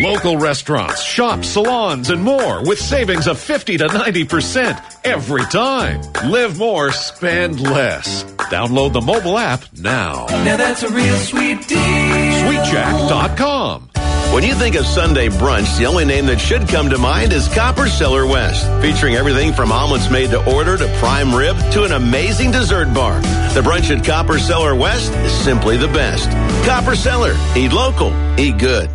Local 0.00 0.36
restaurants, 0.36 1.02
shops, 1.02 1.48
salons, 1.48 2.10
and 2.10 2.22
more 2.22 2.62
with 2.64 2.78
savings 2.78 3.26
of 3.26 3.36
50 3.36 3.78
to 3.78 3.88
90% 3.88 4.80
every 5.04 5.42
time. 5.46 6.00
Live 6.30 6.56
more, 6.56 6.92
spend 6.92 7.60
less. 7.60 8.22
Download 8.48 8.92
the 8.92 9.00
mobile 9.00 9.36
app 9.36 9.64
now. 9.76 10.26
Now 10.28 10.56
that's 10.56 10.84
a 10.84 10.88
real 10.88 11.16
sweet 11.16 11.66
deal. 11.66 11.78
Sweetjack.com. 11.78 13.88
When 14.32 14.44
you 14.44 14.54
think 14.54 14.76
of 14.76 14.86
Sunday 14.86 15.30
brunch, 15.30 15.76
the 15.78 15.86
only 15.86 16.04
name 16.04 16.26
that 16.26 16.38
should 16.38 16.68
come 16.68 16.90
to 16.90 16.98
mind 16.98 17.32
is 17.32 17.48
Copper 17.48 17.88
Cellar 17.88 18.24
West, 18.24 18.64
featuring 18.80 19.16
everything 19.16 19.52
from 19.52 19.72
omelets 19.72 20.08
made 20.10 20.30
to 20.30 20.54
order 20.54 20.76
to 20.76 20.86
prime 20.98 21.34
rib 21.34 21.56
to 21.72 21.82
an 21.82 21.90
amazing 21.90 22.52
dessert 22.52 22.94
bar. 22.94 23.20
The 23.54 23.62
brunch 23.62 23.90
at 23.96 24.04
Copper 24.04 24.38
Cellar 24.38 24.76
West 24.76 25.12
is 25.12 25.32
simply 25.32 25.76
the 25.76 25.88
best. 25.88 26.30
Copper 26.64 26.94
Cellar, 26.94 27.34
eat 27.56 27.72
local, 27.72 28.12
eat 28.38 28.58
good. 28.58 28.88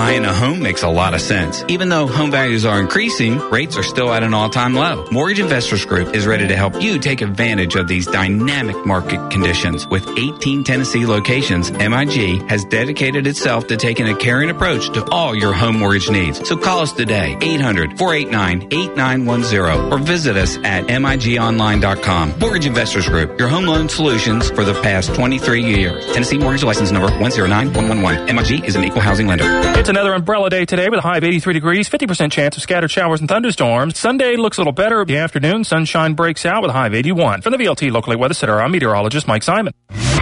Buying 0.00 0.24
a 0.24 0.32
home 0.32 0.62
makes 0.62 0.82
a 0.82 0.88
lot 0.88 1.12
of 1.12 1.20
sense. 1.20 1.62
Even 1.68 1.90
though 1.90 2.06
home 2.06 2.30
values 2.30 2.64
are 2.64 2.80
increasing, 2.80 3.38
rates 3.50 3.76
are 3.76 3.82
still 3.82 4.14
at 4.14 4.22
an 4.22 4.32
all-time 4.32 4.72
low. 4.72 5.06
Mortgage 5.12 5.40
Investors 5.40 5.84
Group 5.84 6.14
is 6.14 6.26
ready 6.26 6.48
to 6.48 6.56
help 6.56 6.80
you 6.80 6.98
take 6.98 7.20
advantage 7.20 7.76
of 7.76 7.86
these 7.86 8.06
dynamic 8.06 8.86
market 8.86 9.30
conditions. 9.30 9.86
With 9.86 10.08
18 10.16 10.64
Tennessee 10.64 11.04
locations, 11.04 11.70
MIG 11.70 12.48
has 12.48 12.64
dedicated 12.64 13.26
itself 13.26 13.66
to 13.66 13.76
taking 13.76 14.08
a 14.08 14.16
caring 14.16 14.48
approach 14.48 14.90
to 14.94 15.04
all 15.10 15.34
your 15.34 15.52
home 15.52 15.78
mortgage 15.78 16.08
needs. 16.08 16.48
So 16.48 16.56
call 16.56 16.78
us 16.78 16.92
today, 16.92 17.36
800-489-8910 17.38 19.92
or 19.92 19.98
visit 19.98 20.38
us 20.38 20.56
at 20.64 20.86
migonline.com. 20.86 22.38
Mortgage 22.38 22.64
Investors 22.64 23.06
Group, 23.06 23.38
your 23.38 23.48
home 23.48 23.66
loan 23.66 23.90
solutions 23.90 24.50
for 24.50 24.64
the 24.64 24.80
past 24.80 25.14
23 25.14 25.62
years. 25.62 26.06
Tennessee 26.14 26.38
Mortgage 26.38 26.64
License 26.64 26.90
Number 26.90 27.10
109111. 27.18 28.34
MIG 28.34 28.64
is 28.64 28.76
an 28.76 28.84
equal 28.84 29.02
housing 29.02 29.26
lender. 29.26 29.44
It's 29.78 29.89
another 29.90 30.14
umbrella 30.14 30.48
day 30.48 30.64
today 30.64 30.88
with 30.88 31.00
a 31.00 31.02
high 31.02 31.18
of 31.18 31.24
83 31.24 31.52
degrees, 31.52 31.90
50% 31.90 32.32
chance 32.32 32.56
of 32.56 32.62
scattered 32.62 32.90
showers 32.90 33.20
and 33.20 33.28
thunderstorms. 33.28 33.98
Sunday 33.98 34.36
looks 34.36 34.56
a 34.56 34.60
little 34.60 34.72
better. 34.72 35.04
The 35.04 35.18
afternoon, 35.18 35.64
sunshine 35.64 36.14
breaks 36.14 36.46
out 36.46 36.62
with 36.62 36.70
a 36.70 36.72
high 36.72 36.86
of 36.86 36.94
81. 36.94 37.42
From 37.42 37.52
the 37.52 37.58
VLT 37.58 37.90
Locally 37.90 38.16
Weather 38.16 38.32
Center, 38.34 38.62
I'm 38.62 38.70
meteorologist 38.70 39.26
Mike 39.28 39.42
Simon. 39.42 39.74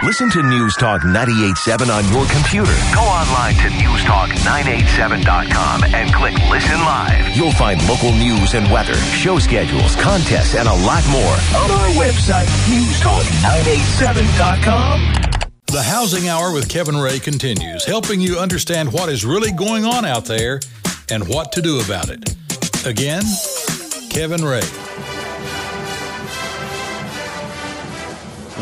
Listen 0.03 0.29
to 0.31 0.41
News 0.43 0.75
Talk 0.75 1.01
98.7 1.01 1.89
on 1.93 2.03
your 2.11 2.25
computer. 2.27 2.73
Go 2.93 3.01
online 3.01 3.53
to 3.55 3.67
newstalk987.com 3.69 5.83
and 5.83 6.13
click 6.13 6.33
Listen 6.49 6.79
Live. 6.79 7.35
You'll 7.37 7.51
find 7.51 7.85
local 7.87 8.11
news 8.13 8.55
and 8.55 8.69
weather, 8.71 8.95
show 8.95 9.37
schedules, 9.39 9.95
contests, 9.97 10.55
and 10.55 10.67
a 10.67 10.73
lot 10.73 11.05
more 11.09 11.35
on 11.61 11.69
our 11.69 11.89
website, 11.99 12.47
newstalk987.com. 12.67 15.48
The 15.71 15.83
Housing 15.83 16.27
Hour 16.27 16.51
with 16.51 16.67
Kevin 16.67 16.97
Ray 16.97 17.19
continues, 17.19 17.85
helping 17.85 18.19
you 18.19 18.39
understand 18.39 18.91
what 18.91 19.07
is 19.07 19.23
really 19.23 19.51
going 19.51 19.85
on 19.85 20.03
out 20.03 20.25
there 20.25 20.59
and 21.11 21.27
what 21.27 21.51
to 21.51 21.61
do 21.61 21.79
about 21.79 22.09
it. 22.09 22.35
Again, 22.87 23.21
Kevin 24.09 24.43
Ray. 24.43 24.63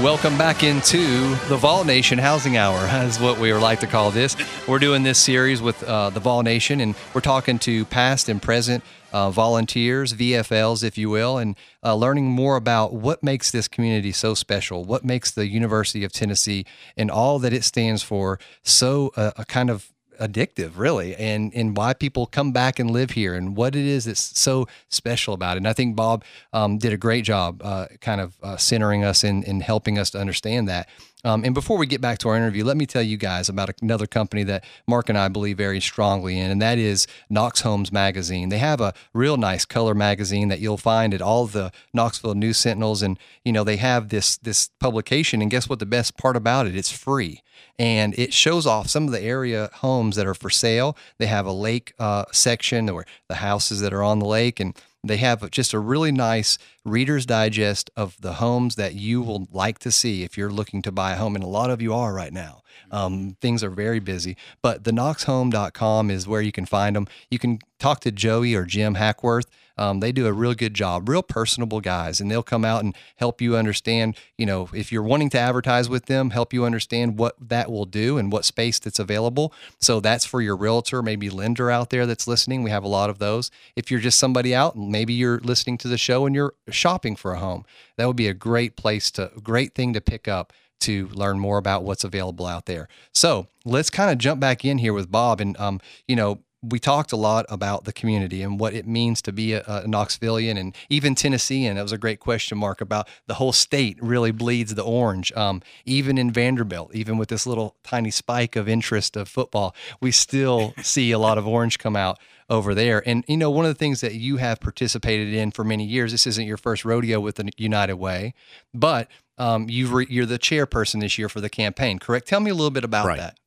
Welcome 0.03 0.37
back 0.37 0.63
into 0.63 0.99
the 1.47 1.55
Vol 1.55 1.85
Nation 1.85 2.19
Housing 2.19 2.57
Hour, 2.57 2.77
is 3.05 3.21
what 3.21 3.39
we 3.39 3.53
like 3.53 3.79
to 3.79 3.87
call 3.87 4.11
this. 4.11 4.35
We're 4.67 4.77
doing 4.77 5.03
this 5.03 5.17
series 5.17 5.61
with 5.61 5.81
uh, 5.83 6.09
the 6.09 6.19
Vol 6.19 6.43
Nation, 6.43 6.81
and 6.81 6.93
we're 7.13 7.21
talking 7.21 7.57
to 7.59 7.85
past 7.85 8.27
and 8.27 8.41
present 8.41 8.83
uh, 9.11 9.31
volunteers, 9.31 10.13
VFLs, 10.13 10.83
if 10.83 10.97
you 10.97 11.09
will, 11.09 11.37
and 11.37 11.55
uh, 11.83 11.95
learning 11.95 12.25
more 12.25 12.55
about 12.55 12.93
what 12.93 13.23
makes 13.23 13.51
this 13.51 13.67
community 13.67 14.11
so 14.11 14.33
special, 14.33 14.83
what 14.83 15.03
makes 15.03 15.31
the 15.31 15.47
University 15.47 16.03
of 16.03 16.11
Tennessee 16.11 16.65
and 16.95 17.09
all 17.09 17.39
that 17.39 17.53
it 17.53 17.63
stands 17.63 18.03
for 18.03 18.39
so 18.63 19.11
uh, 19.15 19.31
a 19.37 19.45
kind 19.45 19.69
of 19.69 19.91
addictive, 20.19 20.73
really, 20.77 21.15
and 21.15 21.53
and 21.53 21.75
why 21.75 21.93
people 21.93 22.25
come 22.25 22.51
back 22.51 22.79
and 22.79 22.91
live 22.91 23.11
here, 23.11 23.35
and 23.35 23.55
what 23.55 23.75
it 23.75 23.85
is 23.85 24.05
that's 24.05 24.39
so 24.39 24.67
special 24.89 25.33
about 25.33 25.57
it. 25.57 25.59
And 25.59 25.67
I 25.67 25.73
think 25.73 25.95
Bob 25.95 26.23
um, 26.53 26.77
did 26.77 26.93
a 26.93 26.97
great 26.97 27.23
job, 27.23 27.61
uh, 27.63 27.87
kind 28.01 28.21
of 28.21 28.37
uh, 28.43 28.57
centering 28.57 29.03
us 29.03 29.23
in 29.23 29.43
in 29.43 29.61
helping 29.61 29.97
us 29.97 30.09
to 30.11 30.19
understand 30.19 30.67
that. 30.67 30.87
Um, 31.23 31.43
and 31.43 31.53
before 31.53 31.77
we 31.77 31.87
get 31.87 31.99
back 31.99 32.19
to 32.19 32.29
our 32.29 32.37
interview, 32.37 32.63
let 32.63 32.77
me 32.77 32.85
tell 32.85 33.01
you 33.01 33.17
guys 33.17 33.49
about 33.49 33.71
another 33.81 34.05
company 34.05 34.43
that 34.43 34.63
Mark 34.87 35.09
and 35.09 35.17
I 35.17 35.27
believe 35.27 35.57
very 35.57 35.81
strongly 35.81 36.39
in, 36.39 36.51
and 36.51 36.61
that 36.61 36.77
is 36.77 37.07
Knox 37.29 37.61
Homes 37.61 37.91
Magazine. 37.91 38.49
They 38.49 38.59
have 38.59 38.79
a 38.79 38.93
real 39.13 39.35
nice 39.35 39.65
color 39.65 39.95
magazine 39.95 40.49
that 40.49 40.59
you'll 40.59 40.77
find 40.77 41.13
at 41.13 41.21
all 41.21 41.47
the 41.47 41.71
Knoxville 41.93 42.35
News 42.35 42.57
Sentinels, 42.57 43.01
and 43.01 43.17
you 43.43 43.51
know 43.51 43.63
they 43.63 43.77
have 43.77 44.09
this 44.09 44.37
this 44.37 44.69
publication. 44.79 45.41
And 45.41 45.49
guess 45.49 45.67
what? 45.67 45.79
The 45.79 45.85
best 45.85 46.17
part 46.17 46.37
about 46.37 46.67
it, 46.67 46.75
it's 46.75 46.91
free, 46.91 47.41
and 47.79 48.17
it 48.17 48.33
shows 48.33 48.65
off 48.65 48.87
some 48.87 49.05
of 49.05 49.11
the 49.11 49.21
area 49.21 49.69
homes 49.75 50.15
that 50.15 50.25
are 50.25 50.33
for 50.33 50.49
sale. 50.49 50.97
They 51.17 51.27
have 51.27 51.45
a 51.45 51.51
lake 51.51 51.93
uh, 51.99 52.25
section 52.31 52.89
or 52.89 53.05
the 53.27 53.35
houses 53.35 53.81
that 53.81 53.93
are 53.93 54.03
on 54.03 54.19
the 54.19 54.25
lake, 54.25 54.59
and 54.59 54.75
they 55.03 55.17
have 55.17 55.49
just 55.51 55.73
a 55.73 55.79
really 55.79 56.11
nice 56.11 56.57
Reader's 56.83 57.25
Digest 57.25 57.89
of 57.95 58.19
the 58.19 58.33
homes 58.33 58.75
that 58.75 58.95
you 58.95 59.21
will 59.21 59.47
like 59.51 59.79
to 59.79 59.91
see 59.91 60.23
if 60.23 60.37
you're 60.37 60.51
looking 60.51 60.81
to 60.81 60.91
buy 60.91 61.13
a 61.13 61.17
home. 61.17 61.35
And 61.35 61.43
a 61.43 61.47
lot 61.47 61.69
of 61.69 61.81
you 61.81 61.93
are 61.93 62.13
right 62.13 62.33
now. 62.33 62.61
Um, 62.91 63.35
things 63.41 63.63
are 63.63 63.69
very 63.69 63.99
busy. 63.99 64.37
But 64.61 64.83
the 64.83 64.91
knoxhome.com 64.91 66.09
is 66.11 66.27
where 66.27 66.41
you 66.41 66.51
can 66.51 66.65
find 66.65 66.95
them. 66.95 67.07
You 67.29 67.39
can 67.39 67.59
talk 67.79 67.99
to 68.01 68.11
Joey 68.11 68.55
or 68.55 68.65
Jim 68.65 68.95
Hackworth. 68.95 69.45
Um, 69.77 69.99
they 69.99 70.11
do 70.11 70.27
a 70.27 70.33
real 70.33 70.53
good 70.53 70.73
job, 70.73 71.07
real 71.07 71.23
personable 71.23 71.81
guys, 71.81 72.19
and 72.19 72.29
they'll 72.29 72.43
come 72.43 72.65
out 72.65 72.83
and 72.83 72.95
help 73.17 73.41
you 73.41 73.55
understand. 73.55 74.17
You 74.37 74.45
know, 74.45 74.69
if 74.73 74.91
you're 74.91 75.03
wanting 75.03 75.29
to 75.31 75.39
advertise 75.39 75.89
with 75.89 76.05
them, 76.05 76.31
help 76.31 76.53
you 76.53 76.65
understand 76.65 77.17
what 77.17 77.35
that 77.39 77.71
will 77.71 77.85
do 77.85 78.17
and 78.17 78.31
what 78.31 78.45
space 78.45 78.79
that's 78.79 78.99
available. 78.99 79.53
So 79.79 79.99
that's 79.99 80.25
for 80.25 80.41
your 80.41 80.55
realtor, 80.55 81.01
maybe 81.01 81.29
lender 81.29 81.69
out 81.69 81.89
there 81.89 82.05
that's 82.05 82.27
listening. 82.27 82.63
We 82.63 82.71
have 82.71 82.83
a 82.83 82.89
lot 82.89 83.09
of 83.09 83.19
those. 83.19 83.51
If 83.75 83.91
you're 83.91 83.99
just 83.99 84.19
somebody 84.19 84.53
out, 84.53 84.75
maybe 84.75 85.13
you're 85.13 85.39
listening 85.39 85.77
to 85.79 85.87
the 85.87 85.97
show 85.97 86.25
and 86.25 86.35
you're 86.35 86.53
shopping 86.69 87.15
for 87.15 87.33
a 87.33 87.39
home, 87.39 87.65
that 87.97 88.05
would 88.07 88.15
be 88.15 88.27
a 88.27 88.33
great 88.33 88.75
place 88.75 89.11
to, 89.11 89.31
great 89.43 89.75
thing 89.75 89.93
to 89.93 90.01
pick 90.01 90.27
up 90.27 90.53
to 90.79 91.07
learn 91.07 91.39
more 91.39 91.57
about 91.57 91.83
what's 91.83 92.03
available 92.03 92.45
out 92.45 92.65
there. 92.65 92.87
So 93.11 93.47
let's 93.65 93.89
kind 93.89 94.11
of 94.11 94.17
jump 94.17 94.39
back 94.39 94.63
in 94.63 94.77
here 94.77 94.93
with 94.93 95.11
Bob. 95.11 95.41
And, 95.41 95.57
um, 95.57 95.81
you 96.07 96.15
know, 96.15 96.39
we 96.63 96.79
talked 96.79 97.11
a 97.11 97.15
lot 97.15 97.45
about 97.49 97.83
the 97.85 97.93
community 97.93 98.41
and 98.41 98.59
what 98.59 98.73
it 98.73 98.87
means 98.87 99.21
to 99.21 99.31
be 99.31 99.53
a, 99.53 99.63
a 99.67 99.83
and 99.83 100.75
even 100.89 101.15
Tennessean. 101.15 101.75
That 101.75 101.83
was 101.83 101.91
a 101.91 101.97
great 101.97 102.19
question 102.19 102.57
mark 102.57 102.81
about 102.81 103.07
the 103.27 103.35
whole 103.35 103.53
state 103.53 103.97
really 104.01 104.31
bleeds 104.31 104.73
the 104.73 104.83
orange. 104.83 105.31
Um, 105.33 105.61
even 105.85 106.17
in 106.17 106.31
Vanderbilt, 106.31 106.95
even 106.95 107.17
with 107.17 107.29
this 107.29 107.45
little 107.45 107.75
tiny 107.83 108.11
spike 108.11 108.55
of 108.55 108.67
interest 108.67 109.15
of 109.15 109.29
football, 109.29 109.75
we 110.01 110.11
still 110.11 110.73
see 110.81 111.11
a 111.11 111.19
lot 111.19 111.37
of 111.37 111.47
orange 111.47 111.77
come 111.77 111.95
out 111.95 112.17
over 112.49 112.73
there. 112.73 113.03
And 113.07 113.23
you 113.27 113.37
know, 113.37 113.51
one 113.51 113.65
of 113.65 113.69
the 113.69 113.77
things 113.77 114.01
that 114.01 114.15
you 114.15 114.37
have 114.37 114.59
participated 114.59 115.33
in 115.33 115.51
for 115.51 115.63
many 115.63 115.85
years. 115.85 116.11
This 116.11 116.25
isn't 116.25 116.45
your 116.45 116.57
first 116.57 116.85
rodeo 116.85 117.19
with 117.19 117.35
the 117.35 117.51
United 117.57 117.95
Way, 117.95 118.33
but 118.73 119.09
um, 119.37 119.69
you've 119.69 119.93
re- 119.93 120.07
you're 120.09 120.25
the 120.25 120.39
chairperson 120.39 121.01
this 121.01 121.17
year 121.17 121.29
for 121.29 121.41
the 121.41 121.49
campaign. 121.49 121.99
Correct? 121.99 122.27
Tell 122.27 122.39
me 122.39 122.49
a 122.49 122.55
little 122.55 122.71
bit 122.71 122.83
about 122.83 123.05
Right. 123.05 123.19
that. 123.19 123.37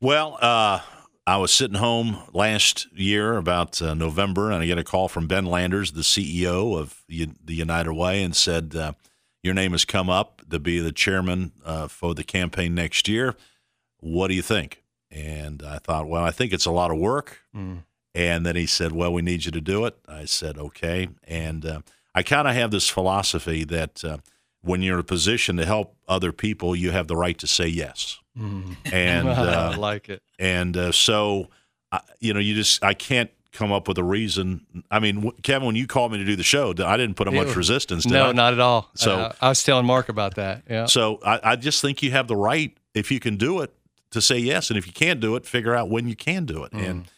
Well, 0.00 0.36
uh, 0.40 0.80
I 1.28 1.36
was 1.36 1.52
sitting 1.52 1.76
home 1.76 2.22
last 2.32 2.90
year 2.90 3.36
about 3.36 3.82
uh, 3.82 3.92
November, 3.92 4.50
and 4.50 4.62
I 4.62 4.66
get 4.66 4.78
a 4.78 4.82
call 4.82 5.08
from 5.08 5.26
Ben 5.26 5.44
Landers, 5.44 5.92
the 5.92 6.00
CEO 6.00 6.74
of 6.74 7.04
U- 7.06 7.34
the 7.44 7.54
United 7.54 7.92
Way, 7.92 8.22
and 8.22 8.34
said, 8.34 8.74
uh, 8.74 8.92
"Your 9.42 9.52
name 9.52 9.72
has 9.72 9.84
come 9.84 10.08
up 10.08 10.40
to 10.48 10.58
be 10.58 10.78
the 10.78 10.90
chairman 10.90 11.52
uh, 11.66 11.86
for 11.88 12.14
the 12.14 12.24
campaign 12.24 12.74
next 12.74 13.08
year. 13.08 13.36
What 13.98 14.28
do 14.28 14.34
you 14.34 14.40
think?" 14.40 14.82
And 15.10 15.62
I 15.62 15.80
thought, 15.80 16.08
well, 16.08 16.24
I 16.24 16.30
think 16.30 16.54
it's 16.54 16.64
a 16.64 16.70
lot 16.70 16.90
of 16.90 16.96
work. 16.96 17.40
Mm. 17.54 17.82
And 18.14 18.46
then 18.46 18.56
he 18.56 18.64
said, 18.64 18.92
"Well, 18.92 19.12
we 19.12 19.20
need 19.20 19.44
you 19.44 19.50
to 19.50 19.60
do 19.60 19.84
it." 19.84 19.98
I 20.08 20.24
said, 20.24 20.56
"Okay." 20.56 21.08
And 21.24 21.66
uh, 21.66 21.80
I 22.14 22.22
kind 22.22 22.48
of 22.48 22.54
have 22.54 22.70
this 22.70 22.88
philosophy 22.88 23.64
that 23.64 24.02
uh, 24.02 24.18
when 24.62 24.80
you're 24.80 24.94
in 24.94 25.00
a 25.00 25.04
position 25.04 25.58
to 25.58 25.66
help 25.66 25.94
other 26.08 26.32
people, 26.32 26.74
you 26.74 26.90
have 26.92 27.06
the 27.06 27.16
right 27.16 27.36
to 27.36 27.46
say 27.46 27.66
yes. 27.66 28.18
Mm. 28.38 28.76
And 28.92 29.28
uh, 29.28 29.72
I 29.74 29.76
like 29.76 30.08
it. 30.08 30.22
and 30.38 30.76
uh, 30.76 30.92
so, 30.92 31.48
I, 31.90 32.00
you 32.20 32.32
know, 32.34 32.40
you 32.40 32.54
just 32.54 32.82
I 32.84 32.94
can't 32.94 33.30
come 33.52 33.72
up 33.72 33.88
with 33.88 33.98
a 33.98 34.04
reason. 34.04 34.64
I 34.90 35.00
mean, 35.00 35.30
Kevin, 35.42 35.66
when 35.66 35.74
you 35.76 35.86
called 35.86 36.12
me 36.12 36.18
to 36.18 36.24
do 36.24 36.36
the 36.36 36.42
show, 36.42 36.70
I 36.78 36.96
didn't 36.96 37.14
put 37.14 37.26
up 37.28 37.34
much 37.34 37.56
resistance. 37.56 38.06
No, 38.06 38.26
I? 38.28 38.32
not 38.32 38.52
at 38.52 38.60
all. 38.60 38.90
So, 38.94 39.16
Uh, 39.16 39.32
I 39.40 39.48
was 39.48 39.64
telling 39.64 39.86
Mark 39.86 40.08
about 40.08 40.36
that. 40.36 40.62
Yeah. 40.70 40.86
so 40.86 41.18
I, 41.24 41.40
I 41.42 41.56
just 41.56 41.80
think 41.82 42.02
you 42.02 42.10
have 42.12 42.28
the 42.28 42.36
right, 42.36 42.76
if 42.94 43.10
you 43.10 43.18
can 43.20 43.36
do 43.36 43.60
it, 43.60 43.72
to 44.10 44.20
say 44.22 44.38
yes, 44.38 44.70
and 44.70 44.78
if 44.78 44.86
you 44.86 44.92
can't 44.92 45.18
do 45.20 45.34
it, 45.36 45.44
figure 45.46 45.74
out 45.74 45.90
when 45.90 46.06
you 46.08 46.14
can 46.16 46.44
do 46.44 46.62
it. 46.64 46.72
And 46.72 47.10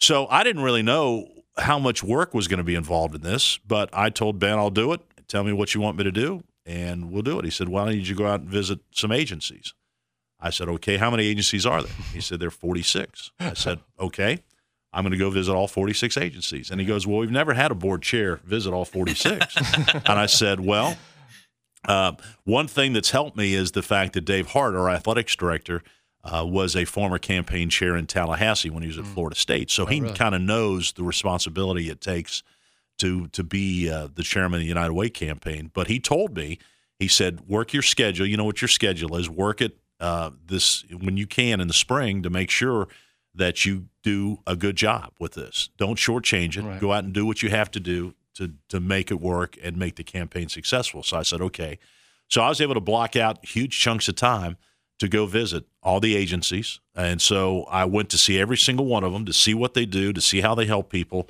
so 0.00 0.26
I 0.28 0.42
didn't 0.42 0.62
really 0.62 0.82
know 0.82 1.28
how 1.58 1.78
much 1.78 2.02
work 2.02 2.34
was 2.34 2.48
going 2.48 2.58
to 2.58 2.64
be 2.64 2.74
involved 2.74 3.14
in 3.14 3.20
this, 3.20 3.58
but 3.66 3.88
I 3.92 4.10
told 4.10 4.38
Ben 4.38 4.58
I'll 4.58 4.70
do 4.70 4.92
it. 4.92 5.00
Tell 5.28 5.44
me 5.44 5.52
what 5.52 5.74
you 5.74 5.80
want 5.80 5.96
me 5.96 6.04
to 6.04 6.10
do, 6.12 6.42
and 6.66 7.10
we'll 7.12 7.22
do 7.22 7.38
it. 7.38 7.44
He 7.44 7.50
said, 7.50 7.68
"Why 7.68 7.84
don't 7.84 7.94
you 8.00 8.14
go 8.14 8.26
out 8.26 8.40
and 8.40 8.48
visit 8.48 8.80
some 8.92 9.12
agencies?" 9.12 9.74
I 10.44 10.50
said, 10.50 10.68
"Okay, 10.68 10.96
how 10.96 11.10
many 11.10 11.26
agencies 11.26 11.66
are 11.66 11.82
there?" 11.82 11.94
He 12.12 12.20
said, 12.20 12.38
"There 12.38 12.48
are 12.48 12.52
46." 12.52 13.32
I 13.40 13.54
said, 13.54 13.80
"Okay." 13.98 14.42
I'm 14.94 15.02
going 15.02 15.10
to 15.10 15.18
go 15.18 15.28
visit 15.28 15.52
all 15.52 15.66
46 15.66 16.16
agencies. 16.16 16.70
And 16.70 16.80
he 16.80 16.86
goes, 16.86 17.04
Well, 17.04 17.18
we've 17.18 17.30
never 17.30 17.52
had 17.52 17.72
a 17.72 17.74
board 17.74 18.02
chair 18.02 18.36
visit 18.44 18.72
all 18.72 18.84
46. 18.84 19.56
and 19.92 20.08
I 20.08 20.26
said, 20.26 20.60
Well, 20.60 20.96
uh, 21.86 22.12
one 22.44 22.68
thing 22.68 22.92
that's 22.92 23.10
helped 23.10 23.36
me 23.36 23.54
is 23.54 23.72
the 23.72 23.82
fact 23.82 24.12
that 24.12 24.22
Dave 24.22 24.48
Hart, 24.48 24.74
our 24.76 24.88
athletics 24.88 25.34
director, 25.34 25.82
uh, 26.22 26.44
was 26.46 26.74
a 26.74 26.84
former 26.84 27.18
campaign 27.18 27.68
chair 27.68 27.96
in 27.96 28.06
Tallahassee 28.06 28.70
when 28.70 28.82
he 28.82 28.86
was 28.88 28.98
at 28.98 29.06
Florida 29.06 29.36
State. 29.36 29.70
So 29.70 29.84
he 29.84 30.00
really? 30.00 30.14
kind 30.14 30.34
of 30.34 30.40
knows 30.40 30.92
the 30.92 31.02
responsibility 31.02 31.90
it 31.90 32.00
takes 32.00 32.42
to 32.98 33.26
to 33.28 33.42
be 33.42 33.90
uh, 33.90 34.08
the 34.14 34.22
chairman 34.22 34.58
of 34.58 34.60
the 34.60 34.68
United 34.68 34.92
Way 34.94 35.10
campaign. 35.10 35.70
But 35.74 35.88
he 35.88 36.00
told 36.00 36.36
me, 36.36 36.58
he 36.98 37.08
said, 37.08 37.46
work 37.48 37.72
your 37.72 37.82
schedule. 37.82 38.26
You 38.26 38.36
know 38.36 38.44
what 38.44 38.62
your 38.62 38.68
schedule 38.68 39.16
is. 39.16 39.28
Work 39.28 39.60
it 39.60 39.76
uh, 40.04 40.30
this 40.44 40.84
when 40.90 41.16
you 41.16 41.26
can 41.26 41.60
in 41.60 41.68
the 41.68 41.74
spring 41.74 42.22
to 42.22 42.30
make 42.30 42.50
sure 42.50 42.88
that 43.34 43.64
you 43.64 43.86
do 44.02 44.38
a 44.46 44.54
good 44.54 44.76
job 44.76 45.12
with 45.18 45.32
this. 45.32 45.70
Don't 45.78 45.96
shortchange 45.96 46.56
it. 46.56 46.80
Go 46.80 46.92
out 46.92 47.04
and 47.04 47.12
do 47.12 47.24
what 47.24 47.42
you 47.42 47.50
have 47.50 47.70
to 47.70 47.80
do 47.80 48.14
to 48.34 48.52
to 48.68 48.80
make 48.80 49.10
it 49.10 49.20
work 49.20 49.56
and 49.62 49.76
make 49.76 49.96
the 49.96 50.04
campaign 50.04 50.48
successful. 50.48 51.02
So 51.02 51.16
I 51.16 51.22
said, 51.22 51.40
okay. 51.40 51.78
So 52.28 52.42
I 52.42 52.48
was 52.48 52.60
able 52.60 52.74
to 52.74 52.80
block 52.80 53.16
out 53.16 53.44
huge 53.44 53.80
chunks 53.80 54.08
of 54.08 54.16
time 54.16 54.56
to 54.98 55.08
go 55.08 55.26
visit 55.26 55.64
all 55.82 56.00
the 56.00 56.16
agencies. 56.16 56.80
And 56.94 57.20
so 57.20 57.64
I 57.64 57.84
went 57.84 58.10
to 58.10 58.18
see 58.18 58.38
every 58.38 58.56
single 58.56 58.86
one 58.86 59.04
of 59.04 59.12
them 59.12 59.24
to 59.24 59.32
see 59.32 59.54
what 59.54 59.74
they 59.74 59.86
do, 59.86 60.12
to 60.12 60.20
see 60.20 60.40
how 60.40 60.54
they 60.54 60.66
help 60.66 60.90
people, 60.90 61.28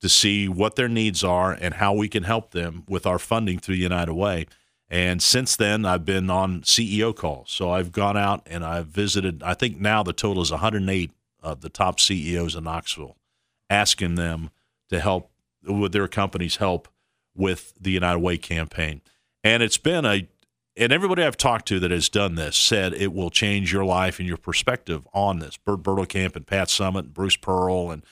to 0.00 0.08
see 0.08 0.48
what 0.48 0.76
their 0.76 0.88
needs 0.88 1.24
are 1.24 1.52
and 1.52 1.74
how 1.74 1.92
we 1.92 2.08
can 2.08 2.22
help 2.22 2.50
them 2.50 2.84
with 2.88 3.06
our 3.06 3.18
funding 3.18 3.58
through 3.58 3.76
United 3.76 4.14
Way. 4.14 4.46
And 4.90 5.22
since 5.22 5.54
then, 5.54 5.84
I've 5.84 6.04
been 6.04 6.28
on 6.30 6.62
CEO 6.62 7.14
calls. 7.14 7.50
So 7.52 7.70
I've 7.70 7.92
gone 7.92 8.16
out 8.16 8.42
and 8.46 8.64
I've 8.64 8.86
visited, 8.86 9.42
I 9.42 9.54
think 9.54 9.78
now 9.78 10.02
the 10.02 10.12
total 10.12 10.42
is 10.42 10.50
108 10.50 11.12
of 11.42 11.60
the 11.60 11.68
top 11.68 12.00
CEOs 12.00 12.56
in 12.56 12.64
Knoxville, 12.64 13.16
asking 13.70 14.16
them 14.16 14.50
to 14.88 14.98
help 14.98 15.30
with 15.62 15.92
their 15.92 16.08
companies 16.08 16.56
help 16.56 16.88
with 17.36 17.72
the 17.80 17.92
United 17.92 18.18
Way 18.18 18.36
campaign. 18.36 19.00
And 19.44 19.62
it's 19.62 19.78
been 19.78 20.04
a 20.04 20.28
and 20.76 20.92
everybody 20.92 21.22
I've 21.22 21.36
talked 21.36 21.66
to 21.68 21.80
that 21.80 21.90
has 21.90 22.08
done 22.08 22.36
this 22.36 22.56
said 22.56 22.94
it 22.94 23.12
will 23.12 23.28
change 23.28 23.72
your 23.72 23.84
life 23.84 24.18
and 24.18 24.26
your 24.26 24.36
perspective 24.36 25.06
on 25.12 25.40
this. 25.40 25.56
Bert 25.56 25.82
Bertelkamp 25.82 26.36
and 26.36 26.46
Pat 26.46 26.68
Summitt, 26.68 27.00
and 27.00 27.14
Bruce 27.14 27.36
Pearl, 27.36 27.90
and 27.90 28.02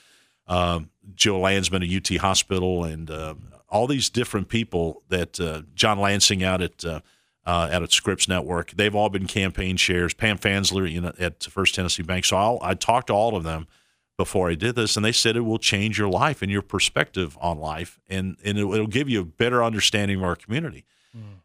um, 0.46 0.90
Joe 1.14 1.40
Landsman 1.40 1.82
at 1.82 1.88
UT 1.88 2.18
Hospital, 2.18 2.84
and 2.84 3.10
uh, 3.10 3.34
all 3.68 3.86
these 3.86 4.10
different 4.10 4.48
people 4.48 5.02
that 5.08 5.38
uh, 5.40 5.62
John 5.74 5.98
Lansing 5.98 6.42
out 6.42 6.62
at 6.62 6.84
uh, 6.84 7.00
uh, 7.46 7.68
out 7.72 7.82
at 7.82 7.92
Scripps 7.92 8.28
Network. 8.28 8.72
They've 8.72 8.94
all 8.94 9.08
been 9.08 9.26
campaign 9.26 9.76
chairs. 9.76 10.12
Pam 10.12 10.38
Fansler 10.38 10.90
you 10.90 11.00
know, 11.00 11.12
at 11.18 11.44
First 11.44 11.74
Tennessee 11.74 12.02
Bank. 12.02 12.26
So 12.26 12.36
I'll, 12.36 12.58
I 12.60 12.74
talked 12.74 13.06
to 13.06 13.14
all 13.14 13.36
of 13.36 13.44
them 13.44 13.66
before 14.18 14.50
I 14.50 14.54
did 14.54 14.74
this, 14.74 14.96
and 14.96 15.04
they 15.04 15.12
said 15.12 15.36
it 15.36 15.42
will 15.42 15.58
change 15.58 15.98
your 15.98 16.08
life 16.08 16.42
and 16.42 16.50
your 16.50 16.60
perspective 16.60 17.38
on 17.40 17.58
life, 17.58 17.98
and 18.08 18.36
and 18.44 18.58
it'll, 18.58 18.74
it'll 18.74 18.86
give 18.86 19.08
you 19.08 19.20
a 19.20 19.24
better 19.24 19.64
understanding 19.64 20.18
of 20.18 20.24
our 20.24 20.36
community. 20.36 20.84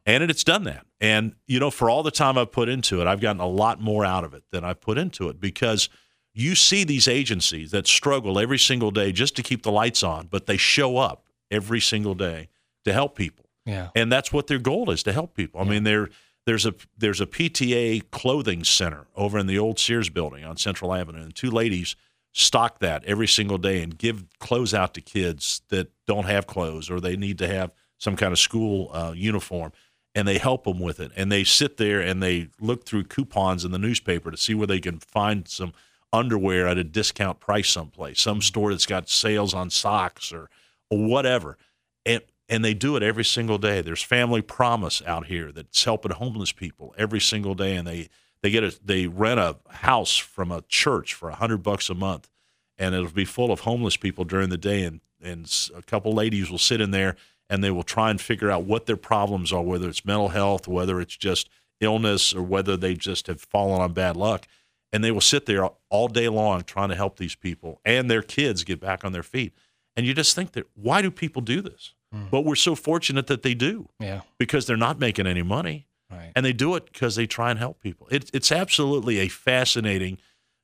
And 0.05 0.23
it, 0.23 0.29
it's 0.29 0.43
done 0.43 0.63
that. 0.65 0.85
And, 0.99 1.35
you 1.47 1.59
know, 1.59 1.71
for 1.71 1.89
all 1.89 2.03
the 2.03 2.11
time 2.11 2.37
I've 2.37 2.51
put 2.51 2.69
into 2.69 3.01
it, 3.01 3.07
I've 3.07 3.21
gotten 3.21 3.41
a 3.41 3.47
lot 3.47 3.81
more 3.81 4.05
out 4.05 4.23
of 4.23 4.33
it 4.33 4.43
than 4.51 4.63
I 4.63 4.73
put 4.73 4.97
into 4.97 5.29
it 5.29 5.39
because 5.39 5.89
you 6.33 6.55
see 6.55 6.83
these 6.83 7.07
agencies 7.07 7.71
that 7.71 7.87
struggle 7.87 8.39
every 8.39 8.59
single 8.59 8.91
day 8.91 9.11
just 9.11 9.35
to 9.37 9.43
keep 9.43 9.63
the 9.63 9.71
lights 9.71 10.03
on, 10.03 10.27
but 10.27 10.45
they 10.45 10.57
show 10.57 10.97
up 10.97 11.22
every 11.53 11.79
single 11.79 12.15
day 12.15 12.49
to 12.83 12.91
help 12.91 13.15
people. 13.15 13.45
Yeah. 13.65 13.89
And 13.95 14.11
that's 14.11 14.33
what 14.33 14.47
their 14.47 14.59
goal 14.59 14.89
is 14.89 15.03
to 15.03 15.13
help 15.13 15.35
people. 15.35 15.61
I 15.61 15.63
mean, 15.63 15.83
there 15.83 16.09
there's 16.45 16.65
a 16.65 16.73
there's 16.97 17.21
a 17.21 17.25
PTA 17.25 18.09
clothing 18.11 18.63
center 18.63 19.05
over 19.15 19.37
in 19.37 19.47
the 19.47 19.57
old 19.57 19.79
Sears 19.79 20.09
building 20.09 20.43
on 20.43 20.57
Central 20.57 20.93
Avenue, 20.93 21.21
and 21.21 21.35
two 21.35 21.51
ladies 21.51 21.95
stock 22.33 22.79
that 22.79 23.05
every 23.05 23.27
single 23.27 23.59
day 23.59 23.81
and 23.81 23.97
give 23.97 24.25
clothes 24.39 24.73
out 24.73 24.93
to 24.95 25.01
kids 25.01 25.61
that 25.69 25.91
don't 26.07 26.25
have 26.25 26.47
clothes 26.47 26.89
or 26.89 26.99
they 26.99 27.15
need 27.15 27.37
to 27.37 27.47
have 27.47 27.71
some 27.99 28.15
kind 28.15 28.33
of 28.33 28.39
school 28.39 28.89
uh, 28.91 29.13
uniform, 29.15 29.71
and 30.15 30.27
they 30.27 30.39
help 30.39 30.65
them 30.65 30.79
with 30.79 30.99
it. 30.99 31.11
And 31.15 31.31
they 31.31 31.43
sit 31.43 31.77
there 31.77 32.01
and 32.01 32.21
they 32.21 32.49
look 32.59 32.85
through 32.85 33.05
coupons 33.05 33.63
in 33.63 33.71
the 33.71 33.77
newspaper 33.77 34.31
to 34.31 34.37
see 34.37 34.53
where 34.53 34.67
they 34.67 34.79
can 34.79 34.99
find 34.99 35.47
some 35.47 35.73
underwear 36.11 36.67
at 36.67 36.77
a 36.77 36.83
discount 36.83 37.39
price 37.39 37.69
someplace, 37.69 38.19
some 38.19 38.41
store 38.41 38.71
that's 38.71 38.85
got 38.85 39.09
sales 39.09 39.53
on 39.53 39.69
socks 39.69 40.33
or 40.33 40.49
whatever. 40.93 41.57
And 42.05 42.21
and 42.49 42.63
they 42.63 42.73
do 42.73 42.95
it 42.95 43.03
every 43.03 43.23
single 43.23 43.57
day. 43.57 43.81
There's 43.81 44.03
Family 44.03 44.41
Promise 44.41 45.01
out 45.07 45.27
here 45.27 45.51
that's 45.51 45.83
helping 45.83 46.11
homeless 46.11 46.51
people 46.51 46.93
every 46.97 47.21
single 47.21 47.55
day, 47.55 47.75
and 47.75 47.87
they 47.87 48.09
they 48.41 48.51
get 48.51 48.63
a 48.63 48.77
they 48.83 49.07
rent 49.07 49.39
a 49.39 49.57
house 49.69 50.17
from 50.17 50.51
a 50.51 50.63
church 50.67 51.13
for 51.13 51.29
a 51.29 51.35
hundred 51.35 51.63
bucks 51.63 51.89
a 51.89 51.95
month, 51.95 52.29
and 52.77 52.93
it'll 52.93 53.09
be 53.09 53.25
full 53.25 53.51
of 53.51 53.61
homeless 53.61 53.97
people 53.97 54.25
during 54.25 54.49
the 54.49 54.57
day, 54.57 54.83
and 54.83 54.99
and 55.21 55.69
a 55.75 55.81
couple 55.81 56.13
ladies 56.13 56.51
will 56.51 56.57
sit 56.57 56.81
in 56.81 56.91
there 56.91 57.15
and 57.49 57.63
they 57.63 57.71
will 57.71 57.83
try 57.83 58.09
and 58.09 58.19
figure 58.19 58.49
out 58.49 58.63
what 58.63 58.85
their 58.85 58.97
problems 58.97 59.53
are, 59.53 59.61
whether 59.61 59.87
it's 59.87 60.05
mental 60.05 60.29
health, 60.29 60.67
whether 60.67 60.99
it's 60.99 61.15
just 61.15 61.49
illness, 61.79 62.33
or 62.33 62.41
whether 62.41 62.75
they 62.75 62.93
just 62.93 63.27
have 63.27 63.41
fallen 63.41 63.81
on 63.81 63.93
bad 63.93 64.15
luck, 64.15 64.47
and 64.91 65.03
they 65.03 65.11
will 65.11 65.21
sit 65.21 65.45
there 65.45 65.69
all 65.89 66.07
day 66.07 66.29
long 66.29 66.63
trying 66.63 66.89
to 66.89 66.95
help 66.95 67.17
these 67.17 67.35
people 67.35 67.79
and 67.85 68.09
their 68.09 68.21
kids 68.21 68.63
get 68.63 68.79
back 68.79 69.05
on 69.05 69.11
their 69.11 69.23
feet. 69.23 69.53
And 69.95 70.05
you 70.05 70.13
just 70.13 70.35
think 70.35 70.53
that 70.53 70.65
why 70.75 71.01
do 71.01 71.11
people 71.11 71.41
do 71.41 71.61
this? 71.61 71.93
Hmm. 72.11 72.25
But 72.31 72.41
we're 72.41 72.55
so 72.55 72.75
fortunate 72.75 73.27
that 73.27 73.43
they 73.43 73.53
do 73.53 73.89
Yeah. 73.99 74.21
because 74.39 74.65
they're 74.65 74.77
not 74.77 74.99
making 74.99 75.27
any 75.27 75.43
money. 75.43 75.87
Right. 76.11 76.31
And 76.35 76.45
they 76.45 76.53
do 76.53 76.75
it 76.75 76.85
because 76.91 77.15
they 77.15 77.25
try 77.25 77.49
and 77.49 77.57
help 77.59 77.79
people. 77.79 78.07
It, 78.11 78.29
it's 78.33 78.51
absolutely 78.51 79.19
a 79.19 79.27
fascinating 79.27 80.17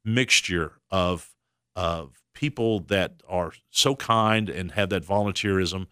mixture 0.06 0.74
of 0.92 1.34
of 1.76 2.22
people 2.34 2.80
that 2.82 3.22
are 3.28 3.52
so 3.70 3.96
kind 3.96 4.50
and 4.50 4.72
have 4.74 4.90
that 4.90 5.04
volunteerism, 5.06 5.88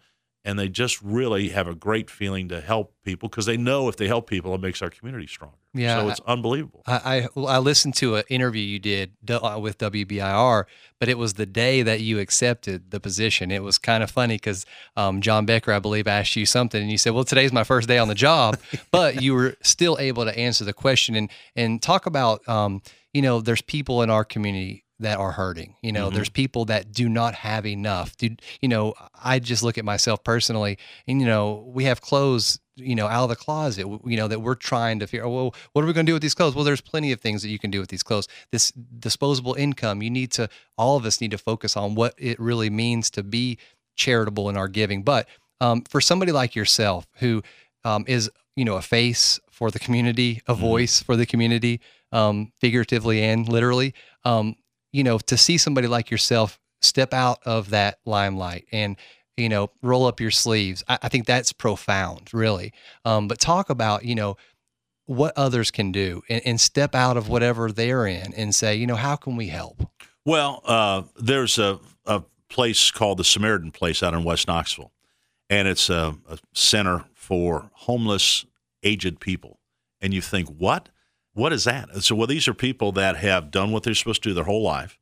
and 0.48 0.58
they 0.58 0.66
just 0.66 1.02
really 1.02 1.50
have 1.50 1.68
a 1.68 1.74
great 1.74 2.08
feeling 2.08 2.48
to 2.48 2.62
help 2.62 2.94
people 3.04 3.28
because 3.28 3.44
they 3.44 3.58
know 3.58 3.86
if 3.86 3.98
they 3.98 4.06
help 4.06 4.26
people, 4.26 4.54
it 4.54 4.62
makes 4.62 4.80
our 4.80 4.88
community 4.88 5.26
stronger. 5.26 5.58
Yeah, 5.74 6.00
so 6.00 6.08
it's 6.08 6.20
unbelievable. 6.26 6.82
I, 6.86 6.94
I 6.94 7.28
well, 7.34 7.48
I 7.48 7.58
listened 7.58 7.94
to 7.96 8.16
an 8.16 8.24
interview 8.30 8.62
you 8.62 8.78
did 8.78 9.12
uh, 9.28 9.58
with 9.60 9.76
WBIR, 9.76 10.64
but 10.98 11.10
it 11.10 11.18
was 11.18 11.34
the 11.34 11.44
day 11.44 11.82
that 11.82 12.00
you 12.00 12.18
accepted 12.18 12.90
the 12.92 12.98
position. 12.98 13.50
It 13.50 13.62
was 13.62 13.76
kind 13.76 14.02
of 14.02 14.10
funny 14.10 14.36
because 14.36 14.64
um, 14.96 15.20
John 15.20 15.44
Becker, 15.44 15.70
I 15.70 15.80
believe, 15.80 16.08
asked 16.08 16.34
you 16.34 16.46
something, 16.46 16.80
and 16.80 16.90
you 16.90 16.96
said, 16.96 17.12
"Well, 17.12 17.24
today's 17.24 17.52
my 17.52 17.64
first 17.64 17.86
day 17.86 17.98
on 17.98 18.08
the 18.08 18.14
job," 18.14 18.58
but 18.90 19.20
you 19.20 19.34
were 19.34 19.54
still 19.62 19.98
able 20.00 20.24
to 20.24 20.34
answer 20.34 20.64
the 20.64 20.72
question 20.72 21.14
and 21.14 21.30
and 21.56 21.82
talk 21.82 22.06
about, 22.06 22.48
um, 22.48 22.80
you 23.12 23.20
know, 23.20 23.42
there's 23.42 23.60
people 23.60 24.00
in 24.00 24.08
our 24.08 24.24
community 24.24 24.86
that 25.00 25.18
are 25.18 25.32
hurting. 25.32 25.76
You 25.82 25.92
know, 25.92 26.10
Mhm. 26.10 26.14
there's 26.14 26.28
people 26.28 26.64
that 26.66 26.92
do 26.92 27.08
not 27.08 27.34
have 27.36 27.64
enough. 27.66 28.16
Do, 28.16 28.34
you 28.60 28.68
know, 28.68 28.94
I 29.22 29.38
just 29.38 29.62
look 29.62 29.78
at 29.78 29.84
myself 29.84 30.24
personally, 30.24 30.78
and 31.06 31.20
you 31.20 31.26
know, 31.26 31.64
we 31.72 31.84
have 31.84 32.00
clothes, 32.00 32.58
you 32.74 32.94
know, 32.94 33.06
out 33.06 33.24
of 33.24 33.28
the 33.28 33.36
closet, 33.36 33.86
you 34.04 34.16
know, 34.16 34.28
that 34.28 34.40
we're 34.40 34.54
trying 34.54 34.98
to 35.00 35.06
figure. 35.06 35.24
out, 35.26 35.30
Well, 35.30 35.54
what 35.72 35.82
are 35.82 35.86
we 35.86 35.92
going 35.92 36.06
to 36.06 36.10
do 36.10 36.14
with 36.14 36.22
these 36.22 36.34
clothes? 36.34 36.54
Well, 36.54 36.64
there's 36.64 36.80
plenty 36.80 37.12
of 37.12 37.20
things 37.20 37.42
that 37.42 37.48
you 37.48 37.58
can 37.58 37.70
do 37.70 37.80
with 37.80 37.90
these 37.90 38.02
clothes. 38.02 38.26
This 38.50 38.72
disposable 38.72 39.54
income, 39.54 40.02
you 40.02 40.10
need 40.10 40.30
to. 40.32 40.48
All 40.76 40.96
of 40.96 41.04
us 41.04 41.20
need 41.20 41.30
to 41.32 41.38
focus 41.38 41.76
on 41.76 41.94
what 41.94 42.14
it 42.18 42.38
really 42.40 42.70
means 42.70 43.10
to 43.10 43.22
be 43.22 43.58
charitable 43.96 44.48
in 44.48 44.56
our 44.56 44.68
giving. 44.68 45.02
But 45.02 45.28
um, 45.60 45.82
for 45.88 46.00
somebody 46.00 46.30
like 46.32 46.54
yourself, 46.54 47.06
who 47.14 47.42
um, 47.84 48.04
is, 48.06 48.30
you 48.56 48.64
know, 48.64 48.76
a 48.76 48.82
face 48.82 49.40
for 49.50 49.70
the 49.72 49.78
community, 49.80 50.40
a 50.46 50.54
voice 50.54 51.02
for 51.02 51.16
the 51.16 51.26
community, 51.26 51.80
um, 52.12 52.52
figuratively 52.60 53.22
and 53.24 53.48
literally, 53.48 53.92
um, 54.24 54.54
you 54.92 55.04
know, 55.04 55.18
to 55.18 55.36
see 55.36 55.58
somebody 55.58 55.86
like 55.86 56.10
yourself 56.10 56.58
step 56.80 57.12
out 57.12 57.40
of 57.44 57.70
that 57.70 57.98
limelight 58.04 58.66
and 58.70 58.96
you 59.36 59.48
know 59.48 59.70
roll 59.82 60.06
up 60.06 60.20
your 60.20 60.30
sleeves, 60.30 60.82
I, 60.88 60.98
I 61.02 61.08
think 61.08 61.26
that's 61.26 61.52
profound, 61.52 62.30
really. 62.32 62.72
Um, 63.04 63.28
but 63.28 63.38
talk 63.38 63.70
about 63.70 64.04
you 64.04 64.14
know 64.14 64.36
what 65.06 65.32
others 65.36 65.70
can 65.70 65.90
do 65.90 66.22
and, 66.28 66.42
and 66.44 66.60
step 66.60 66.94
out 66.94 67.16
of 67.16 67.28
whatever 67.28 67.72
they're 67.72 68.06
in 68.06 68.34
and 68.34 68.54
say, 68.54 68.76
you 68.76 68.86
know, 68.86 68.94
how 68.94 69.16
can 69.16 69.36
we 69.36 69.48
help? 69.48 69.90
Well, 70.26 70.60
uh, 70.66 71.04
there's 71.16 71.58
a, 71.58 71.80
a 72.04 72.22
place 72.50 72.90
called 72.90 73.16
the 73.18 73.24
Samaritan 73.24 73.70
Place 73.70 74.02
out 74.02 74.12
in 74.12 74.22
West 74.22 74.46
Knoxville, 74.46 74.92
and 75.48 75.66
it's 75.66 75.88
a, 75.88 76.14
a 76.28 76.38
center 76.52 77.06
for 77.14 77.70
homeless, 77.72 78.44
aged 78.82 79.20
people. 79.20 79.58
And 80.00 80.12
you 80.12 80.20
think, 80.20 80.48
what? 80.48 80.90
What 81.38 81.52
is 81.52 81.62
that? 81.64 82.02
So, 82.02 82.16
well, 82.16 82.26
these 82.26 82.48
are 82.48 82.52
people 82.52 82.90
that 82.92 83.14
have 83.18 83.52
done 83.52 83.70
what 83.70 83.84
they're 83.84 83.94
supposed 83.94 84.24
to 84.24 84.30
do 84.30 84.34
their 84.34 84.42
whole 84.42 84.64
life. 84.64 84.98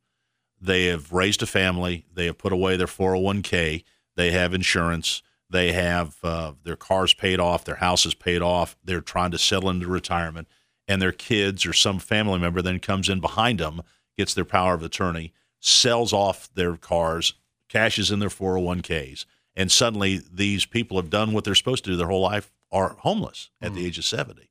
They 0.60 0.84
have 0.84 1.10
raised 1.10 1.42
a 1.42 1.46
family. 1.46 2.04
They 2.12 2.26
have 2.26 2.36
put 2.36 2.52
away 2.52 2.76
their 2.76 2.86
401k. 2.86 3.84
They 4.16 4.30
have 4.32 4.52
insurance. 4.52 5.22
They 5.48 5.72
have 5.72 6.16
uh, 6.22 6.52
their 6.62 6.76
cars 6.76 7.14
paid 7.14 7.40
off. 7.40 7.64
Their 7.64 7.76
house 7.76 8.04
is 8.04 8.12
paid 8.12 8.42
off. 8.42 8.76
They're 8.84 9.00
trying 9.00 9.30
to 9.30 9.38
settle 9.38 9.70
into 9.70 9.86
retirement. 9.86 10.46
And 10.86 11.00
their 11.00 11.10
kids 11.10 11.64
or 11.64 11.72
some 11.72 11.98
family 11.98 12.38
member 12.38 12.60
then 12.60 12.80
comes 12.80 13.08
in 13.08 13.18
behind 13.18 13.58
them, 13.58 13.80
gets 14.18 14.34
their 14.34 14.44
power 14.44 14.74
of 14.74 14.82
attorney, 14.82 15.32
sells 15.60 16.12
off 16.12 16.52
their 16.52 16.76
cars, 16.76 17.32
cashes 17.70 18.10
in 18.10 18.18
their 18.18 18.28
401ks. 18.28 19.24
And 19.56 19.72
suddenly 19.72 20.20
these 20.30 20.66
people 20.66 20.98
have 20.98 21.08
done 21.08 21.32
what 21.32 21.44
they're 21.44 21.54
supposed 21.54 21.84
to 21.84 21.90
do 21.92 21.96
their 21.96 22.08
whole 22.08 22.20
life, 22.20 22.52
are 22.70 22.90
homeless 22.98 23.48
at 23.62 23.72
the 23.72 23.86
age 23.86 23.96
of 23.96 24.04
70. 24.04 24.50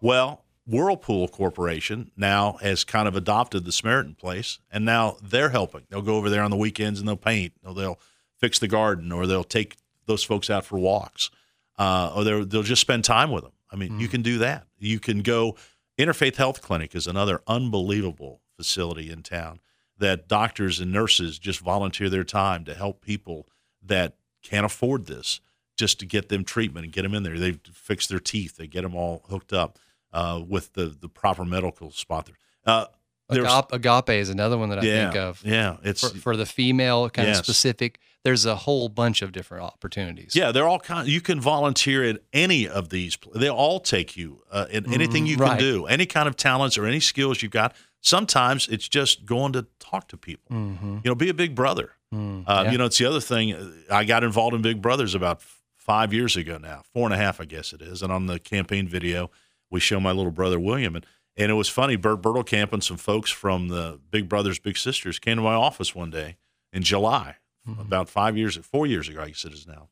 Well, 0.00 0.43
Whirlpool 0.66 1.28
Corporation 1.28 2.10
now 2.16 2.52
has 2.62 2.84
kind 2.84 3.06
of 3.06 3.16
adopted 3.16 3.64
the 3.64 3.72
Samaritan 3.72 4.14
Place, 4.14 4.58
and 4.70 4.84
now 4.84 5.16
they're 5.22 5.50
helping. 5.50 5.82
They'll 5.90 6.02
go 6.02 6.16
over 6.16 6.30
there 6.30 6.42
on 6.42 6.50
the 6.50 6.56
weekends 6.56 6.98
and 6.98 7.08
they'll 7.08 7.16
paint, 7.16 7.52
or 7.64 7.74
they'll 7.74 7.98
fix 8.38 8.58
the 8.58 8.68
garden, 8.68 9.12
or 9.12 9.26
they'll 9.26 9.44
take 9.44 9.76
those 10.06 10.24
folks 10.24 10.48
out 10.48 10.64
for 10.64 10.78
walks, 10.78 11.30
uh, 11.78 12.12
or 12.14 12.24
they'll 12.24 12.44
they'll 12.46 12.62
just 12.62 12.80
spend 12.80 13.04
time 13.04 13.30
with 13.30 13.42
them. 13.42 13.52
I 13.70 13.76
mean, 13.76 13.98
you 13.98 14.08
can 14.08 14.22
do 14.22 14.38
that. 14.38 14.66
You 14.78 15.00
can 15.00 15.22
go. 15.22 15.56
Interfaith 15.98 16.36
Health 16.36 16.60
Clinic 16.60 16.94
is 16.94 17.06
another 17.06 17.40
unbelievable 17.46 18.40
facility 18.56 19.10
in 19.10 19.22
town 19.22 19.60
that 19.98 20.28
doctors 20.28 20.80
and 20.80 20.92
nurses 20.92 21.38
just 21.38 21.60
volunteer 21.60 22.08
their 22.08 22.24
time 22.24 22.64
to 22.64 22.74
help 22.74 23.00
people 23.00 23.46
that 23.82 24.14
can't 24.42 24.66
afford 24.66 25.06
this 25.06 25.40
just 25.76 26.00
to 26.00 26.06
get 26.06 26.28
them 26.28 26.44
treatment 26.44 26.84
and 26.84 26.92
get 26.92 27.02
them 27.02 27.14
in 27.14 27.22
there. 27.22 27.38
They 27.38 27.58
fix 27.72 28.06
their 28.06 28.18
teeth. 28.18 28.56
They 28.56 28.66
get 28.66 28.82
them 28.82 28.94
all 28.94 29.24
hooked 29.28 29.52
up 29.52 29.78
uh, 30.14 30.40
with 30.46 30.72
the, 30.72 30.86
the 30.98 31.08
proper 31.10 31.44
medical 31.44 31.90
spot. 31.90 32.26
There. 32.26 32.36
Uh, 32.64 32.86
Agape, 33.30 33.72
agape 33.72 34.10
is 34.20 34.28
another 34.28 34.58
one 34.58 34.68
that 34.68 34.78
I 34.80 34.82
Yeah, 34.82 35.04
think 35.10 35.16
of. 35.16 35.42
yeah, 35.44 35.76
it's- 35.82 36.00
for, 36.12 36.18
for 36.18 36.36
the 36.36 36.44
female 36.46 37.08
kind 37.10 37.28
Yes. 37.28 37.38
of 37.40 37.44
specific. 37.46 37.98
There's 38.22 38.44
a 38.46 38.54
whole 38.54 38.88
bunch 38.90 39.22
of 39.22 39.32
different 39.32 39.64
opportunities. 39.64 40.34
Yeah, 40.36 40.52
they're 40.52 40.68
all 40.68 40.78
kind. 40.78 41.08
You 41.08 41.20
can 41.22 41.40
volunteer 41.40 42.04
at 42.04 42.18
any 42.34 42.68
of 42.68 42.88
these. 42.90 43.16
They 43.34 43.48
all 43.50 43.80
take 43.80 44.14
you 44.16 44.42
uh, 44.52 44.66
in 44.70 44.92
anything 44.92 45.26
you 45.26 45.36
can 45.36 45.46
right. 45.46 45.58
do, 45.58 45.86
any 45.86 46.04
kind 46.06 46.28
of 46.28 46.36
talents 46.36 46.76
or 46.78 46.84
any 46.86 47.00
skills 47.00 47.42
you've 47.42 47.50
got. 47.52 47.74
Sometimes 48.02 48.68
it's 48.68 48.88
just 48.88 49.24
going 49.26 49.52
to 49.54 49.66
talk 49.78 50.08
to 50.08 50.16
people. 50.18 50.54
Mhm. 50.56 51.02
You 51.04 51.10
know, 51.10 51.14
be 51.14 51.30
a 51.30 51.34
big 51.34 51.54
brother. 51.54 51.92
Mm, 52.14 52.44
Uh, 52.46 52.62
yeah. 52.66 52.72
You 52.72 52.78
know, 52.78 52.84
it's 52.84 52.98
the 52.98 53.06
other 53.06 53.20
thing. 53.20 53.52
uh, 53.54 53.70
I 53.90 54.04
got 54.04 54.22
involved 54.22 54.54
in 54.54 54.60
Big 54.62 54.80
Brothers 54.82 55.14
about 55.14 55.42
five 55.74 56.12
years 56.12 56.36
ago 56.36 56.58
now, 56.58 56.82
four 56.92 57.06
and 57.06 57.14
a 57.14 57.16
half, 57.18 57.40
I 57.40 57.46
guess 57.46 57.72
it 57.72 57.80
is. 57.82 58.02
And 58.02 58.12
on 58.12 58.26
the 58.26 58.38
campaign 58.38 58.86
video, 58.86 59.30
we 59.70 59.80
show 59.80 60.00
my 60.00 60.12
little 60.12 60.32
brother 60.32 60.58
William, 60.60 60.96
and 60.96 61.06
and 61.36 61.50
it 61.50 61.54
was 61.54 61.68
funny. 61.68 61.96
Bert 61.96 62.22
Bertelkamp 62.22 62.72
and 62.72 62.82
some 62.82 62.96
folks 62.96 63.30
from 63.30 63.68
the 63.68 64.00
Big 64.10 64.28
Brothers 64.28 64.58
Big 64.58 64.76
Sisters 64.76 65.18
came 65.18 65.36
to 65.36 65.42
my 65.42 65.54
office 65.54 65.94
one 65.94 66.10
day 66.10 66.36
in 66.72 66.82
July, 66.82 67.36
about 67.78 68.08
five 68.08 68.36
years, 68.36 68.56
four 68.58 68.86
years 68.86 69.08
ago, 69.08 69.22
I 69.22 69.28
guess 69.28 69.44
it 69.44 69.52
is 69.52 69.66
now, 69.66 69.88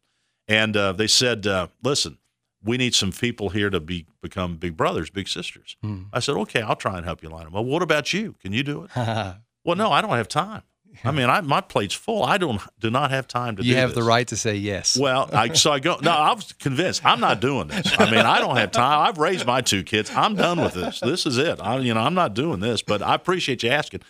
and 0.46 0.76
uh, 0.76 0.92
they 0.92 1.06
said, 1.06 1.46
uh, 1.46 1.68
"Listen, 1.82 2.18
we 2.62 2.76
need 2.76 2.94
some 2.94 3.12
people 3.12 3.48
here 3.48 3.70
to 3.70 3.80
be 3.80 4.06
become 4.20 4.56
Big 4.56 4.76
Brothers, 4.76 5.10
Big 5.10 5.26
Sisters." 5.28 5.76
I 6.12 6.20
said, 6.20 6.36
"Okay, 6.36 6.60
I'll 6.62 6.76
try 6.76 6.96
and 6.96 7.04
help 7.04 7.22
you 7.22 7.28
line 7.28 7.44
them." 7.44 7.48
up. 7.48 7.54
Well, 7.54 7.64
what 7.64 7.82
about 7.82 8.12
you? 8.12 8.34
Can 8.40 8.52
you 8.52 8.62
do 8.62 8.84
it? 8.84 8.90
well, 9.64 9.76
no, 9.76 9.90
I 9.90 10.00
don't 10.00 10.10
have 10.10 10.28
time. 10.28 10.62
I 11.04 11.10
mean, 11.10 11.28
I, 11.28 11.40
my 11.40 11.60
plate's 11.60 11.94
full. 11.94 12.22
I 12.22 12.38
don't 12.38 12.60
do 12.78 12.90
not 12.90 13.10
have 13.10 13.26
time 13.26 13.56
to 13.56 13.64
you 13.64 13.76
have 13.76 13.90
this. 13.90 13.96
the 13.96 14.02
right 14.02 14.26
to 14.28 14.36
say 14.36 14.56
yes. 14.56 14.96
Well, 14.96 15.28
I, 15.32 15.52
so 15.52 15.72
I 15.72 15.80
go. 15.80 15.96
No, 16.02 16.10
I 16.10 16.32
was 16.32 16.52
convinced. 16.52 17.04
I'm 17.04 17.20
not 17.20 17.40
doing 17.40 17.68
this. 17.68 17.92
I 17.98 18.10
mean, 18.10 18.20
I 18.20 18.38
don't 18.40 18.56
have 18.56 18.70
time. 18.70 19.08
I've 19.08 19.18
raised 19.18 19.46
my 19.46 19.60
two 19.60 19.82
kids. 19.82 20.10
I'm 20.14 20.34
done 20.34 20.60
with 20.60 20.74
this. 20.74 21.00
This 21.00 21.26
is 21.26 21.38
it. 21.38 21.60
I, 21.60 21.78
you 21.78 21.94
know, 21.94 22.00
I'm 22.00 22.14
not 22.14 22.34
doing 22.34 22.60
this. 22.60 22.82
But 22.82 23.02
I 23.02 23.14
appreciate 23.14 23.62
you 23.62 23.70
asking. 23.70 24.00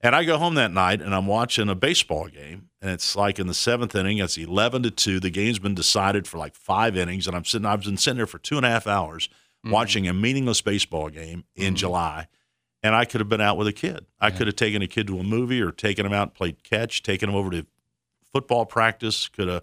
And 0.00 0.14
I 0.14 0.24
go 0.24 0.36
home 0.36 0.54
that 0.56 0.72
night 0.72 1.00
and 1.00 1.14
I'm 1.14 1.26
watching 1.26 1.68
a 1.68 1.74
baseball 1.74 2.28
game, 2.28 2.68
and 2.82 2.90
it's 2.90 3.16
like 3.16 3.38
in 3.38 3.46
the 3.46 3.54
seventh 3.54 3.94
inning. 3.94 4.18
It's 4.18 4.36
eleven 4.36 4.82
to 4.82 4.90
two. 4.90 5.20
The 5.20 5.30
game's 5.30 5.58
been 5.58 5.74
decided 5.74 6.28
for 6.28 6.38
like 6.38 6.54
five 6.54 6.96
innings, 6.96 7.26
and 7.26 7.34
I'm 7.34 7.44
sitting. 7.44 7.66
I've 7.66 7.82
been 7.82 7.96
sitting 7.96 8.18
there 8.18 8.26
for 8.26 8.38
two 8.38 8.56
and 8.56 8.66
a 8.66 8.68
half 8.68 8.86
hours 8.86 9.28
mm-hmm. 9.28 9.70
watching 9.70 10.06
a 10.06 10.12
meaningless 10.12 10.60
baseball 10.60 11.08
game 11.08 11.44
in 11.54 11.68
mm-hmm. 11.68 11.74
July. 11.76 12.28
And 12.86 12.94
I 12.94 13.04
could 13.04 13.20
have 13.20 13.28
been 13.28 13.40
out 13.40 13.56
with 13.56 13.66
a 13.66 13.72
kid. 13.72 14.06
I 14.20 14.30
could 14.30 14.46
have 14.46 14.56
taken 14.56 14.80
a 14.80 14.86
kid 14.86 15.06
to 15.08 15.18
a 15.18 15.22
movie 15.24 15.60
or 15.60 15.72
taken 15.72 16.06
him 16.06 16.12
out, 16.12 16.28
and 16.28 16.34
played 16.34 16.62
catch, 16.62 17.02
taken 17.02 17.28
him 17.28 17.34
over 17.34 17.50
to 17.50 17.66
football 18.32 18.64
practice. 18.64 19.28
Could 19.28 19.48
have 19.48 19.62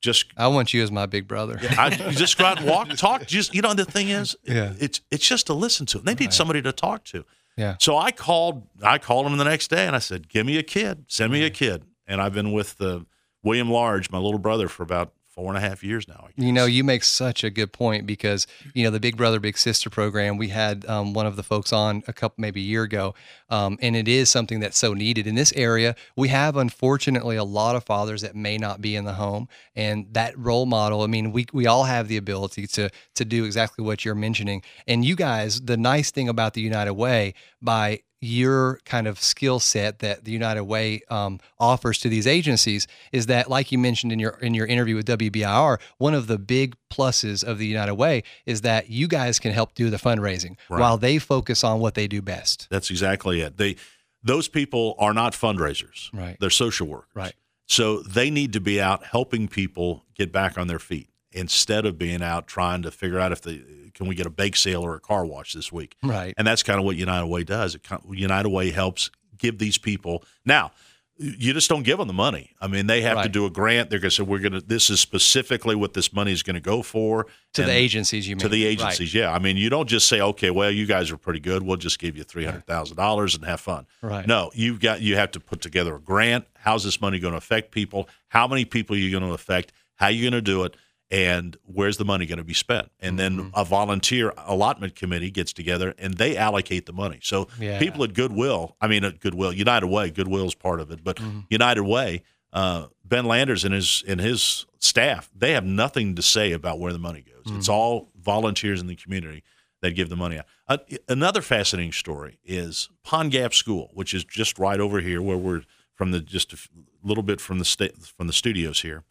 just 0.00 0.26
I 0.36 0.48
want 0.48 0.72
you 0.72 0.82
as 0.82 0.90
my 0.90 1.06
big 1.06 1.28
brother. 1.28 1.58
I 1.78 1.90
just 2.10 2.38
go 2.38 2.44
out 2.46 2.58
and 2.60 2.66
walk, 2.68 2.88
talk. 2.96 3.26
Just 3.26 3.54
you 3.54 3.62
know, 3.62 3.74
the 3.74 3.84
thing 3.84 4.08
is, 4.08 4.34
Yeah. 4.44 4.72
it's 4.78 5.00
it's 5.10 5.26
just 5.28 5.46
to 5.48 5.54
listen 5.54 5.86
to. 5.86 5.98
Them. 5.98 6.06
They 6.06 6.14
need 6.24 6.32
somebody 6.32 6.62
to 6.62 6.72
talk 6.72 7.04
to. 7.04 7.24
Yeah. 7.56 7.76
So 7.78 7.98
I 7.98 8.10
called. 8.12 8.66
I 8.82 8.96
called 8.98 9.26
him 9.26 9.36
the 9.36 9.44
next 9.44 9.68
day, 9.68 9.86
and 9.86 9.94
I 9.94 9.98
said, 9.98 10.28
"Give 10.28 10.46
me 10.46 10.56
a 10.56 10.62
kid. 10.62 11.04
Send 11.08 11.32
me 11.32 11.44
a 11.44 11.50
kid." 11.50 11.84
And 12.06 12.20
I've 12.22 12.32
been 12.32 12.52
with 12.52 12.78
the 12.78 13.04
William 13.42 13.70
Large, 13.70 14.10
my 14.10 14.18
little 14.18 14.38
brother, 14.38 14.68
for 14.68 14.82
about 14.82 15.12
four 15.32 15.48
and 15.48 15.56
a 15.56 15.60
half 15.60 15.82
years 15.82 16.06
now. 16.06 16.28
You 16.36 16.52
know, 16.52 16.66
you 16.66 16.84
make 16.84 17.04
such 17.04 17.42
a 17.42 17.50
good 17.50 17.72
point 17.72 18.06
because 18.06 18.46
you 18.74 18.84
know 18.84 18.90
the 18.90 19.00
Big 19.00 19.16
Brother 19.16 19.40
Big 19.40 19.56
Sister 19.56 19.88
program. 19.88 20.36
We 20.36 20.48
had 20.48 20.84
um, 20.86 21.14
one 21.14 21.26
of 21.26 21.36
the 21.36 21.42
folks 21.42 21.72
on 21.72 22.02
a 22.06 22.12
couple 22.12 22.40
maybe 22.40 22.60
a 22.60 22.64
year 22.64 22.82
ago, 22.82 23.14
um, 23.48 23.78
and 23.80 23.96
it 23.96 24.08
is 24.08 24.30
something 24.30 24.60
that's 24.60 24.78
so 24.78 24.92
needed 24.92 25.26
in 25.26 25.34
this 25.34 25.52
area. 25.54 25.96
We 26.16 26.28
have 26.28 26.56
unfortunately 26.56 27.36
a 27.36 27.44
lot 27.44 27.76
of 27.76 27.84
fathers 27.84 28.20
that 28.22 28.36
may 28.36 28.58
not 28.58 28.80
be 28.82 28.94
in 28.94 29.04
the 29.04 29.14
home, 29.14 29.48
and 29.74 30.06
that 30.12 30.38
role 30.38 30.66
model. 30.66 31.02
I 31.02 31.06
mean, 31.06 31.32
we 31.32 31.46
we 31.52 31.66
all 31.66 31.84
have 31.84 32.08
the 32.08 32.18
ability 32.18 32.66
to 32.68 32.90
to 33.14 33.24
do 33.24 33.44
exactly 33.44 33.84
what 33.84 34.04
you're 34.04 34.14
mentioning. 34.14 34.62
And 34.86 35.04
you 35.04 35.16
guys, 35.16 35.62
the 35.62 35.76
nice 35.76 36.10
thing 36.10 36.28
about 36.28 36.54
the 36.54 36.60
United 36.60 36.92
Way 36.92 37.34
by 37.60 38.02
your 38.22 38.78
kind 38.84 39.06
of 39.08 39.20
skill 39.20 39.58
set 39.58 39.98
that 39.98 40.24
the 40.24 40.30
United 40.30 40.62
Way 40.62 41.02
um, 41.10 41.40
offers 41.58 41.98
to 41.98 42.08
these 42.08 42.26
agencies 42.26 42.86
is 43.10 43.26
that, 43.26 43.50
like 43.50 43.72
you 43.72 43.78
mentioned 43.78 44.12
in 44.12 44.18
your 44.20 44.38
in 44.40 44.54
your 44.54 44.66
interview 44.66 44.94
with 44.96 45.06
WBIR, 45.06 45.78
one 45.98 46.14
of 46.14 46.28
the 46.28 46.38
big 46.38 46.76
pluses 46.90 47.42
of 47.42 47.58
the 47.58 47.66
United 47.66 47.94
Way 47.96 48.22
is 48.46 48.60
that 48.60 48.88
you 48.88 49.08
guys 49.08 49.38
can 49.40 49.52
help 49.52 49.74
do 49.74 49.90
the 49.90 49.96
fundraising 49.96 50.56
Right. 50.70 50.80
while 50.80 50.96
they 50.98 51.18
focus 51.18 51.64
on 51.64 51.80
what 51.80 51.94
they 51.94 52.06
do 52.06 52.22
best. 52.22 52.68
That's 52.70 52.90
exactly 52.90 53.40
it. 53.40 53.56
They 53.56 53.76
those 54.22 54.46
people 54.48 54.94
are 55.00 55.12
not 55.12 55.32
fundraisers. 55.32 56.08
Right. 56.12 56.36
They're 56.38 56.48
social 56.50 56.86
workers. 56.86 57.10
Right. 57.14 57.34
So 57.66 58.02
they 58.02 58.30
need 58.30 58.52
to 58.52 58.60
be 58.60 58.80
out 58.80 59.04
helping 59.04 59.48
people 59.48 60.04
get 60.14 60.30
back 60.32 60.56
on 60.56 60.68
their 60.68 60.78
feet 60.78 61.08
instead 61.32 61.86
of 61.86 61.98
being 61.98 62.22
out 62.22 62.46
trying 62.46 62.82
to 62.82 62.90
figure 62.90 63.18
out 63.18 63.32
if 63.32 63.42
they 63.42 63.62
can 63.94 64.06
we 64.06 64.14
get 64.14 64.26
a 64.26 64.30
bake 64.30 64.56
sale 64.56 64.82
or 64.82 64.94
a 64.94 65.00
car 65.00 65.24
wash 65.26 65.52
this 65.52 65.70
week. 65.70 65.96
Right. 66.02 66.34
And 66.38 66.46
that's 66.46 66.62
kind 66.62 66.78
of 66.78 66.84
what 66.84 66.96
United 66.96 67.26
Way 67.26 67.44
does. 67.44 67.74
It, 67.74 67.86
United 68.10 68.48
Way 68.48 68.70
helps 68.70 69.10
give 69.38 69.58
these 69.58 69.78
people 69.78 70.24
now. 70.44 70.72
You 71.18 71.52
just 71.52 71.68
don't 71.68 71.82
give 71.82 71.98
them 71.98 72.08
the 72.08 72.14
money. 72.14 72.52
I 72.60 72.66
mean, 72.66 72.86
they 72.86 73.02
have 73.02 73.22
to 73.22 73.28
do 73.28 73.44
a 73.44 73.50
grant. 73.50 73.90
They're 73.90 73.98
going 74.00 74.10
to 74.10 74.16
say, 74.16 74.22
"We're 74.22 74.38
going 74.40 74.54
to. 74.54 74.60
This 74.62 74.88
is 74.88 74.98
specifically 74.98 75.76
what 75.76 75.92
this 75.92 76.12
money 76.12 76.32
is 76.32 76.42
going 76.42 76.54
to 76.54 76.60
go 76.60 76.82
for." 76.82 77.26
To 77.52 77.62
the 77.62 77.70
agencies, 77.70 78.26
you 78.26 78.34
mean? 78.34 78.40
to 78.40 78.48
the 78.48 78.64
Right. 78.64 78.72
agencies. 78.72 79.14
Yeah, 79.14 79.30
I 79.30 79.38
mean, 79.38 79.56
you 79.58 79.68
don't 79.68 79.88
just 79.88 80.08
say, 80.08 80.20
"Okay, 80.20 80.50
well, 80.50 80.70
you 80.70 80.86
guys 80.86 81.10
are 81.12 81.18
pretty 81.18 81.38
good. 81.38 81.62
We'll 81.62 81.76
just 81.76 81.98
give 82.00 82.16
you 82.16 82.24
three 82.24 82.44
hundred 82.46 82.66
thousand 82.66 82.96
dollars 82.96 83.34
and 83.36 83.44
have 83.44 83.60
fun." 83.60 83.86
Right. 84.00 84.26
No, 84.26 84.50
you've 84.54 84.80
got 84.80 85.02
you 85.02 85.14
have 85.16 85.30
to 85.32 85.38
put 85.40 85.60
together 85.60 85.94
a 85.94 86.00
grant. 86.00 86.46
How's 86.58 86.82
this 86.82 87.00
money 87.00 87.18
going 87.20 87.32
to 87.32 87.38
affect 87.38 87.70
people? 87.72 88.08
How 88.28 88.48
many 88.48 88.64
people 88.64 88.96
are 88.96 88.98
you 88.98 89.10
going 89.10 89.22
to 89.22 89.34
affect? 89.34 89.70
How 89.96 90.06
are 90.06 90.12
you 90.12 90.22
going 90.22 90.32
to 90.32 90.40
do 90.42 90.64
it? 90.64 90.74
And 91.12 91.56
where's 91.64 91.98
the 91.98 92.04
money 92.06 92.24
going 92.26 92.38
to 92.38 92.44
be 92.44 92.54
spent? 92.54 92.90
And 92.98 93.18
then 93.18 93.36
Mm-hmm. 93.36 93.48
a 93.54 93.64
volunteer 93.64 94.32
allotment 94.38 94.96
committee 94.96 95.30
gets 95.30 95.52
together 95.52 95.94
and 95.98 96.14
they 96.16 96.36
allocate 96.36 96.86
the 96.86 96.92
money. 96.94 97.18
So 97.22 97.48
Yeah. 97.60 97.78
people 97.78 98.02
at 98.02 98.14
Goodwill, 98.14 98.76
I 98.80 98.88
mean 98.88 99.04
at 99.04 99.20
Goodwill, 99.20 99.52
United 99.52 99.86
Way, 99.88 100.10
Goodwill 100.10 100.46
is 100.46 100.54
part 100.54 100.80
of 100.80 100.90
it, 100.90 101.04
but 101.04 101.16
Mm-hmm. 101.18 101.40
United 101.50 101.82
Way, 101.82 102.22
uh, 102.54 102.86
Ben 103.04 103.26
Landers 103.26 103.62
and 103.64 103.74
his 103.74 104.02
and 104.08 104.20
his 104.20 104.64
staff, 104.78 105.30
they 105.36 105.52
have 105.52 105.64
nothing 105.64 106.14
to 106.16 106.22
say 106.22 106.52
about 106.52 106.78
where 106.80 106.92
the 106.94 106.98
money 106.98 107.20
goes. 107.22 107.54
It's 107.56 107.66
Mm-hmm. 107.68 107.72
all 107.72 108.10
volunteers 108.18 108.80
in 108.80 108.86
the 108.86 108.96
community 108.96 109.42
that 109.82 109.90
give 109.92 110.08
the 110.08 110.16
money 110.16 110.38
out. 110.38 110.46
Uh, 110.68 110.78
another 111.08 111.42
fascinating 111.42 111.92
story 111.92 112.38
is 112.44 112.88
Pond 113.02 113.32
Gap 113.32 113.52
School, 113.52 113.90
which 113.92 114.14
is 114.14 114.24
just 114.24 114.58
right 114.58 114.80
over 114.80 115.00
here, 115.00 115.20
where 115.20 115.36
we're 115.36 115.62
from 115.94 116.10
the 116.12 116.20
just 116.20 116.52
a 116.54 116.56
little 117.02 117.22
bit 117.24 117.40
from 117.40 117.58
the 117.58 117.64
sta- 117.66 117.92
from 118.16 118.26
the 118.28 118.32
studios 118.32 118.80
here. 118.80 119.04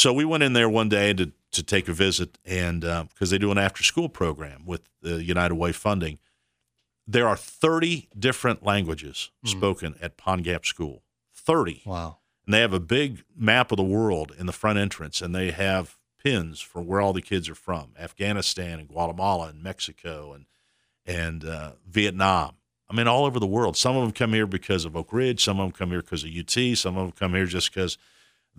So 0.00 0.14
we 0.14 0.24
went 0.24 0.42
in 0.42 0.54
there 0.54 0.68
one 0.70 0.88
day 0.88 1.12
to 1.12 1.30
to 1.52 1.62
take 1.62 1.86
a 1.86 1.92
visit, 1.92 2.38
and 2.46 2.80
because 2.80 3.28
they 3.28 3.36
do 3.36 3.50
an 3.50 3.58
after 3.58 3.82
school 3.82 4.08
program 4.08 4.64
with 4.64 4.80
the 5.02 5.22
United 5.22 5.56
Way 5.56 5.72
funding, 5.72 6.18
there 7.06 7.28
are 7.28 7.36
thirty 7.36 8.08
different 8.18 8.64
languages 8.64 9.30
spoken 9.44 9.96
at 10.00 10.16
Pond 10.16 10.44
Gap 10.44 10.64
School. 10.64 11.02
Thirty. 11.34 11.82
Wow. 11.84 12.16
And 12.46 12.54
they 12.54 12.60
have 12.60 12.72
a 12.72 12.80
big 12.80 13.24
map 13.36 13.72
of 13.72 13.76
the 13.76 13.82
world 13.82 14.32
in 14.38 14.46
the 14.46 14.54
front 14.54 14.78
entrance, 14.78 15.20
and 15.20 15.34
they 15.34 15.50
have 15.50 15.98
pins 16.18 16.62
for 16.62 16.80
where 16.80 17.02
all 17.02 17.12
the 17.12 17.20
kids 17.20 17.46
are 17.50 17.54
from: 17.54 17.92
Afghanistan 17.98 18.78
and 18.78 18.88
Guatemala 18.88 19.48
and 19.48 19.62
Mexico 19.62 20.32
and 20.32 20.46
and 21.04 21.44
uh, 21.44 21.72
Vietnam. 21.86 22.54
I 22.88 22.96
mean, 22.96 23.06
all 23.06 23.26
over 23.26 23.38
the 23.38 23.46
world. 23.46 23.76
Some 23.76 23.96
of 23.96 24.02
them 24.02 24.12
come 24.12 24.32
here 24.32 24.46
because 24.46 24.86
of 24.86 24.96
Oak 24.96 25.12
Ridge. 25.12 25.44
Some 25.44 25.60
of 25.60 25.66
them 25.66 25.72
come 25.72 25.90
here 25.90 26.00
because 26.00 26.24
of 26.24 26.30
UT. 26.30 26.78
Some 26.78 26.96
of 26.96 27.06
them 27.06 27.12
come 27.12 27.34
here 27.34 27.44
just 27.44 27.74
because 27.74 27.98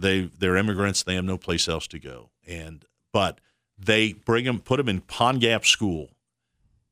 they 0.01 0.21
they're 0.37 0.57
immigrants. 0.57 1.03
They 1.03 1.15
have 1.15 1.25
no 1.25 1.37
place 1.37 1.67
else 1.67 1.87
to 1.87 1.99
go. 1.99 2.29
And 2.47 2.85
but 3.13 3.39
they 3.77 4.13
bring 4.13 4.45
them, 4.45 4.59
put 4.59 4.77
them 4.77 4.89
in 4.89 5.01
Pond 5.01 5.41
Gap 5.41 5.65
School. 5.65 6.09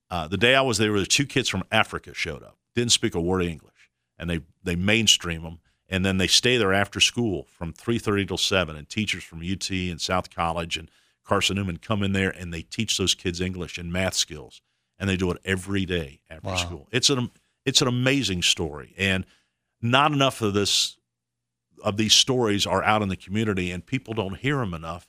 Uh, 0.10 0.28
the 0.28 0.38
day 0.38 0.56
I 0.56 0.62
was 0.62 0.78
there, 0.80 0.88
there 0.92 1.00
were 1.00 1.06
two 1.06 1.26
kids 1.26 1.50
from 1.50 1.64
Africa 1.72 2.14
showed 2.14 2.42
up. 2.44 2.58
Didn't 2.76 2.92
speak 2.92 3.14
a 3.16 3.22
word 3.22 3.42
of 3.42 3.48
English, 3.48 3.92
and 4.18 4.30
they 4.30 4.42
they 4.64 4.76
mainstream 4.76 5.44
them. 5.44 5.60
And 5.92 6.06
then 6.06 6.18
they 6.18 6.28
stay 6.28 6.58
there 6.58 6.74
after 6.74 7.00
school 7.00 7.48
from 7.50 7.74
three 7.74 8.00
thirty 8.00 8.26
till 8.26 8.38
seven. 8.38 8.76
And 8.76 8.88
teachers 8.88 9.24
from 9.24 9.40
UT 9.40 9.70
and 9.72 10.00
South 10.00 10.30
College 10.34 10.78
and 10.78 10.90
Carson 11.24 11.56
Newman 11.58 11.78
come 11.78 12.04
in 12.04 12.14
there 12.14 12.30
and 12.30 12.54
they 12.54 12.62
teach 12.64 12.98
those 12.98 13.16
kids 13.16 13.42
English 13.42 13.78
and 13.78 13.92
math 13.92 14.14
skills. 14.16 14.62
And 15.00 15.10
they 15.10 15.16
do 15.18 15.32
it 15.32 15.38
every 15.46 15.86
day 15.86 16.22
after 16.30 16.50
Wow. 16.50 16.56
school. 16.56 16.88
It's 16.92 17.10
an 17.10 17.32
it's 17.66 17.82
an 17.82 17.88
amazing 17.88 18.42
story, 18.44 18.94
and 18.98 19.26
not 19.82 20.12
enough 20.12 20.42
of 20.42 20.54
this 20.54 20.98
of 21.84 21.98
these 21.98 22.14
stories 22.14 22.66
are 22.66 22.84
out 22.84 23.02
in 23.02 23.10
the 23.10 23.16
community, 23.16 23.72
and 23.72 23.86
people 23.86 24.14
don't 24.14 24.38
hear 24.38 24.58
them 24.58 24.74
enough 24.74 25.08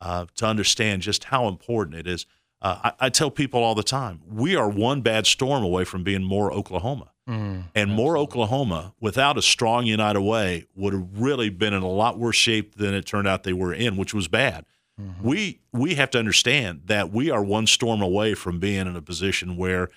uh, 0.00 0.26
to 0.36 0.46
understand 0.46 1.02
just 1.02 1.24
how 1.24 1.48
important 1.48 1.96
it 1.96 2.06
is. 2.06 2.26
Uh, 2.62 2.78
I, 2.84 3.06
I 3.06 3.08
tell 3.10 3.30
people 3.30 3.62
all 3.62 3.74
the 3.74 3.82
time, 3.82 4.20
we 4.26 4.56
are 4.56 4.68
one 4.68 5.02
bad 5.02 5.26
storm 5.26 5.62
away 5.62 5.84
from 5.84 6.04
being 6.04 6.22
Moore 6.22 6.52
Oklahoma. 6.52 7.12
Mm. 7.28 7.64
And 7.74 7.90
Moore 7.90 8.16
Oklahoma, 8.16 8.94
without 9.00 9.36
a 9.36 9.42
strong 9.42 9.84
United 9.84 10.20
Way, 10.20 10.66
would 10.74 10.92
have 10.92 11.20
really 11.20 11.50
been 11.50 11.74
in 11.74 11.82
a 11.82 11.90
lot 11.90 12.18
worse 12.18 12.36
shape 12.36 12.76
than 12.76 12.94
it 12.94 13.04
turned 13.04 13.26
out 13.26 13.42
they 13.42 13.52
were 13.52 13.74
in, 13.74 13.96
which 13.96 14.14
was 14.14 14.28
bad. 14.28 14.64
We 15.20 15.60
we 15.72 15.96
have 15.96 16.10
to 16.12 16.18
understand 16.18 16.82
that 16.86 17.12
we 17.12 17.30
are 17.30 17.42
one 17.42 17.66
storm 17.66 18.00
away 18.00 18.32
from 18.32 18.58
being 18.58 18.86
in 18.86 18.96
a 18.96 19.02
position 19.02 19.58
where 19.58 19.90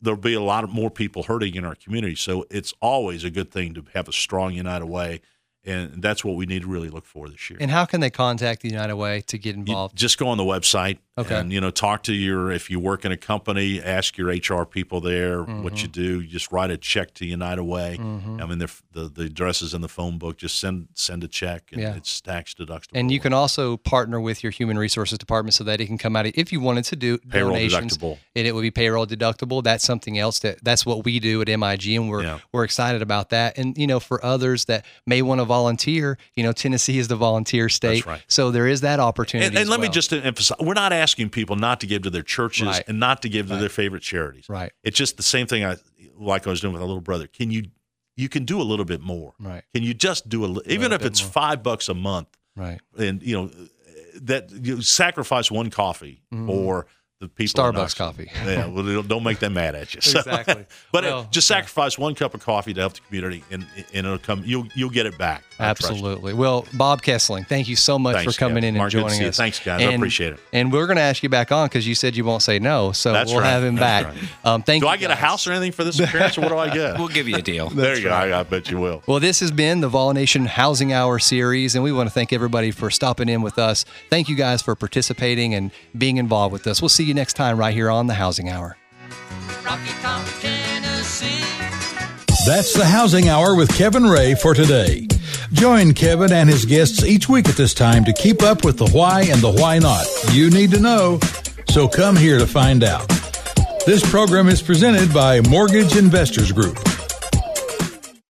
there'll 0.00 0.18
be 0.18 0.32
a 0.32 0.40
lot 0.40 0.64
of 0.64 0.70
more 0.70 0.90
people 0.90 1.24
hurting 1.24 1.54
in 1.54 1.66
our 1.66 1.74
community. 1.74 2.14
So 2.14 2.46
it's 2.50 2.72
always 2.80 3.24
a 3.24 3.30
good 3.30 3.50
thing 3.50 3.74
to 3.74 3.84
have 3.92 4.08
a 4.08 4.12
strong 4.12 4.54
United 4.54 4.86
Way, 4.86 5.20
and 5.64 6.02
that's 6.02 6.24
what 6.24 6.36
we 6.36 6.46
need 6.46 6.62
to 6.62 6.68
really 6.68 6.88
look 6.88 7.06
for 7.06 7.28
this 7.28 7.48
year. 7.50 7.58
And 7.60 7.70
how 7.70 7.84
can 7.84 8.00
they 8.00 8.10
contact 8.10 8.62
the 8.62 8.68
United 8.68 8.96
Way 8.96 9.20
to 9.28 9.38
get 9.38 9.54
You 9.54 9.60
involved? 9.60 9.96
just 9.96 10.18
go 10.18 10.28
on 10.28 10.38
the 10.38 10.44
website 10.44 10.98
Okay. 11.18 11.36
and 11.36 11.52
you 11.52 11.60
know 11.60 11.70
talk 11.70 12.02
to 12.04 12.14
your 12.14 12.50
if 12.50 12.70
you 12.70 12.80
work 12.80 13.04
in 13.04 13.12
a 13.12 13.18
company 13.18 13.82
ask 13.82 14.16
your 14.16 14.28
hr 14.32 14.64
people 14.64 15.02
there 15.02 15.42
what 15.42 15.74
Mm-hmm. 15.74 15.76
you 15.76 15.88
do 15.88 16.20
you 16.22 16.26
just 16.26 16.50
write 16.50 16.70
a 16.70 16.78
check 16.78 17.12
to 17.14 17.26
united 17.26 17.64
way 17.64 17.98
Mhm. 18.00 18.40
i 18.42 18.46
mean 18.46 18.58
the, 18.58 18.70
the 18.92 19.08
the 19.10 19.22
address 19.24 19.60
is 19.60 19.74
in 19.74 19.82
the 19.82 19.90
phone 19.90 20.16
book 20.16 20.38
just 20.38 20.58
send 20.58 20.88
send 20.94 21.22
a 21.22 21.28
check 21.28 21.64
and 21.70 21.82
Yeah. 21.82 21.96
it's 21.96 22.18
tax 22.22 22.54
deductible 22.54 22.92
And 22.94 23.10
you 23.12 23.20
can 23.20 23.34
also 23.34 23.76
partner 23.76 24.22
with 24.22 24.42
your 24.42 24.52
human 24.52 24.78
resources 24.78 25.18
department 25.18 25.52
so 25.52 25.64
that 25.64 25.82
it 25.82 25.86
can 25.86 25.98
come 25.98 26.16
out 26.16 26.24
if 26.26 26.50
you 26.50 26.60
wanted 26.60 26.86
to 26.86 26.96
do 26.96 27.18
Payroll 27.18 27.50
donations, 27.52 27.98
deductible. 27.98 28.16
and 28.34 28.46
it 28.46 28.54
would 28.54 28.62
be 28.62 28.70
payroll 28.70 29.06
deductible. 29.06 29.62
That's 29.62 29.84
something 29.84 30.18
else 30.18 30.38
that 30.38 30.64
that's 30.64 30.86
what 30.86 31.04
we 31.04 31.20
do 31.20 31.42
at 31.42 31.48
MIG, 31.48 31.88
and 31.96 32.08
we're 32.08 32.40
we're 32.52 32.64
excited 32.64 33.02
about 33.02 33.28
that. 33.30 33.58
And 33.58 33.76
you 33.76 33.86
know, 33.86 34.00
for 34.00 34.24
others 34.24 34.64
that 34.64 34.86
may 35.06 35.20
want 35.20 35.40
to 35.40 35.44
volunteer, 35.44 36.16
you 36.36 36.42
know, 36.42 36.52
Tennessee 36.52 36.98
is 36.98 37.08
the 37.08 37.16
volunteer 37.16 37.68
state, 37.68 38.06
right. 38.06 38.22
so 38.28 38.50
there 38.50 38.66
is 38.66 38.80
that 38.80 38.98
opportunity. 38.98 39.48
and, 39.48 39.58
and 39.58 39.68
let 39.68 39.80
me 39.80 39.88
just 39.90 40.10
emphasize 40.12 40.56
we're 40.58 40.72
not 40.72 40.92
asking 40.92 41.01
people 41.30 41.56
not 41.56 41.80
to 41.80 41.86
give 41.86 42.02
to 42.02 42.10
their 42.10 42.22
churches 42.22 42.66
Right. 42.66 42.84
and 42.88 42.98
not 43.00 43.22
to 43.22 43.28
give 43.28 43.46
to 43.48 43.54
Right. 43.54 43.60
their 43.60 43.68
favorite 43.68 44.02
charities 44.02 44.46
Right. 44.48 44.72
it's 44.82 44.96
just 44.96 45.16
the 45.16 45.22
same 45.22 45.46
thing 45.46 45.64
i 45.64 45.76
like 46.16 46.46
i 46.46 46.50
was 46.50 46.60
doing 46.60 46.72
with 46.72 46.80
my 46.82 46.86
little 46.86 47.00
brother 47.00 47.26
can 47.26 47.50
you 47.50 47.64
you 48.16 48.28
can 48.28 48.44
do 48.44 48.60
a 48.60 48.62
little 48.64 48.84
bit 48.84 49.00
more 49.00 49.34
Right. 49.40 49.62
can 49.74 49.82
you 49.82 49.94
just 49.94 50.28
do 50.28 50.44
a 50.44 50.46
li- 50.46 50.62
even 50.66 50.92
if 50.92 51.04
it's 51.04 51.22
more. 51.22 51.30
five 51.32 51.62
bucks 51.62 51.88
a 51.88 51.94
month 51.94 52.28
right. 52.56 52.80
and 52.98 53.22
you 53.22 53.34
know 53.36 53.50
that 54.20 54.50
you 54.50 54.82
sacrifice 54.82 55.50
one 55.50 55.70
coffee 55.70 56.22
Mhm. 56.32 56.46
for 56.46 56.86
the 57.22 57.28
people 57.28 57.62
Starbucks 57.62 57.96
coffee. 57.96 58.28
yeah 58.44 58.66
well 58.66 58.82
don't- 58.84 59.08
don't 59.08 59.22
make 59.22 59.38
them 59.38 59.54
mad 59.54 59.74
at 59.74 59.94
you 59.94 60.00
So- 60.12 60.18
Exactly. 60.18 60.66
but 60.92 61.04
Well, 61.04 61.20
uh, 61.20 61.24
just 61.30 61.46
sacrifice 61.46 61.96
one 61.96 62.14
cup 62.14 62.34
of 62.34 62.40
coffee 62.44 62.74
to 62.74 62.80
help 62.80 62.94
the 62.94 63.00
community 63.00 63.44
and 63.50 63.64
and 63.94 64.06
it'll 64.06 64.18
come 64.18 64.42
you'll 64.44 64.66
you'll 64.74 64.90
get 64.90 65.06
it 65.06 65.16
back 65.16 65.44
I 65.58 65.74
trust 65.74 65.82
you. 65.82 65.88
Absolutely. 65.98 66.32
Well, 66.32 66.66
Bob 66.74 67.02
Kesling, 67.02 67.46
thank 67.46 67.68
you 67.68 67.76
so 67.76 67.96
much 67.96 68.16
Thanks, 68.16 68.34
for 68.34 68.38
coming 68.40 68.56
Kev. 68.64 68.68
in 68.68 68.74
and 68.74 68.78
Mark, 68.78 68.90
good 68.90 69.04
to 69.04 69.10
joining 69.10 69.28
us. 69.28 69.36
Thanks, 69.36 69.60
guys. 69.60 69.80
I 69.80 69.92
appreciate 69.92 70.32
it. 70.32 70.40
And 70.52 70.72
we're 70.72 70.86
going 70.88 70.96
to 70.96 71.02
ask 71.02 71.22
you 71.22 71.28
back 71.28 71.52
on 71.52 71.66
because 71.68 71.86
you 71.86 71.94
said 71.94 72.16
you 72.16 72.24
won't 72.24 72.42
say 72.42 72.58
no, 72.58 72.90
so 72.90 73.12
That's 73.12 73.30
we'll 73.30 73.42
right. 73.42 73.50
have 73.50 73.62
him 73.62 73.76
That's 73.76 74.06
back. 74.06 74.14
right. 74.16 74.30
Um, 74.44 74.62
thank 74.64 74.82
do 74.82 74.86
you. 74.88 74.92
I 74.92 74.96
get 74.96 75.12
a 75.12 75.14
house 75.14 75.46
or 75.46 75.52
anything 75.52 75.70
for 75.70 75.84
this 75.84 76.00
appearance 76.00 76.36
or 76.36 76.40
what 76.40 76.48
do 76.48 76.58
I 76.58 76.74
get 76.74 76.98
We'll 76.98 77.06
give 77.06 77.28
you 77.28 77.36
a 77.36 77.42
deal. 77.42 77.68
there 77.70 77.94
you 77.96 78.02
go 78.04 78.10
I, 78.10 78.40
I 78.40 78.42
bet 78.42 78.70
you 78.72 78.80
will 78.80 79.04
Well, 79.06 79.20
this 79.20 79.38
has 79.38 79.52
been 79.52 79.80
the 79.82 79.88
Vol 79.88 80.12
Nation 80.14 80.46
Housing 80.46 80.92
Hour 80.92 81.20
series, 81.20 81.76
and 81.76 81.84
we 81.84 81.92
want 81.92 82.08
to 82.08 82.12
thank 82.12 82.32
everybody 82.32 82.72
for 82.72 82.90
stopping 82.90 83.28
in 83.28 83.40
with 83.42 83.56
us. 83.58 83.84
Thank 84.10 84.28
you 84.28 84.34
guys 84.34 84.62
for 84.62 84.74
participating 84.74 85.54
and 85.54 85.70
being 85.96 86.16
involved 86.16 86.52
with 86.54 86.66
us. 86.66 86.82
We'll 86.82 86.88
see 86.88 87.04
you 87.04 87.11
next 87.14 87.34
time 87.34 87.56
right 87.56 87.74
here 87.74 87.90
on 87.90 88.06
the 88.06 88.14
Housing 88.14 88.48
Hour. 88.48 88.76
That's 92.44 92.74
the 92.74 92.84
Housing 92.84 93.28
Hour 93.28 93.54
with 93.54 93.68
Kevin 93.76 94.04
Ray 94.04 94.34
for 94.34 94.52
today. 94.52 95.06
Join 95.52 95.94
Kevin 95.94 96.32
and 96.32 96.48
his 96.48 96.64
guests 96.64 97.04
each 97.04 97.28
week 97.28 97.48
at 97.48 97.56
this 97.56 97.74
time 97.74 98.04
to 98.04 98.12
keep 98.12 98.42
up 98.42 98.64
with 98.64 98.78
the 98.78 98.88
why 98.88 99.22
and 99.22 99.40
the 99.40 99.52
why 99.52 99.78
not. 99.78 100.06
You 100.32 100.50
need 100.50 100.70
to 100.72 100.80
know, 100.80 101.20
so 101.70 101.86
come 101.86 102.16
here 102.16 102.38
to 102.38 102.46
find 102.46 102.82
out. 102.82 103.08
This 103.86 104.08
program 104.10 104.48
is 104.48 104.62
presented 104.62 105.12
by 105.12 105.40
Mortgage 105.42 105.96
Investors 105.96 106.50
Group. 106.50 106.78